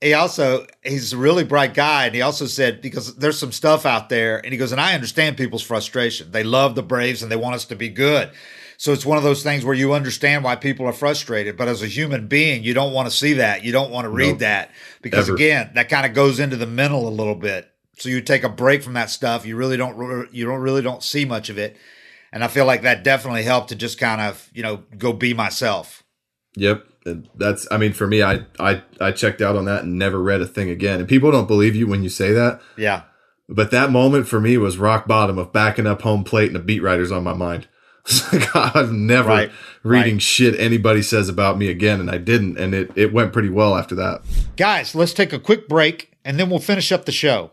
he 0.00 0.14
also, 0.14 0.66
he's 0.82 1.12
a 1.12 1.16
really 1.16 1.44
bright 1.44 1.74
guy. 1.74 2.06
And 2.06 2.14
he 2.14 2.22
also 2.22 2.46
said, 2.46 2.80
because 2.80 3.16
there's 3.16 3.38
some 3.38 3.52
stuff 3.52 3.84
out 3.84 4.08
there, 4.08 4.38
and 4.38 4.52
he 4.52 4.58
goes, 4.58 4.72
and 4.72 4.80
I 4.80 4.94
understand 4.94 5.36
people's 5.36 5.62
frustration. 5.62 6.30
They 6.30 6.42
love 6.44 6.74
the 6.74 6.82
Braves 6.82 7.22
and 7.22 7.30
they 7.30 7.36
want 7.36 7.54
us 7.54 7.64
to 7.66 7.76
be 7.76 7.88
good. 7.88 8.30
So 8.78 8.94
it's 8.94 9.04
one 9.04 9.18
of 9.18 9.24
those 9.24 9.42
things 9.42 9.62
where 9.62 9.74
you 9.74 9.92
understand 9.92 10.42
why 10.42 10.56
people 10.56 10.86
are 10.86 10.92
frustrated. 10.94 11.58
But 11.58 11.68
as 11.68 11.82
a 11.82 11.86
human 11.86 12.28
being, 12.28 12.62
you 12.64 12.72
don't 12.72 12.94
want 12.94 13.10
to 13.10 13.14
see 13.14 13.34
that. 13.34 13.62
You 13.62 13.72
don't 13.72 13.90
want 13.90 14.06
to 14.06 14.08
read 14.08 14.30
Nope. 14.30 14.38
that 14.38 14.70
because, 15.02 15.28
Ever. 15.28 15.36
again, 15.36 15.70
that 15.74 15.90
kind 15.90 16.06
of 16.06 16.14
goes 16.14 16.40
into 16.40 16.56
the 16.56 16.66
mental 16.66 17.06
a 17.06 17.10
little 17.10 17.34
bit. 17.34 17.70
So 17.98 18.08
you 18.08 18.22
take 18.22 18.42
a 18.42 18.48
break 18.48 18.82
from 18.82 18.94
that 18.94 19.10
stuff. 19.10 19.44
You 19.44 19.56
really 19.56 19.76
don't, 19.76 20.32
you 20.32 20.46
don't 20.46 20.60
really 20.60 20.80
don't 20.80 21.02
see 21.02 21.26
much 21.26 21.50
of 21.50 21.58
it. 21.58 21.76
And 22.32 22.42
I 22.42 22.48
feel 22.48 22.64
like 22.64 22.80
that 22.82 23.04
definitely 23.04 23.42
helped 23.42 23.68
to 23.68 23.74
just 23.74 23.98
kind 23.98 24.22
of, 24.22 24.48
you 24.54 24.62
know, 24.62 24.84
go 24.96 25.12
be 25.12 25.34
myself. 25.34 26.02
Yep. 26.56 26.86
And 27.06 27.28
that's 27.34 27.66
I 27.70 27.78
mean 27.78 27.92
for 27.92 28.06
me 28.06 28.22
I 28.22 28.44
I 28.58 28.82
I 29.00 29.12
checked 29.12 29.40
out 29.40 29.56
on 29.56 29.64
that 29.66 29.84
and 29.84 29.98
never 29.98 30.22
read 30.22 30.40
a 30.42 30.46
thing 30.46 30.68
again. 30.70 31.00
And 31.00 31.08
people 31.08 31.30
don't 31.32 31.48
believe 31.48 31.74
you 31.74 31.86
when 31.86 32.02
you 32.02 32.08
say 32.10 32.32
that, 32.32 32.60
Yeah. 32.76 33.02
but 33.48 33.70
that 33.70 33.90
moment 33.90 34.28
for 34.28 34.40
me 34.40 34.56
was 34.58 34.76
rock 34.78 35.06
bottom 35.08 35.38
of 35.38 35.52
backing 35.52 35.86
up 35.86 36.02
home 36.02 36.24
plate 36.24 36.48
and 36.48 36.56
the 36.56 36.60
beat 36.60 36.82
writers 36.82 37.10
on 37.10 37.24
my 37.24 37.32
mind. 37.34 37.66
Like 38.32 38.54
I'm 38.56 39.06
never 39.06 39.28
Right, 39.28 39.50
reading 39.82 40.14
right. 40.14 40.22
shit 40.22 40.58
anybody 40.58 41.02
says 41.02 41.28
about 41.28 41.58
me 41.58 41.68
again 41.68 42.00
and 42.00 42.10
I 42.10 42.18
didn't 42.18 42.58
and 42.58 42.74
it 42.74 42.90
it 42.96 43.12
went 43.12 43.32
pretty 43.32 43.50
well 43.50 43.76
after 43.76 43.94
that. 43.96 44.22
Guys, 44.56 44.94
let's 44.94 45.12
take 45.14 45.32
a 45.32 45.38
quick 45.38 45.68
break 45.68 46.12
and 46.24 46.38
then 46.38 46.50
we'll 46.50 46.58
finish 46.60 46.90
up 46.92 47.04
the 47.04 47.12
show. 47.12 47.52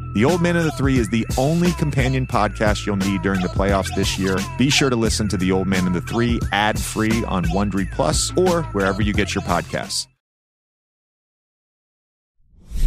The 0.13 0.25
Old 0.25 0.41
Man 0.41 0.57
and 0.57 0.65
the 0.65 0.71
Three 0.71 0.97
is 0.97 1.07
the 1.07 1.25
only 1.37 1.71
companion 1.73 2.27
podcast 2.27 2.85
you'll 2.85 2.97
need 2.97 3.21
during 3.21 3.39
the 3.39 3.47
playoffs 3.47 3.95
this 3.95 4.19
year. 4.19 4.35
Be 4.57 4.69
sure 4.69 4.89
to 4.89 4.95
listen 4.97 5.29
to 5.29 5.37
The 5.37 5.53
Old 5.53 5.67
Man 5.67 5.87
and 5.87 5.95
the 5.95 6.01
Three 6.01 6.37
ad 6.51 6.77
free 6.77 7.23
on 7.25 7.45
Wondery 7.45 7.89
Plus 7.93 8.29
or 8.35 8.63
wherever 8.73 9.01
you 9.01 9.13
get 9.13 9.33
your 9.33 9.41
podcasts. 9.43 10.07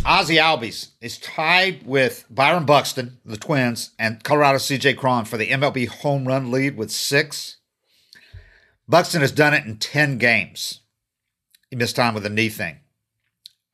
Ozzy 0.05 0.37
Albies 0.37 0.91
is 1.01 1.17
tied 1.17 1.87
with 1.87 2.27
Byron 2.29 2.67
Buxton, 2.67 3.19
the 3.25 3.39
Twins, 3.39 3.93
and 3.99 4.23
Colorado 4.23 4.59
CJ 4.59 4.99
Cron 4.99 5.25
for 5.25 5.39
the 5.39 5.49
MLB 5.49 5.89
home 5.89 6.29
run 6.29 6.51
lead 6.51 6.77
with 6.77 6.91
six. 6.91 7.57
Buxton 8.87 9.23
has 9.23 9.33
done 9.33 9.55
it 9.55 9.65
in 9.65 9.79
10 9.79 10.19
games. 10.19 10.81
He 11.71 11.77
missed 11.77 11.97
time 11.97 12.13
with 12.13 12.27
a 12.27 12.31
knee 12.31 12.51
thing. 12.51 12.81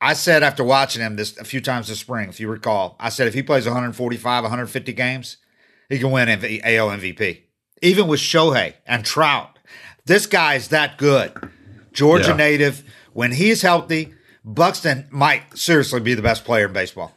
I 0.01 0.13
said 0.13 0.41
after 0.41 0.63
watching 0.63 1.01
him 1.03 1.15
this 1.15 1.37
a 1.37 1.43
few 1.43 1.61
times 1.61 1.87
this 1.87 1.99
spring, 1.99 2.27
if 2.29 2.39
you 2.39 2.47
recall, 2.49 2.95
I 2.99 3.09
said 3.09 3.27
if 3.27 3.33
he 3.35 3.43
plays 3.43 3.65
145, 3.65 4.43
150 4.43 4.93
games, 4.93 5.37
he 5.89 5.99
can 5.99 6.09
win 6.11 6.27
MV, 6.27 6.61
AL 6.63 6.89
MVP. 6.89 7.41
Even 7.83 8.07
with 8.07 8.19
Shohei 8.19 8.73
and 8.87 9.05
Trout, 9.05 9.59
this 10.05 10.25
guy 10.25 10.55
is 10.55 10.69
that 10.69 10.97
good. 10.97 11.31
Georgia 11.93 12.29
Yeah. 12.29 12.35
native. 12.37 12.83
When 13.13 13.33
he's 13.33 13.61
healthy, 13.61 14.13
Buxton 14.43 15.07
might 15.11 15.57
seriously 15.57 15.99
be 15.99 16.13
the 16.15 16.21
best 16.21 16.45
player 16.45 16.65
in 16.65 16.73
baseball. 16.73 17.13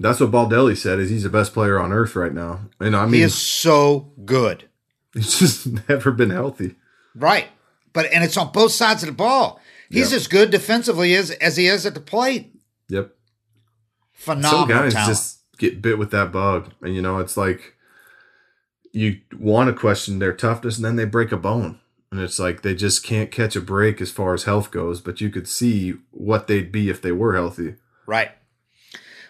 That's 0.00 0.20
what 0.20 0.30
Baldelli 0.30 0.76
said 0.76 0.98
is 1.00 1.10
he's 1.10 1.24
the 1.24 1.28
best 1.28 1.52
player 1.52 1.78
on 1.78 1.92
earth 1.92 2.16
right 2.16 2.32
now. 2.32 2.62
And 2.80 2.96
I 2.96 3.04
mean, 3.04 3.14
he 3.14 3.22
is 3.22 3.34
so 3.36 4.12
good. 4.24 4.64
he's 5.14 5.38
just 5.38 5.88
never 5.88 6.10
been 6.10 6.30
healthy. 6.30 6.76
Right. 7.14 7.46
But 7.92 8.06
and 8.12 8.22
it's 8.24 8.36
on 8.36 8.52
both 8.52 8.72
sides 8.72 9.02
of 9.02 9.08
the 9.08 9.14
ball. 9.14 9.60
He's 9.90 10.10
Yeah. 10.10 10.16
as 10.16 10.26
good 10.26 10.50
defensively 10.50 11.14
as 11.14 11.30
as 11.32 11.56
he 11.56 11.66
is 11.66 11.86
at 11.86 11.94
the 11.94 12.00
plate. 12.00 12.52
Yep. 12.88 13.14
Phenomenal 14.12 14.58
some 14.60 14.68
guys 14.68 14.92
talent. 14.94 15.08
just 15.16 15.38
get 15.58 15.80
bit 15.82 15.98
with 15.98 16.10
that 16.10 16.30
bug 16.32 16.72
and 16.82 16.94
you 16.94 17.02
know 17.02 17.18
it's 17.18 17.36
like 17.36 17.74
you 18.92 19.20
want 19.38 19.68
to 19.68 19.74
question 19.78 20.18
their 20.18 20.32
toughness 20.32 20.76
and 20.76 20.84
then 20.84 20.96
they 20.96 21.04
break 21.04 21.30
a 21.32 21.36
bone 21.36 21.78
and 22.10 22.20
it's 22.20 22.38
like 22.38 22.62
they 22.62 22.74
just 22.74 23.02
can't 23.04 23.30
catch 23.30 23.54
a 23.56 23.60
break 23.60 24.00
as 24.00 24.10
far 24.10 24.34
as 24.34 24.44
health 24.44 24.70
goes 24.70 25.00
but 25.00 25.20
you 25.20 25.30
could 25.30 25.46
see 25.48 25.94
what 26.10 26.46
they'd 26.46 26.72
be 26.72 26.88
if 26.88 27.00
they 27.02 27.12
were 27.12 27.34
healthy 27.34 27.74
Right. 28.06 28.30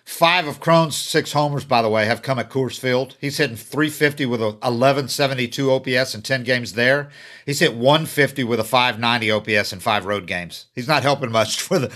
Five 0.08 0.46
of 0.46 0.58
Cron's 0.58 0.96
six 0.96 1.32
homers, 1.32 1.66
by 1.66 1.82
the 1.82 1.90
way, 1.90 2.06
have 2.06 2.22
come 2.22 2.38
at 2.38 2.48
Coors 2.48 2.78
Field. 2.78 3.14
He's 3.20 3.36
hitting 3.36 3.56
350 3.56 4.24
with 4.24 4.40
a 4.40 4.46
1172 4.46 5.70
OPS 5.70 6.14
in 6.14 6.22
10 6.22 6.44
games 6.44 6.72
there. 6.72 7.10
He's 7.44 7.60
hit 7.60 7.74
150 7.74 8.42
with 8.42 8.58
a 8.58 8.64
590 8.64 9.30
OPS 9.30 9.74
in 9.74 9.80
five 9.80 10.06
road 10.06 10.26
games. 10.26 10.68
He's 10.74 10.88
not 10.88 11.02
helping 11.02 11.30
much 11.30 11.60
for 11.60 11.78
the 11.78 11.92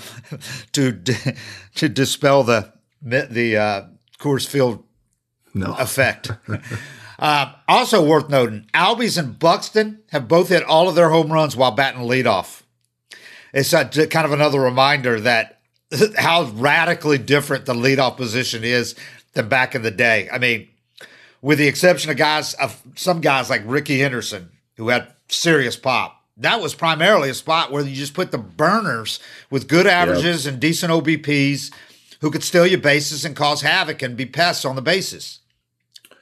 to 0.72 0.92
to 1.74 1.88
dispel 1.88 2.42
the 2.42 2.74
the 3.00 3.56
uh, 3.56 3.84
Coors 4.18 4.46
Field 4.46 4.84
no 5.54 5.74
effect. 5.78 6.32
uh, 7.18 7.54
also 7.66 8.06
worth 8.06 8.28
noting, 8.28 8.66
Albies 8.74 9.16
and 9.16 9.38
Buxton 9.38 10.02
have 10.10 10.28
both 10.28 10.50
hit 10.50 10.62
all 10.64 10.86
of 10.86 10.94
their 10.94 11.08
home 11.08 11.32
runs 11.32 11.56
while 11.56 11.70
batting 11.70 12.02
leadoff. 12.02 12.60
It's 13.54 13.72
a, 13.72 13.86
kind 13.86 14.26
of 14.26 14.32
another 14.32 14.60
reminder 14.60 15.18
that 15.20 15.61
how 16.16 16.44
radically 16.54 17.18
different 17.18 17.66
the 17.66 17.74
leadoff 17.74 18.16
position 18.16 18.64
is 18.64 18.94
than 19.34 19.48
back 19.48 19.74
in 19.74 19.82
the 19.82 19.90
day. 19.90 20.28
I 20.32 20.38
mean, 20.38 20.68
with 21.40 21.58
the 21.58 21.68
exception 21.68 22.10
of 22.10 22.16
guys 22.16 22.54
of 22.54 22.80
some 22.94 23.20
guys 23.20 23.50
like 23.50 23.62
Rickey 23.64 23.98
Henderson, 23.98 24.50
who 24.76 24.88
had 24.88 25.12
serious 25.28 25.76
pop. 25.76 26.18
That 26.36 26.60
was 26.60 26.74
primarily 26.74 27.30
a 27.30 27.34
spot 27.34 27.70
where 27.70 27.84
you 27.84 27.94
just 27.94 28.14
put 28.14 28.30
the 28.30 28.38
burners 28.38 29.20
with 29.50 29.68
good 29.68 29.86
averages 29.86 30.46
and 30.46 30.58
decent 30.58 30.92
OBPs 30.92 31.70
who 32.20 32.30
could 32.30 32.42
steal 32.42 32.66
your 32.66 32.80
bases 32.80 33.24
and 33.24 33.36
cause 33.36 33.62
havoc 33.62 34.00
and 34.02 34.16
be 34.16 34.26
pests 34.26 34.64
on 34.64 34.76
the 34.76 34.82
bases. 34.82 35.40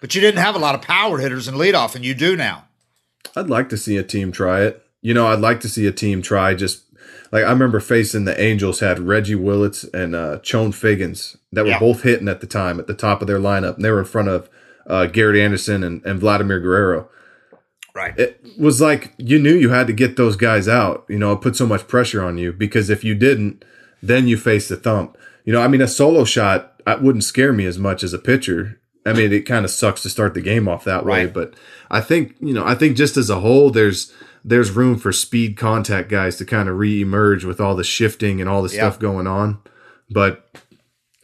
But 0.01 0.15
you 0.15 0.21
didn't 0.21 0.43
have 0.43 0.57
a 0.57 0.59
lot 0.59 0.75
of 0.75 0.83
power 0.83 1.19
hitters 1.19 1.47
in 1.47 1.55
leadoff, 1.55 1.95
and 1.95 2.05
you 2.05 2.15
do 2.15 2.37
now. 2.37 2.65
I'd 3.37 3.51
like 3.51 3.69
to 3.69 3.77
see 3.77 3.97
a 3.99 4.03
team 4.03 4.33
try 4.33 4.63
it. 4.63 4.85
You 5.03 5.15
know, 5.15 5.27
I'd 5.29 5.41
like 5.41 5.61
to 5.61 5.69
see 5.69 5.87
a 5.87 5.93
team 5.93 6.23
try 6.23 6.55
just 6.55 6.83
like 7.33 7.45
I 7.45 7.51
remember 7.51 7.81
facing 7.81 8.25
the 8.25 8.41
Angels 8.41 8.81
had 8.81 8.99
Reggie 8.99 9.35
Willits 9.35 9.85
and 9.85 10.15
uh, 10.15 10.39
Chone 10.41 10.73
Figgins 10.73 11.37
that 11.53 11.65
were 11.65 11.71
Yeah. 11.71 11.79
both 11.81 12.03
hitting 12.03 12.29
at 12.29 12.41
the 12.41 12.47
time 12.47 12.79
at 12.81 12.87
the 12.87 12.95
top 12.95 13.21
of 13.21 13.27
their 13.29 13.39
lineup, 13.39 13.77
and 13.77 13.85
they 13.85 13.91
were 13.91 14.01
in 14.01 14.05
front 14.05 14.29
of 14.29 14.49
uh, 14.87 15.07
Garrett 15.07 15.39
Anderson 15.39 15.85
and, 15.85 16.05
and 16.05 16.19
Vladimir 16.19 16.59
Guerrero. 16.61 17.09
Right. 17.95 18.17
It 18.19 18.41
was 18.59 18.81
like 18.81 19.13
you 19.19 19.39
knew 19.39 19.55
you 19.55 19.71
had 19.71 19.87
to 19.89 19.93
get 19.93 20.17
those 20.17 20.37
guys 20.37 20.69
out. 20.69 21.05
You 21.09 21.19
know, 21.19 21.33
it 21.33 21.41
put 21.41 21.57
so 21.57 21.67
much 21.67 21.89
pressure 21.89 22.23
on 22.23 22.39
you 22.39 22.53
because 22.53 22.89
if 22.89 23.03
you 23.05 23.15
didn't, 23.15 23.65
then 24.03 24.29
you 24.29 24.37
face 24.37 24.69
the 24.69 24.77
thump. 24.77 25.17
You 25.45 25.53
know, 25.53 25.61
I 25.61 25.69
mean, 25.69 25.81
a 25.83 25.89
solo 25.89 26.25
shot 26.25 26.81
uh, 26.87 26.99
wouldn't 27.01 27.25
scare 27.25 27.53
me 27.53 27.67
as 27.67 27.79
much 27.79 28.03
as 28.05 28.13
a 28.13 28.19
pitcher. 28.19 28.81
I 29.07 29.13
mean, 29.13 29.33
it 29.33 29.47
kind 29.47 29.65
of 29.65 29.71
sucks 29.71 30.03
to 30.03 30.09
start 30.11 30.35
the 30.35 30.41
game 30.43 30.69
off 30.69 30.85
that 30.85 31.07
way, 31.07 31.27
but 31.27 31.55
I 31.91 32.01
think 32.01 32.37
you 32.41 32.53
know, 32.53 32.65
I 32.65 32.75
think 32.75 32.97
just 32.97 33.17
as 33.17 33.29
a 33.31 33.41
whole, 33.41 33.71
there's 33.71 34.13
there's 34.45 34.71
room 34.71 34.99
for 34.99 35.13
speed 35.13 35.57
contact 35.57 36.09
guys 36.09 36.37
to 36.39 36.45
kind 36.45 36.69
of 36.69 36.77
re-emerge 36.79 37.45
with 37.45 37.61
all 37.61 37.75
the 37.77 37.85
shifting 37.85 38.41
and 38.41 38.49
all 38.49 38.63
the 38.63 38.69
Yeah. 38.75 38.81
stuff 38.89 38.99
going 38.99 39.27
on. 39.27 39.59
But 40.11 40.49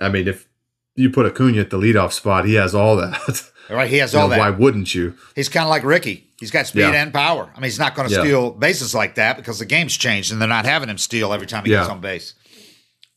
I 0.00 0.08
mean, 0.08 0.28
if 0.28 0.46
you 0.94 1.10
put 1.10 1.26
Acuna 1.26 1.60
at 1.60 1.70
the 1.70 1.78
leadoff 1.78 2.12
spot, 2.12 2.44
he 2.44 2.54
has 2.54 2.74
all 2.74 2.96
that. 2.96 3.42
Right. 3.68 3.90
He 3.90 3.96
has 3.96 4.12
You 4.12 4.20
all 4.20 4.28
know, 4.28 4.36
that. 4.36 4.38
Why 4.38 4.50
wouldn't 4.50 4.94
you? 4.94 5.14
He's 5.34 5.48
kind 5.48 5.64
of 5.64 5.70
like 5.70 5.82
Rickey. 5.82 6.30
He's 6.38 6.52
got 6.52 6.68
speed 6.68 6.82
Yeah. 6.82 6.92
and 6.92 7.12
power. 7.12 7.50
I 7.52 7.56
mean, 7.58 7.64
he's 7.64 7.80
not 7.80 7.96
going 7.96 8.08
to 8.08 8.14
Yeah. 8.14 8.20
steal 8.20 8.50
bases 8.52 8.94
like 8.94 9.16
that 9.16 9.36
because 9.36 9.58
the 9.58 9.64
game's 9.64 9.96
changed 9.96 10.30
and 10.30 10.40
they're 10.40 10.48
not 10.48 10.64
having 10.66 10.88
him 10.88 10.98
steal 10.98 11.32
every 11.32 11.48
time 11.48 11.64
he 11.64 11.70
gets 11.70 11.88
on 11.88 12.00
base. 12.00 12.34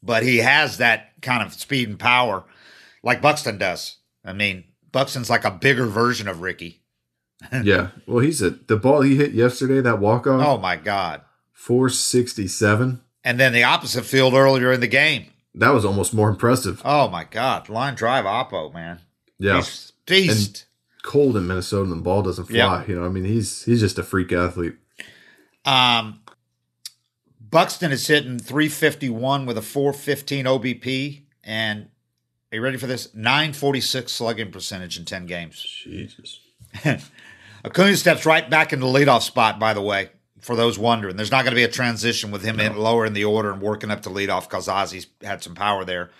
But 0.01 0.23
he 0.23 0.37
has 0.37 0.77
that 0.77 1.11
kind 1.21 1.43
of 1.45 1.53
speed 1.53 1.87
and 1.87 1.99
power 1.99 2.45
like 3.03 3.21
Buxton 3.21 3.59
does. 3.59 3.97
I 4.25 4.33
mean, 4.33 4.63
Buxton's 4.91 5.29
like 5.29 5.45
a 5.45 5.51
bigger 5.51 5.85
version 5.85 6.27
of 6.27 6.41
Rickey. 6.41 6.81
Yeah. 7.63 7.89
Well, 8.07 8.19
he's 8.19 8.41
a 8.41 8.51
the 8.51 8.77
ball 8.77 9.01
he 9.01 9.15
hit 9.15 9.31
yesterday, 9.33 9.81
that 9.81 9.99
walk 9.99 10.27
off, 10.27 10.45
Oh, 10.45 10.57
my 10.57 10.75
God. 10.75 11.21
467. 11.53 13.01
And 13.23 13.39
then 13.39 13.53
the 13.53 13.63
opposite 13.63 14.05
field 14.05 14.33
earlier 14.33 14.71
in 14.71 14.79
the 14.79 14.87
game. 14.87 15.25
That 15.55 15.73
was 15.73 15.83
almost 15.83 16.13
more 16.13 16.29
impressive. 16.29 16.81
Oh, 16.85 17.09
my 17.09 17.25
God. 17.25 17.69
Line 17.69 17.95
drive 17.95 18.25
Oppo, 18.25 18.73
man. 18.73 18.99
Yeah. 19.37 19.57
He's 19.57 19.91
beast. 20.05 20.65
Cold 21.03 21.35
in 21.37 21.47
Minnesota 21.47 21.83
and 21.83 21.99
the 21.99 22.03
ball 22.03 22.21
doesn't 22.21 22.45
fly. 22.45 22.55
Yeah. 22.57 22.83
You 22.87 22.95
know, 22.95 23.05
I 23.05 23.09
mean, 23.09 23.25
he's 23.25 23.63
he's 23.63 23.79
just 23.79 23.97
a 23.97 24.03
freak 24.03 24.31
athlete. 24.31 24.75
Um, 25.65 26.21
Buxton 27.39 27.91
is 27.91 28.05
hitting 28.07 28.37
351 28.39 29.45
with 29.45 29.57
a 29.57 29.61
415 29.61 30.45
OBP. 30.45 31.21
And 31.43 31.89
are 32.51 32.55
you 32.55 32.61
ready 32.61 32.77
for 32.77 32.87
this? 32.87 33.13
946 33.13 34.11
slugging 34.11 34.51
percentage 34.51 34.97
in 34.99 35.05
10 35.05 35.25
games. 35.25 35.61
Jesus. 35.83 36.39
Acuna 37.65 37.97
steps 37.97 38.25
right 38.25 38.49
back 38.49 38.73
into 38.73 38.85
the 38.85 38.91
leadoff 38.91 39.21
spot, 39.21 39.59
by 39.59 39.73
the 39.73 39.81
way, 39.81 40.09
for 40.39 40.55
those 40.55 40.79
wondering. 40.79 41.17
There's 41.17 41.31
not 41.31 41.43
going 41.43 41.51
to 41.51 41.59
be 41.59 41.63
a 41.63 41.69
transition 41.69 42.31
with 42.31 42.43
him 42.43 42.59
in 42.59 42.77
lower 42.77 43.05
in 43.05 43.13
the 43.13 43.25
order 43.25 43.51
and 43.51 43.61
working 43.61 43.91
up 43.91 44.01
to 44.03 44.09
leadoff 44.09 44.43
because 44.43 44.67
Ozzy's 44.67 45.07
had 45.21 45.43
some 45.43 45.55
power 45.55 45.83
there. 45.83 46.11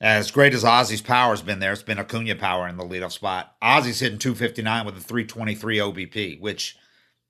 As 0.00 0.30
great 0.32 0.54
as 0.54 0.64
Ozzy's 0.64 1.02
power 1.02 1.30
has 1.30 1.42
been 1.42 1.60
there, 1.60 1.72
it's 1.72 1.82
been 1.82 1.98
Acuna 1.98 2.34
power 2.34 2.66
in 2.66 2.76
the 2.76 2.84
leadoff 2.84 3.12
spot. 3.12 3.54
Ozzy's 3.62 4.00
hitting 4.00 4.18
259 4.18 4.86
with 4.86 4.96
a 4.96 5.00
323 5.00 5.78
OBP, 5.78 6.40
which 6.40 6.76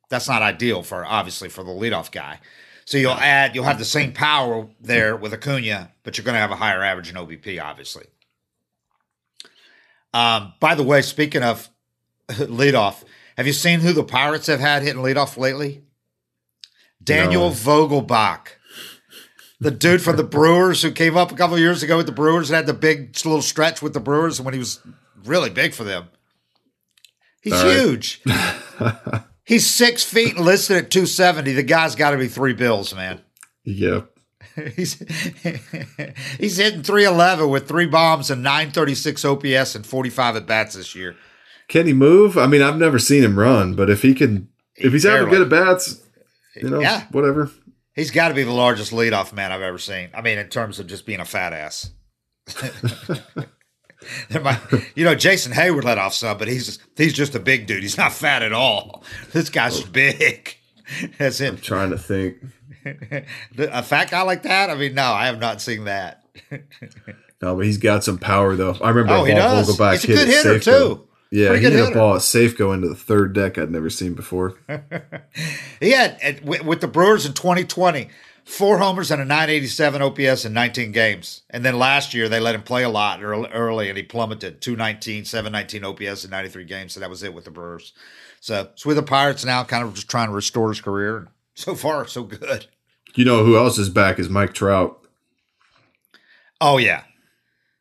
that's 0.09 0.29
not 0.29 0.41
ideal 0.41 0.83
for 0.83 1.05
obviously 1.05 1.49
for 1.49 1.65
the 1.65 1.71
leadoff 1.71 2.11
guy. 2.11 2.41
So 2.85 2.99
you'll 2.99 3.13
add, 3.13 3.55
you'll 3.55 3.65
have 3.65 3.79
the 3.79 3.85
same 3.85 4.13
power 4.13 4.67
there 4.81 5.17
with 5.17 5.33
Acuna, 5.33 5.93
but 6.03 6.17
you're 6.17 6.25
going 6.25 6.35
to 6.35 6.41
have 6.41 6.51
a 6.51 6.57
higher 6.57 6.83
average 6.83 7.11
in 7.11 7.17
OBP, 7.17 7.63
obviously. 7.63 8.07
Um, 10.15 10.55
by 10.61 10.75
the 10.75 10.83
way, 10.83 11.03
speaking 11.03 11.43
of 11.43 11.71
leadoff, 12.31 13.05
have 13.37 13.47
you 13.47 13.53
seen 13.53 13.81
who 13.81 13.93
the 13.93 14.05
Pirates 14.05 14.47
have 14.47 14.61
had 14.61 14.83
hitting 14.83 15.03
leadoff 15.03 15.37
lately? 15.37 15.83
Daniel 17.03 17.49
No. 17.49 17.55
Vogelbach, 17.55 18.49
the 19.59 19.71
dude 19.71 20.03
from 20.03 20.17
the 20.17 20.25
Brewers 20.25 20.83
who 20.83 20.93
came 20.93 21.17
up 21.17 21.33
a 21.33 21.35
couple 21.35 21.59
years 21.59 21.83
ago 21.83 21.97
with 21.97 22.07
the 22.07 22.13
Brewers 22.13 22.51
and 22.51 22.57
had 22.57 22.67
the 22.67 22.75
big 22.75 23.17
little 23.25 23.43
stretch 23.43 23.83
with 23.83 23.93
the 23.93 24.01
Brewers 24.01 24.41
when 24.41 24.55
he 24.55 24.59
was 24.59 24.81
really 25.25 25.51
big 25.51 25.75
for 25.75 25.85
them. 25.85 26.09
He's 27.43 27.53
right. 27.55 27.77
huge. 27.77 28.23
He's 29.45 29.69
six 29.69 30.05
feet 30.05 30.37
and 30.37 30.45
listed 30.45 30.77
at 30.77 30.91
270. 30.91 31.53
The 31.53 31.63
guy's 31.65 31.97
got 31.97 32.13
to 32.13 32.17
be 32.17 32.29
three 32.29 32.53
bills, 32.53 32.95
man. 32.95 33.21
Yeah. 33.65 34.03
He's 34.77 34.99
he's 36.39 36.57
hitting 36.59 36.83
311 36.83 37.49
with 37.49 37.67
three 37.67 37.87
bombs 37.87 38.31
and 38.31 38.43
936 38.43 39.25
OPS 39.25 39.75
and 39.77 39.87
45 39.87 40.37
at 40.37 40.47
bats 40.47 40.75
this 40.75 40.95
year. 40.95 41.17
Can 41.73 41.87
he 41.87 41.95
move? 41.95 42.37
I 42.37 42.47
mean, 42.47 42.61
I've 42.61 42.77
never 42.77 42.99
seen 42.99 43.25
him 43.25 43.39
run, 43.39 43.75
but 43.75 43.89
if 43.89 44.03
he 44.03 44.13
can, 44.13 44.51
if 44.77 44.93
he's 44.93 45.07
ever 45.07 45.25
good 45.25 45.41
at 45.41 45.49
bats, 45.49 46.03
you 46.55 46.69
know, 46.69 46.81
Yeah. 46.81 47.05
whatever. 47.13 47.51
He's 47.95 48.11
got 48.11 48.29
to 48.29 48.35
be 48.35 48.43
the 48.43 48.53
largest 48.53 48.93
leadoff 48.93 49.33
man 49.33 49.53
I've 49.53 49.63
ever 49.63 49.79
seen. 49.79 50.11
I 50.13 50.21
mean, 50.21 50.37
in 50.37 50.51
terms 50.51 50.79
of 50.79 50.87
just 50.87 51.07
being 51.07 51.21
a 51.21 51.25
fat 51.25 51.55
ass. 51.55 51.93
Might- 54.39 54.59
you 54.95 55.07
know, 55.07 55.15
Jason 55.15 55.51
Heyward 55.53 55.85
let 55.85 55.97
off 55.97 56.13
some, 56.13 56.37
but 56.37 56.47
he's 56.47 56.79
he's 56.95 57.15
just 57.15 57.35
a 57.35 57.41
big 57.41 57.67
dude. 57.67 57.83
He's 57.83 57.97
not 57.97 58.13
fat 58.13 58.43
at 58.43 58.53
all. 58.53 59.03
This 59.33 59.49
guy's 59.49 59.83
oh. 59.83 59.87
big. 59.91 60.55
That's 61.17 61.41
I'm 61.41 61.57
trying 61.57 61.89
to 61.89 61.99
think. 61.99 62.37
A 63.57 63.83
fat 63.83 64.11
guy 64.11 64.21
like 64.21 64.43
that? 64.43 64.69
I 64.69 64.75
mean, 64.75 64.93
no, 64.93 65.05
I 65.11 65.25
have 65.25 65.41
not 65.41 65.63
seen 65.63 65.85
that. 65.85 66.23
No, 67.41 67.57
but 67.57 67.67
he's 67.67 67.79
got 67.79 68.05
some 68.05 68.19
power 68.19 68.55
though. 68.55 68.77
I 68.81 68.91
remember 68.91 69.15
Oh, 69.15 69.25
a 69.25 69.29
he 69.29 69.35
does. 69.35 69.67
He's 69.67 69.81
a 69.81 69.97
hit 69.97 70.07
good 70.07 70.29
hitter, 70.29 70.59
too. 70.61 71.09
Yeah, 71.35 71.55
he 71.55 71.63
hit 71.63 71.73
a 71.73 71.77
hitter. 71.77 71.95
ball 71.95 72.15
at 72.17 72.21
Safeco 72.21 72.75
into 72.75 72.89
the 72.89 72.95
third 72.95 73.33
deck 73.33 73.57
I'd 73.57 73.71
never 73.71 73.89
seen 73.91 74.13
before. 74.15 74.55
He 75.81 75.91
had 75.93 76.19
at- 76.23 76.45
with 76.45 76.81
the 76.83 76.87
Brewers 76.87 77.25
in 77.27 77.33
2020, 77.33 78.09
four 78.45 78.79
homers 78.79 79.11
and 79.11 79.21
a 79.21 79.25
987 79.25 80.03
OPS 80.03 80.45
in 80.45 80.53
19 80.53 80.93
games. 80.93 81.43
And 81.51 81.65
then 81.65 81.79
last 81.79 82.13
year 82.15 82.29
they 82.29 82.39
let 82.39 82.55
him 82.55 82.63
play 82.63 82.85
a 82.85 82.89
lot 82.89 83.23
early, 83.23 83.49
early 83.51 83.89
and 83.89 83.97
he 83.97 84.03
plummeted 84.05 84.61
219, 84.61 85.25
719 85.25 85.85
OPS 85.85 86.25
in 86.25 86.31
93 86.31 86.65
games. 86.65 86.93
So 86.93 87.01
that 87.01 87.11
was 87.11 87.23
it 87.23 87.33
with 87.35 87.47
the 87.47 87.51
Brewers. 87.51 87.95
So 88.41 88.69
it's 88.73 88.85
with 88.85 88.97
the 88.97 89.03
Pirates 89.03 89.45
now, 89.45 89.65
kind 89.65 89.83
of 89.85 89.95
just 89.95 90.09
trying 90.11 90.29
to 90.29 90.35
restore 90.35 90.69
his 90.69 90.81
career. 90.81 91.29
So 91.55 91.75
far, 91.75 92.07
so 92.07 92.25
good. 92.25 92.67
You 93.15 93.25
know 93.25 93.43
who 93.45 93.57
else 93.57 93.79
is 93.79 93.89
back 93.89 94.19
is 94.19 94.29
Mike 94.29 94.53
Trout. 94.55 94.99
Oh 96.61 96.77
yeah, 96.79 97.03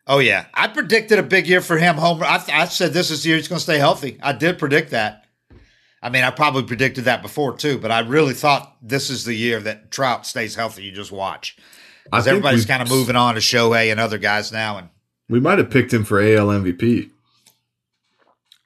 oh 0.07 0.19
yeah. 0.19 0.45
I 0.53 0.67
predicted 0.67 1.19
a 1.19 1.23
big 1.23 1.47
year 1.47 1.61
for 1.61 1.77
him. 1.77 1.95
Homer. 1.95 2.25
I, 2.25 2.43
I 2.51 2.65
said 2.65 2.93
this 2.93 3.11
is 3.11 3.23
the 3.23 3.29
year 3.29 3.37
he's 3.37 3.47
going 3.47 3.57
to 3.59 3.63
stay 3.63 3.77
healthy. 3.77 4.17
I 4.21 4.33
did 4.33 4.57
predict 4.59 4.91
that. 4.91 5.25
I 6.03 6.09
mean, 6.09 6.23
I 6.23 6.31
probably 6.31 6.63
predicted 6.63 7.03
that 7.05 7.21
before 7.21 7.55
too, 7.55 7.77
but 7.77 7.91
I 7.91 7.99
really 7.99 8.33
thought 8.33 8.75
this 8.81 9.09
is 9.11 9.23
the 9.25 9.35
year 9.35 9.59
that 9.59 9.91
Trout 9.91 10.25
stays 10.25 10.55
healthy. 10.55 10.83
You 10.83 10.91
just 10.91 11.11
watch 11.11 11.57
because 12.05 12.27
everybody's 12.27 12.65
kind 12.65 12.81
of 12.81 12.89
moving 12.89 13.15
on 13.15 13.35
to 13.35 13.39
Shohei 13.39 13.91
and 13.91 13.99
other 13.99 14.17
guys 14.17 14.51
now, 14.51 14.77
and 14.77 14.89
We 15.29 15.39
might 15.39 15.59
have 15.59 15.69
picked 15.69 15.93
him 15.93 16.03
for 16.03 16.19
AL 16.19 16.47
MVP. 16.47 17.11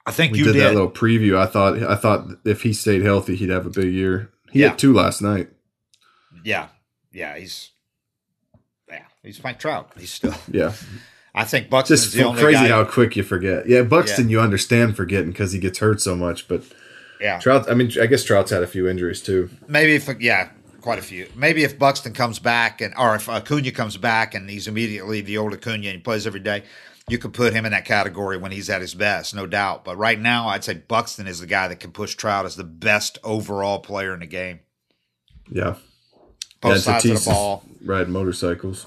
I 0.06 0.12
think 0.12 0.32
We 0.32 0.38
you 0.38 0.44
did, 0.46 0.52
did. 0.54 0.62
that 0.62 0.72
little 0.74 0.90
preview. 0.90 1.36
I 1.36 1.46
thought 1.46 1.82
I 1.82 1.96
thought 1.96 2.26
if 2.44 2.62
he 2.62 2.72
stayed 2.72 3.02
healthy, 3.02 3.36
he'd 3.36 3.50
have 3.50 3.66
a 3.66 3.70
big 3.70 3.92
year. 3.92 4.30
He 4.50 4.60
Yeah. 4.60 4.68
had 4.70 4.78
two 4.78 4.94
last 4.94 5.20
night. 5.20 5.50
yeah, 6.44 6.68
yeah. 7.12 7.36
He's 7.36 7.70
yeah, 8.88 9.02
he's 9.22 9.42
Mike 9.44 9.58
Trout. 9.58 9.90
He's 9.98 10.12
still. 10.12 10.34
Yeah, 10.50 10.72
I 11.36 11.44
think 11.44 11.68
Buxton's 11.70 12.02
just 12.02 12.14
the 12.16 12.24
only 12.24 12.42
crazy 12.42 12.60
guy. 12.60 12.68
how 12.68 12.84
quick 12.84 13.14
you 13.16 13.22
forget. 13.22 13.68
Yeah, 13.68 13.82
Buxton, 13.82 14.28
Yeah. 14.28 14.32
you 14.32 14.40
understand 14.40 14.96
forgetting 14.96 15.30
because 15.30 15.52
he 15.52 15.58
gets 15.58 15.78
hurt 15.78 16.00
so 16.00 16.16
much. 16.16 16.48
But 16.48 16.62
yeah, 17.20 17.38
Trout, 17.38 17.70
I 17.70 17.74
mean, 17.74 17.92
I 18.00 18.06
guess 18.06 18.24
Trout's 18.24 18.50
had 18.50 18.62
a 18.62 18.66
few 18.66 18.88
injuries 18.88 19.20
too. 19.22 19.50
Maybe 19.68 19.94
if 19.94 20.08
yeah, 20.20 20.48
quite 20.80 20.98
a 20.98 21.02
few. 21.02 21.28
Maybe 21.36 21.62
if 21.64 21.78
Buxton 21.78 22.14
comes 22.14 22.38
back 22.38 22.80
and 22.80 22.94
or 22.96 23.14
if 23.16 23.28
Acuna 23.28 23.70
comes 23.70 23.96
back 23.96 24.34
and 24.34 24.48
he's 24.48 24.66
immediately 24.66 25.20
the 25.20 25.36
old 25.38 25.52
Acuna 25.52 25.74
and 25.74 25.84
he 25.84 25.98
plays 25.98 26.26
every 26.26 26.40
day, 26.40 26.62
you 27.08 27.18
could 27.18 27.32
put 27.34 27.52
him 27.52 27.64
in 27.66 27.72
that 27.72 27.84
category 27.84 28.36
when 28.36 28.50
he's 28.50 28.68
at 28.70 28.80
his 28.80 28.94
best, 28.94 29.34
no 29.34 29.46
doubt. 29.46 29.84
But 29.84 29.96
right 29.96 30.18
now, 30.18 30.48
I'd 30.48 30.64
say 30.64 30.74
Buxton 30.74 31.26
is 31.26 31.40
the 31.40 31.46
guy 31.46 31.68
that 31.68 31.80
can 31.80 31.92
push 31.92 32.14
Trout 32.14 32.46
as 32.46 32.56
the 32.56 32.64
best 32.64 33.18
overall 33.22 33.78
player 33.78 34.12
in 34.14 34.20
the 34.20 34.26
game. 34.26 34.60
Yeah, 35.50 35.74
Both 36.60 36.72
Yeah, 36.72 36.78
sides 36.78 37.04
of 37.04 37.24
the 37.24 37.30
ball. 37.30 37.62
riding 37.84 38.12
motorcycles. 38.12 38.86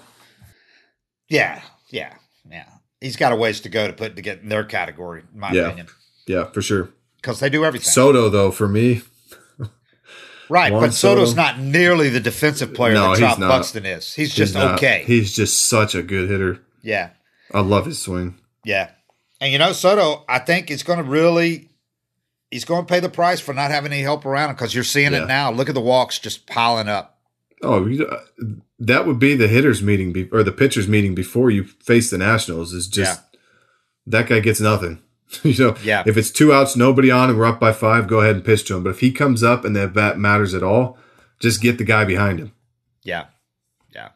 Yeah, 1.30 1.62
yeah, 1.90 2.14
yeah. 2.52 2.66
He's 3.02 3.16
got 3.16 3.32
a 3.32 3.36
ways 3.36 3.62
to 3.62 3.70
go 3.70 3.88
to 3.88 3.94
put 3.94 4.16
to 4.18 4.22
get 4.22 4.42
in 4.42 4.50
their 4.50 4.64
category, 4.66 5.24
in 5.34 5.40
my 5.40 5.52
Yeah. 5.52 5.68
opinion, 5.68 5.88
Yeah, 6.28 6.46
for 6.52 6.62
sure. 6.62 6.90
because 7.22 7.40
they 7.40 7.50
do 7.50 7.64
everything 7.66 7.90
Soto, 7.90 8.30
though, 8.30 8.52
for 8.52 8.68
me, 8.68 9.02
right. 10.50 10.72
Juan 10.72 10.82
But 10.82 10.94
Soto's 10.94 11.30
Soto- 11.32 11.42
not 11.42 11.60
nearly 11.60 12.10
the 12.10 12.20
defensive 12.20 12.74
player 12.74 12.94
No, 12.94 13.02
that 13.04 13.10
he's 13.12 13.20
Trout. 13.20 13.40
Buxton 13.40 13.86
is. 13.86 14.14
He's 14.14 14.34
just 14.34 14.54
not- 14.54 14.76
okay. 14.76 15.04
He's 15.06 15.34
just 15.36 15.68
such 15.68 15.96
a 15.96 16.02
good 16.04 16.30
hitter. 16.30 16.60
yeah. 16.82 17.12
I 17.52 17.62
love 17.62 17.88
his 17.88 18.00
swing. 18.00 18.36
Yeah. 18.64 18.92
And 19.42 19.52
you 19.52 19.58
know, 19.58 19.72
Soto, 19.72 20.24
I 20.30 20.38
think 20.38 20.70
is 20.70 20.84
going 20.84 21.00
to 21.00 21.04
really, 21.04 21.70
he's 22.52 22.64
going 22.66 22.86
to 22.86 22.88
pay 22.94 23.00
the 23.00 23.10
price 23.10 23.40
for 23.40 23.56
not 23.56 23.72
having 23.72 23.92
any 23.92 24.04
help 24.04 24.24
around 24.24 24.50
him 24.52 24.56
because 24.56 24.76
you're 24.76 24.84
seeing 24.84 25.14
Yeah. 25.14 25.24
it 25.24 25.28
now. 25.28 25.50
Look 25.52 25.68
at 25.68 25.74
the 25.74 25.82
walks 25.82 26.20
just 26.20 26.46
piling 26.46 26.88
up. 26.88 27.19
Oh, 27.62 27.86
you, 27.86 28.10
that 28.80 29.06
would 29.06 29.20
be 29.20 29.36
the 29.36 29.48
hitters 29.48 29.82
meeting 29.84 30.14
be, 30.14 30.30
or 30.32 30.44
the 30.44 30.52
pitchers 30.52 30.88
meeting 30.88 31.14
before 31.16 31.50
you 31.52 31.64
face 31.66 32.10
the 32.10 32.18
Nationals. 32.18 32.74
Is 32.74 32.88
just 32.88 33.22
that 34.08 34.28
guy 34.28 34.40
gets 34.40 34.62
nothing. 34.62 35.02
you 35.44 35.54
know, 35.66 35.76
Yeah. 35.84 36.04
if 36.08 36.18
it's 36.18 36.32
two 36.32 36.52
outs, 36.54 36.76
nobody 36.76 37.12
on, 37.12 37.30
and 37.30 37.38
we're 37.38 37.46
up 37.46 37.60
by 37.60 37.72
five, 37.74 38.08
go 38.08 38.22
ahead 38.22 38.36
and 38.36 38.46
pitch 38.46 38.66
to 38.66 38.76
him. 38.78 38.84
But 38.84 38.92
if 38.92 39.00
he 39.02 39.12
comes 39.12 39.44
up 39.44 39.64
and 39.66 39.76
that 39.76 39.94
bat 39.94 40.18
matters 40.18 40.54
at 40.54 40.64
all, 40.64 40.98
just 41.40 41.62
get 41.62 41.78
the 41.78 41.84
guy 41.84 42.04
behind 42.06 42.40
him. 42.40 42.52
Yeah. 43.04 43.26
Yeah. 43.94 44.10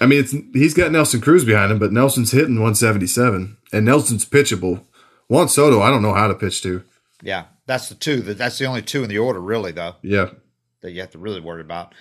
I 0.00 0.06
mean, 0.06 0.20
it's 0.20 0.32
he's 0.54 0.74
got 0.74 0.90
Nelson 0.92 1.20
Cruz 1.20 1.44
behind 1.44 1.70
him, 1.70 1.78
but 1.78 1.92
Nelson's 1.92 2.32
hitting 2.32 2.56
177, 2.56 3.56
and 3.72 3.84
Nelson's 3.84 4.24
pitchable. 4.24 4.82
Juan 5.28 5.48
Soto, 5.48 5.80
I 5.82 5.90
don't 5.90 6.02
know 6.02 6.14
how 6.14 6.28
to 6.28 6.34
pitch 6.34 6.62
to. 6.62 6.82
Yeah. 7.22 7.44
That's 7.66 7.88
the 7.88 7.94
two. 7.94 8.20
That's 8.22 8.58
the 8.58 8.64
only 8.66 8.82
two 8.82 9.02
in 9.02 9.08
the 9.08 9.18
order, 9.18 9.40
really, 9.40 9.72
though, 9.72 9.96
Yeah, 10.02 10.30
that 10.82 10.92
you 10.92 11.00
have 11.00 11.10
to 11.10 11.18
really 11.18 11.40
worry 11.40 11.60
about. 11.60 11.94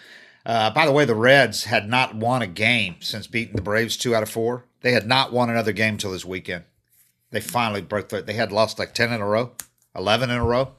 Uh, 0.46 0.70
by 0.70 0.86
the 0.86 0.92
way, 0.92 1.06
the 1.06 1.16
Reds 1.16 1.64
had 1.66 1.90
not 1.90 2.16
won 2.16 2.42
a 2.42 2.48
game 2.48 2.98
since 3.00 3.26
beating 3.28 3.56
the 3.56 3.62
Braves 3.62 3.98
two 3.98 4.14
out 4.16 4.24
of 4.24 4.30
four. 4.30 4.66
They 4.82 4.92
had 4.92 5.08
not 5.08 5.32
won 5.34 5.50
another 5.50 5.72
game 5.72 5.96
until 5.96 6.12
this 6.12 6.26
weekend. 6.26 6.66
They 7.32 7.42
finally 7.42 7.82
broke 7.82 8.10
through. 8.10 8.22
They 8.24 8.34
had 8.34 8.52
lost 8.52 8.78
like 8.78 8.94
10 8.94 9.12
in 9.12 9.22
a 9.22 9.26
row, 9.28 9.52
11 9.96 10.30
in 10.30 10.38
a 10.38 10.46
row. 10.46 10.74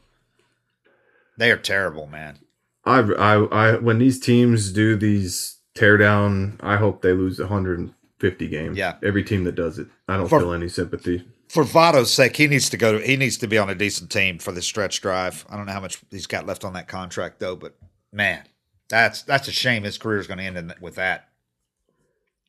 They 1.37 1.51
are 1.51 1.57
terrible, 1.57 2.07
man. 2.07 2.39
I, 2.85 3.01
I, 3.01 3.35
I, 3.45 3.77
when 3.79 3.99
these 3.99 4.21
teams 4.21 4.71
do 4.73 4.97
these 4.97 5.59
tear 5.75 5.97
down, 5.97 6.59
I 6.63 6.77
hope 6.77 7.03
they 7.03 7.13
lose 7.13 7.39
150 7.41 8.49
games. 8.49 8.79
Yeah. 8.79 8.95
every 9.03 9.25
team 9.25 9.45
that 9.45 9.57
does 9.57 9.79
it, 9.79 9.89
I 10.09 10.17
don't 10.17 10.29
For- 10.29 10.41
feel 10.41 10.53
any 10.53 10.69
sympathy. 10.69 11.27
For 11.49 11.63
Votto's 11.65 12.13
sake, 12.13 12.37
he 12.37 12.49
needs 12.49 12.69
to 12.71 12.77
go 12.77 12.99
to. 12.99 13.07
He 13.07 13.17
needs 13.17 13.37
to 13.39 13.47
be 13.47 13.57
on 13.57 13.71
a 13.71 13.75
decent 13.75 14.11
team 14.11 14.39
for 14.41 14.51
this 14.51 14.67
stretch 14.67 15.01
drive. 15.01 15.47
I 15.49 15.57
don't 15.57 15.67
know 15.67 15.73
how 15.73 15.81
much 15.81 16.01
he's 16.11 16.27
got 16.27 16.45
left 16.45 16.65
on 16.65 16.73
that 16.73 16.89
contract 16.89 17.39
though, 17.39 17.55
but 17.55 17.77
man, 18.13 18.43
that's 18.89 19.23
that's 19.23 19.49
a 19.49 19.53
shame. 19.53 19.85
His 19.85 19.99
career 19.99 20.19
is 20.19 20.27
going 20.27 20.39
to 20.39 20.45
end 20.45 20.57
in, 20.57 20.75
with 20.81 20.97
that. 20.97 21.29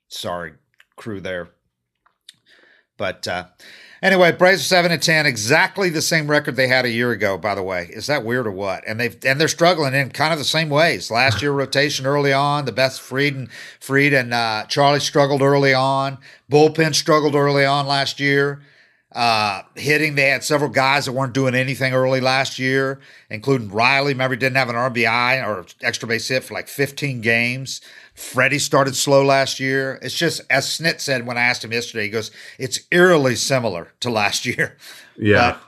Sorry, 0.08 0.54
crew 0.96 1.20
there. 1.20 1.50
But 2.98 3.28
uh, 3.28 3.46
anyway, 4.02 4.32
Braves 4.32 4.62
are 4.62 4.64
seven 4.64 4.92
and 4.92 5.02
ten, 5.02 5.26
exactly 5.26 5.90
the 5.90 6.02
same 6.02 6.30
record 6.30 6.56
they 6.56 6.68
had 6.68 6.86
a 6.86 6.90
year 6.90 7.12
ago. 7.12 7.38
By 7.38 7.54
the 7.54 7.64
way, 7.64 7.90
is 7.92 8.08
that 8.08 8.26
weird 8.26 8.48
or 8.48 8.52
what? 8.52 8.84
And 8.88 9.00
they've 9.00 9.18
and 9.24 9.40
they're 9.40 9.48
struggling 9.48 9.94
in 9.94 10.10
kind 10.10 10.34
of 10.34 10.40
the 10.40 10.46
same 10.46 10.70
ways. 10.70 11.12
Last 11.12 11.42
year, 11.42 11.52
rotation 11.52 12.06
early 12.06 12.34
on, 12.34 12.66
the 12.66 12.72
best 12.72 13.02
Fried 13.02 13.36
and 13.36 13.52
Fried 13.80 14.14
and 14.14 14.34
uh, 14.34 14.66
Charlie 14.68 15.00
struggled 15.00 15.42
early 15.42 15.74
on. 15.74 16.18
Bullpen 16.52 16.96
struggled 16.96 17.36
early 17.36 17.66
on 17.66 17.86
last 17.86 18.20
year. 18.20 18.62
Uh, 19.14 19.62
hitting, 19.76 20.16
they 20.16 20.30
had 20.30 20.44
several 20.44 20.70
guys 20.70 21.06
that 21.06 21.14
weren't 21.14 21.34
doing 21.34 21.56
anything 21.56 21.94
early 21.94 22.20
last 22.20 22.60
year, 22.60 23.00
including 23.30 23.70
Riley. 23.70 24.12
Remember, 24.14 24.36
he 24.36 24.40
didn't 24.40 24.58
have 24.58 24.70
an 24.70 24.76
RBI 24.76 25.48
or 25.48 25.66
extra 25.82 26.08
base 26.08 26.28
hit 26.28 26.44
for 26.44 26.54
like 26.54 26.68
15 26.68 27.22
games. 27.22 27.82
Freddie 28.14 28.60
started 28.60 28.96
slow 28.96 29.24
last 29.24 29.60
year. 29.60 29.98
It's 30.02 30.14
just, 30.16 30.42
as 30.50 30.66
Snit 30.68 31.00
said 31.00 31.26
when 31.26 31.38
I 31.38 31.42
asked 31.42 31.64
him 31.64 31.72
yesterday, 31.72 32.04
he 32.04 32.10
goes, 32.10 32.32
it's 32.60 32.82
eerily 32.92 33.36
similar 33.36 33.94
to 34.02 34.10
last 34.10 34.46
year. 34.46 34.78
Yeah, 35.18 35.52
But 35.52 35.62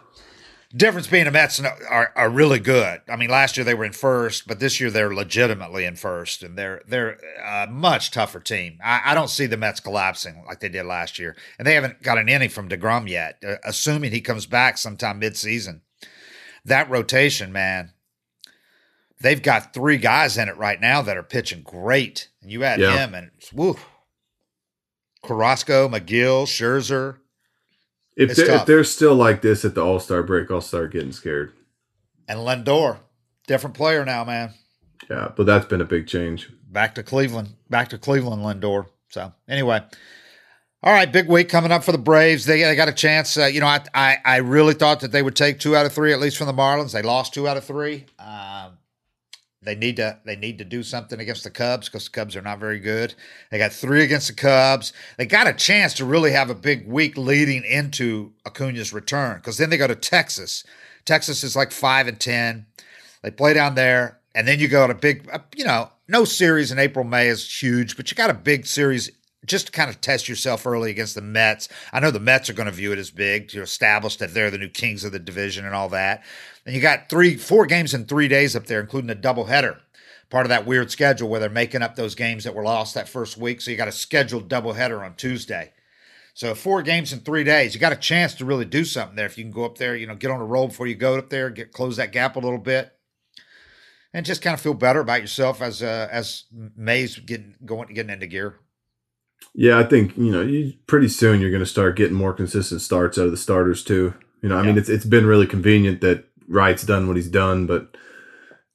difference 0.76 1.07
being 1.07 1.26
the 1.26 1.32
Mets 1.32 1.59
are, 1.59 2.11
are 2.15 2.30
really 2.30 2.59
good. 2.59 3.01
I 3.09 3.15
mean, 3.15 3.30
last 3.30 3.57
year 3.57 3.63
they 3.63 3.74
were 3.74 3.86
in 3.86 3.91
first, 3.93 4.47
but 4.47 4.59
this 4.59 4.80
year 4.80 4.91
they're 4.91 5.13
legitimately 5.13 5.86
in 5.86 5.95
first, 5.95 6.43
and 6.43 6.57
they're 6.57 6.82
they're 6.88 7.17
a 7.43 7.67
much 7.67 8.11
tougher 8.11 8.39
team. 8.39 8.78
I, 8.84 9.01
I 9.05 9.13
don't 9.15 9.30
see 9.30 9.45
the 9.47 9.57
Mets 9.57 9.80
collapsing 9.80 10.43
like 10.47 10.59
they 10.59 10.70
did 10.70 10.86
last 10.86 11.17
year, 11.20 11.36
and 11.57 11.65
they 11.67 11.74
haven't 11.76 12.03
got 12.03 12.17
an 12.17 12.30
inning 12.30 12.49
from 12.49 12.70
Degrom 12.70 13.09
yet. 13.09 13.41
Uh, 13.47 13.55
assuming 13.63 14.11
he 14.11 14.22
comes 14.22 14.45
back 14.45 14.78
sometime 14.78 15.20
midseason, 15.20 15.82
that 16.65 16.89
rotation, 16.89 17.51
man, 17.51 17.93
they've 19.22 19.41
got 19.41 19.74
three 19.74 19.97
guys 19.97 20.38
in 20.38 20.49
it 20.49 20.57
right 20.57 20.80
now 20.80 21.01
that 21.01 21.17
are 21.17 21.24
pitching 21.24 21.61
great, 21.63 22.30
and 22.41 22.51
you 22.51 22.63
add 22.63 22.80
Yeah. 22.80 23.05
him 23.05 23.15
and 23.15 23.32
woo, 23.53 23.78
Carrasco, 25.24 25.89
Megill, 25.89 26.45
Scherzer. 26.45 27.18
If 28.20 28.36
they're, 28.36 28.51
if 28.51 28.65
they're 28.65 28.84
still 28.84 29.15
like 29.15 29.41
this 29.41 29.63
at 29.63 29.76
the 29.76 29.84
All 29.84 29.99
Star 29.99 30.24
break, 30.24 30.51
I'll 30.51 30.61
start 30.61 30.91
getting 30.91 31.11
scared. 31.11 31.53
And 32.28 32.39
Lindor, 32.39 32.97
different 33.47 33.76
player 33.76 34.03
now, 34.05 34.24
man. 34.24 34.53
Yeah, 35.09 35.32
but 35.36 35.45
that's 35.45 35.65
been 35.65 35.82
a 35.82 35.86
big 35.86 36.07
change. 36.07 36.49
Back 36.67 36.95
to 36.95 37.03
Cleveland. 37.03 37.49
Back 37.70 37.89
to 37.89 37.97
Cleveland, 37.97 38.43
Lindor. 38.43 38.88
So 39.09 39.34
anyway, 39.47 39.82
all 40.84 40.93
right, 40.93 41.11
big 41.11 41.28
week 41.28 41.49
coming 41.49 41.72
up 41.72 41.84
for 41.84 41.91
the 41.91 41.97
Braves. 41.97 42.45
They, 42.45 42.61
they 42.61 42.76
got 42.76 42.88
a 42.88 42.93
chance. 42.93 43.38
Uh, 43.38 43.45
you 43.45 43.59
know, 43.59 43.67
I, 43.67 43.84
I 43.93 44.17
I 44.24 44.38
really 44.38 44.74
thought 44.74 44.99
that 44.99 45.11
they 45.11 45.22
would 45.24 45.36
take 45.36 45.59
two 45.59 45.76
out 45.76 45.86
of 45.86 45.93
three 45.93 46.13
at 46.13 46.20
least 46.20 46.38
from 46.38 46.47
the 46.47 46.53
Marlins. 46.53 46.91
They 46.91 47.01
lost 47.01 47.34
two 47.34 47.47
out 47.47 47.57
of 47.57 47.63
three. 47.63 48.05
Um, 48.20 48.78
they 49.62 49.76
need 49.76 49.97
to 49.97 50.18
they 50.26 50.36
need 50.36 50.57
to 50.60 50.64
do 50.64 50.84
something 50.84 51.20
against 51.20 51.43
the 51.43 51.49
Cubs 51.49 51.89
because 51.89 52.05
the 52.05 52.12
Cubs 52.12 52.36
are 52.36 52.41
not 52.41 52.60
very 52.60 52.80
good. 52.80 53.14
They 53.51 53.57
got 53.57 53.74
three 53.74 54.03
against 54.03 54.28
the 54.28 54.34
Cubs. 54.34 54.93
They 55.18 55.26
got 55.26 55.47
a 55.47 55.53
chance 55.53 55.93
to 55.95 56.05
really 56.05 56.32
have 56.32 56.49
a 56.49 56.55
big 56.55 56.88
week 56.88 57.18
leading 57.18 57.64
into 57.66 58.32
Acuna's 58.45 58.93
return 58.93 59.38
because 59.38 59.57
then 59.57 59.70
they 59.70 59.78
go 59.78 59.88
to 59.88 59.95
Texas. 59.95 60.64
Texas 61.05 61.43
is 61.43 61.55
like 61.55 61.72
five 61.72 62.07
and 62.07 62.20
ten. 62.20 62.68
They 63.22 63.32
play 63.32 63.53
down 63.53 63.76
there, 63.76 64.20
and 64.34 64.47
then 64.47 64.60
you 64.60 64.70
go 64.70 64.88
to 64.88 64.93
big. 64.93 65.28
uh, 65.32 65.39
You 65.55 65.66
know, 65.66 65.91
no 66.07 66.24
series 66.24 66.72
in 66.72 66.80
April 66.80 67.03
May 67.03 67.28
is 67.28 67.62
huge, 67.62 67.97
but 67.97 68.10
you 68.10 68.16
got 68.16 68.30
a 68.30 68.36
big 68.36 68.66
series 68.66 69.12
just 69.46 69.68
to 69.68 69.72
kind 69.72 69.90
of 69.90 70.02
test 70.02 70.28
yourself 70.28 70.66
early 70.66 70.92
against 70.92 71.16
the 71.16 71.22
Mets. 71.22 71.70
I 71.94 72.00
know 72.00 72.12
the 72.12 72.20
Mets 72.20 72.50
are 72.50 72.54
going 72.54 72.66
to 72.66 72.72
view 72.72 72.92
it 72.92 73.00
as 73.00 73.12
big 73.12 73.48
to 73.50 73.62
establish 73.62 74.18
that 74.18 74.34
they're 74.34 74.52
the 74.52 74.58
new 74.58 74.70
kings 74.70 75.04
of 75.04 75.12
the 75.12 75.20
division 75.20 75.66
and 75.66 75.74
all 75.74 75.90
that. 75.90 76.24
And 76.66 76.76
you 76.76 76.82
got 76.82 77.10
three, 77.10 77.38
four 77.38 77.66
games 77.66 77.94
in 77.94 78.06
three 78.06 78.28
days 78.28 78.56
up 78.56 78.66
there, 78.66 78.82
including 78.82 79.10
a 79.10 79.16
doubleheader. 79.16 79.80
Part 80.30 80.46
of 80.46 80.50
that 80.50 80.66
weird 80.68 80.92
schedule 80.92 81.30
where 81.30 81.40
they're 81.40 81.50
making 81.50 81.82
up 81.82 81.96
those 81.96 82.16
games 82.16 82.44
that 82.44 82.54
were 82.54 82.64
lost 82.64 82.94
that 82.94 83.10
first 83.10 83.38
week. 83.38 83.62
So 83.62 83.72
you 83.72 83.78
got 83.78 83.88
a 83.88 83.94
scheduled 83.94 84.50
doubleheader 84.50 85.04
on 85.04 85.16
Tuesday. 85.16 85.74
So 86.36 86.54
four 86.54 86.84
games 86.84 87.12
in 87.12 87.20
three 87.20 87.44
days. 87.44 87.74
You 87.74 87.80
got 87.80 87.92
a 87.92 87.98
chance 87.98 88.36
to 88.36 88.46
really 88.46 88.66
do 88.66 88.86
something 88.86 89.16
there 89.16 89.26
if 89.26 89.38
you 89.38 89.44
can 89.44 89.52
go 89.52 89.66
up 89.66 89.78
there, 89.78 89.96
you 89.96 90.06
know, 90.06 90.16
get 90.16 90.32
on 90.32 90.40
a 90.40 90.46
roll 90.46 90.68
before 90.68 90.88
you 90.88 90.96
go 90.96 91.18
up 91.18 91.30
there, 91.30 91.50
get 91.50 91.72
close 91.72 91.98
that 91.98 92.12
gap 92.12 92.36
a 92.36 92.40
little 92.40 92.60
bit, 92.60 92.94
and 94.14 94.26
just 94.26 94.42
kind 94.42 94.54
of 94.54 94.62
feel 94.62 94.74
better 94.74 95.00
about 95.00 95.22
yourself 95.22 95.62
as 95.62 95.82
uh, 95.82 96.08
as 96.12 96.46
May's 96.52 97.18
getting 97.18 97.56
going 97.66 97.94
getting 97.94 98.14
into 98.14 98.28
gear. 98.28 98.60
Yeah, 99.56 99.78
I 99.80 99.84
think 99.84 100.16
you 100.18 100.32
know 100.32 100.42
you, 100.42 100.74
pretty 100.88 101.08
soon 101.10 101.42
you're 101.42 101.50
going 101.50 101.60
to 101.64 101.66
start 101.66 101.96
getting 101.98 102.16
more 102.16 102.34
consistent 102.34 102.82
starts 102.82 103.18
out 103.18 103.26
of 103.26 103.32
the 103.32 103.38
starters 103.38 103.84
too. 103.84 104.14
You 104.42 104.50
know, 104.50 104.58
I 104.58 104.64
mean 104.64 104.78
it's 104.78 104.90
it's 104.90 105.06
been 105.06 105.26
really 105.26 105.48
convenient 105.48 106.02
that 106.02 106.26
Wright's 106.48 106.84
done 106.84 107.08
what 107.08 107.16
he's 107.18 107.30
done, 107.30 107.66
but 107.68 107.96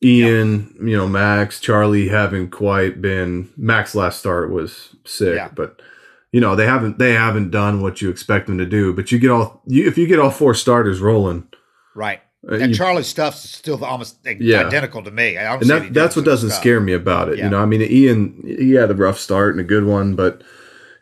Ian, 0.03 0.75
you 0.83 0.97
know, 0.97 1.09
Max, 1.09 1.61
Charlie 1.61 2.09
haven't 2.09 2.51
quite 2.51 3.01
been. 3.01 3.51
Max's 3.57 3.95
last 3.95 4.19
start 4.19 4.51
was 4.51 4.95
sick, 5.05 5.37
Yeah. 5.37 5.49
but 5.55 5.81
you 6.33 6.41
know 6.41 6.55
they 6.57 6.67
haven't 6.67 6.99
they 6.99 7.12
haven't 7.12 7.51
done 7.51 7.81
what 7.81 8.03
you 8.03 8.11
expect 8.11 8.47
them 8.47 8.59
to 8.59 8.67
do. 8.67 8.93
But 8.93 9.11
you 9.12 9.19
get 9.19 9.31
all 9.31 9.62
you 9.67 9.87
if 9.87 9.97
you 9.97 10.07
get 10.07 10.19
all 10.19 10.31
four 10.31 10.55
starters 10.55 11.01
rolling, 11.01 11.49
Right. 11.95 12.21
Uh, 12.51 12.57
and 12.57 12.70
you- 12.70 12.74
Charlie 12.76 13.03
Stuff's 13.03 13.49
still 13.49 13.84
almost 13.84 14.18
Yeah. 14.38 14.66
identical 14.66 15.03
to 15.03 15.11
me. 15.11 15.36
I 15.38 15.55
and 15.55 15.62
that, 15.70 15.95
that's 15.95 16.16
what 16.16 16.24
doesn't 16.24 16.51
stuff. 16.51 16.61
scare 16.61 16.80
me 16.80 16.92
about 16.92 17.28
it. 17.28 17.38
Yeah. 17.38 17.45
You 17.45 17.51
know, 17.51 17.59
I 17.59 17.66
mean, 17.66 17.82
Ian, 17.82 18.42
he 18.45 18.72
had 18.72 18.90
a 18.90 18.95
rough 18.95 19.18
start 19.18 19.53
and 19.53 19.61
a 19.61 19.64
good 19.64 19.84
one, 19.84 20.14
but 20.14 20.42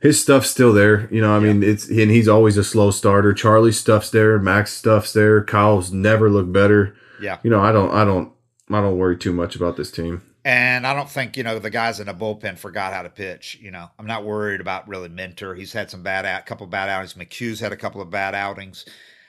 his 0.00 0.20
stuff's 0.20 0.50
still 0.50 0.72
there. 0.72 1.08
You 1.12 1.20
know, 1.20 1.34
I 1.34 1.38
mean, 1.40 1.62
it's 1.62 1.88
and 1.88 2.10
he's 2.10 2.28
always 2.28 2.56
a 2.56 2.64
slow 2.64 2.90
starter. 2.90 3.32
Charlie's 3.32 3.78
stuff's 3.78 4.10
there, 4.10 4.38
Max 4.38 4.72
stuff's 4.72 5.12
there. 5.12 5.42
Kyle's 5.44 5.92
never 5.92 6.28
looked 6.30 6.52
better. 6.52 6.94
Yeah. 7.20 7.38
You 7.42 7.50
know, 7.50 7.60
I 7.60 7.70
don't, 7.72 7.92
I 7.92 8.04
don't, 8.04 8.32
I 8.70 8.80
don't 8.80 8.98
worry 8.98 9.16
too 9.16 9.32
much 9.32 9.54
about 9.56 9.76
this 9.76 9.90
team. 9.90 10.22
And 10.44 10.88
I 10.88 10.92
don't 10.94 11.08
think, 11.08 11.36
you 11.36 11.44
know, 11.44 11.60
the 11.60 11.70
guys 11.70 12.00
in 12.00 12.06
the 12.08 12.14
bullpen 12.14 12.58
forgot 12.58 12.92
how 12.92 13.02
to 13.02 13.08
pitch. 13.08 13.58
You 13.62 13.70
know, 13.70 13.88
I'm 13.96 14.06
not 14.06 14.24
worried 14.24 14.60
about 14.60 14.88
really 14.88 15.08
Minter. 15.08 15.54
He's 15.54 15.72
had 15.72 15.88
some 15.88 16.02
bad 16.02 16.26
out, 16.26 16.46
couple 16.46 16.64
of 16.64 16.70
bad 16.70 16.88
outings. 16.88 17.14
McHugh's 17.14 17.60
had 17.60 17.70
a 17.70 17.76
couple 17.76 18.00
of 18.00 18.10
bad 18.10 18.34
outings. 18.34 18.84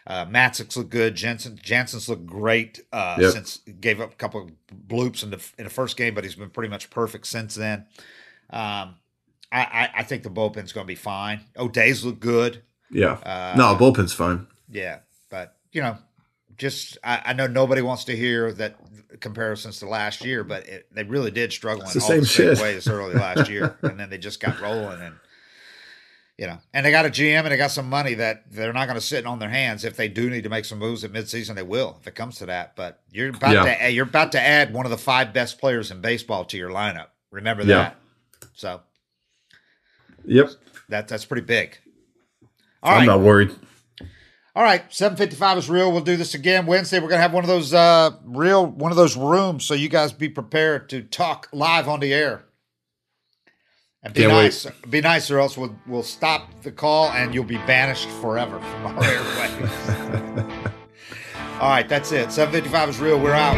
Uh, 0.05 0.25
Matzek's 0.25 0.75
looked 0.75 0.89
good. 0.89 1.15
Jensen 1.15 1.57
Jansen's 1.61 2.09
looked 2.09 2.25
great 2.25 2.81
uh, 2.91 3.17
Yep. 3.19 3.31
since 3.31 3.57
gave 3.79 4.01
up 4.01 4.11
a 4.11 4.15
couple 4.15 4.41
of 4.43 4.51
bloops 4.87 5.23
in 5.23 5.29
the 5.29 5.41
in 5.57 5.63
the 5.63 5.69
first 5.69 5.95
game, 5.95 6.13
but 6.13 6.23
he's 6.23 6.35
been 6.35 6.49
pretty 6.49 6.69
much 6.69 6.89
perfect 6.89 7.25
since 7.27 7.55
then. 7.55 7.85
Um, 8.49 8.95
I, 9.51 9.61
I, 9.61 9.89
I 9.97 10.03
think 10.03 10.23
the 10.23 10.29
bullpen's 10.29 10.73
going 10.73 10.85
to 10.85 10.87
be 10.91 10.95
fine. 10.95 11.41
O'Day's 11.57 12.03
look 12.03 12.19
good. 12.19 12.63
Yeah. 12.91 13.13
Uh, 13.13 13.53
no, 13.57 13.75
bullpen's 13.75 14.13
fine. 14.13 14.47
Yeah, 14.69 14.99
but 15.29 15.55
you 15.71 15.81
know, 15.81 15.97
just 16.57 16.97
I, 17.03 17.21
I 17.27 17.33
know 17.33 17.47
nobody 17.47 17.81
wants 17.81 18.03
to 18.05 18.15
hear 18.15 18.51
that 18.53 18.75
comparisons 19.21 19.79
to 19.79 19.87
last 19.87 20.25
year, 20.25 20.43
but 20.43 20.67
it, 20.67 20.87
they 20.93 21.03
really 21.03 21.31
did 21.31 21.53
struggle 21.53 21.83
It's 21.83 21.93
in 21.95 21.99
the 21.99 22.03
all 22.05 22.09
same 22.09 22.19
the 22.21 22.25
same 22.25 22.55
shit. 22.55 22.61
ways 22.61 22.87
early 22.89 23.13
last 23.13 23.49
year, 23.49 23.77
and 23.83 23.99
then 23.99 24.09
they 24.09 24.17
just 24.17 24.39
got 24.41 24.59
rolling 24.59 25.01
and. 25.01 25.15
You 26.37 26.47
know, 26.47 26.57
and 26.73 26.83
they 26.83 26.89
got 26.89 27.05
a 27.05 27.09
GM 27.09 27.39
and 27.43 27.51
they 27.51 27.57
got 27.57 27.69
some 27.69 27.87
money 27.87 28.15
that 28.15 28.51
they're 28.51 28.73
not 28.73 28.87
going 28.87 28.99
to 28.99 29.05
sit 29.05 29.27
on 29.27 29.37
their 29.37 29.49
hands. 29.51 29.85
If 29.85 29.95
they 29.95 30.07
do 30.07 30.31
need 30.31 30.41
to 30.43 30.49
make 30.49 30.65
some 30.65 30.79
moves 30.79 31.03
at 31.03 31.11
midseason, 31.13 31.53
they 31.53 31.61
will 31.61 31.95
if 32.01 32.07
it 32.07 32.15
comes 32.15 32.37
to 32.39 32.47
that. 32.47 32.75
But 32.75 33.01
you're 33.11 33.29
about 33.29 33.53
Yeah. 33.53 33.85
to 33.85 33.91
you're 33.91 34.07
about 34.07 34.31
to 34.31 34.41
add 34.41 34.73
one 34.73 34.85
of 34.87 34.89
the 34.89 34.97
five 34.97 35.31
best 35.31 35.59
players 35.59 35.91
in 35.91 36.01
baseball 36.01 36.43
to 36.45 36.57
your 36.57 36.71
lineup. 36.71 37.07
Remember 37.29 37.61
Yeah. 37.63 37.75
that. 37.77 37.95
So 38.53 38.81
Yep. 40.25 40.49
that 40.89 41.07
that's 41.07 41.25
pretty 41.25 41.45
big. 41.45 41.77
All 42.81 42.93
I'm 42.93 42.97
right. 42.99 43.05
not 43.05 43.19
worried. 43.21 43.51
All 44.55 44.63
right, 44.63 44.83
755 44.93 45.57
is 45.57 45.69
real. 45.69 45.91
We'll 45.91 46.01
do 46.01 46.15
this 46.15 46.35
again 46.35 46.67
Wednesday. 46.67 46.97
We're 46.99 47.07
going 47.09 47.17
to 47.17 47.23
have 47.23 47.33
one 47.33 47.43
of 47.43 47.47
those 47.47 47.73
uh 47.73 48.11
real 48.23 48.65
one 48.65 48.91
of 48.91 48.97
those 48.97 49.15
rooms 49.15 49.65
so 49.65 49.73
you 49.75 49.89
guys 49.89 50.11
be 50.11 50.29
prepared 50.29 50.89
to 50.89 51.01
talk 51.03 51.47
live 51.51 51.87
on 51.87 51.99
the 51.99 52.13
air. 52.13 52.45
And 54.03 54.13
be 54.13 54.21
Can't 54.21 54.33
wait. 54.33 54.43
nice. 54.43 54.67
Be 54.89 55.01
nice, 55.01 55.31
or 55.31 55.39
else 55.39 55.57
we'll 55.57 55.75
we'll 55.87 56.03
stop 56.03 56.61
the 56.61 56.71
call 56.71 57.09
and 57.11 57.33
you'll 57.33 57.43
be 57.45 57.57
banished 57.59 58.09
forever 58.21 58.59
from 58.59 58.85
our 58.85 59.03
airwaves. 59.03 60.51
All 61.61 61.69
right, 61.69 61.87
that's 61.87 62.11
it. 62.11 62.31
755 62.31 62.89
is 62.89 62.99
real. 62.99 63.19
We're 63.19 63.33
out. 63.33 63.55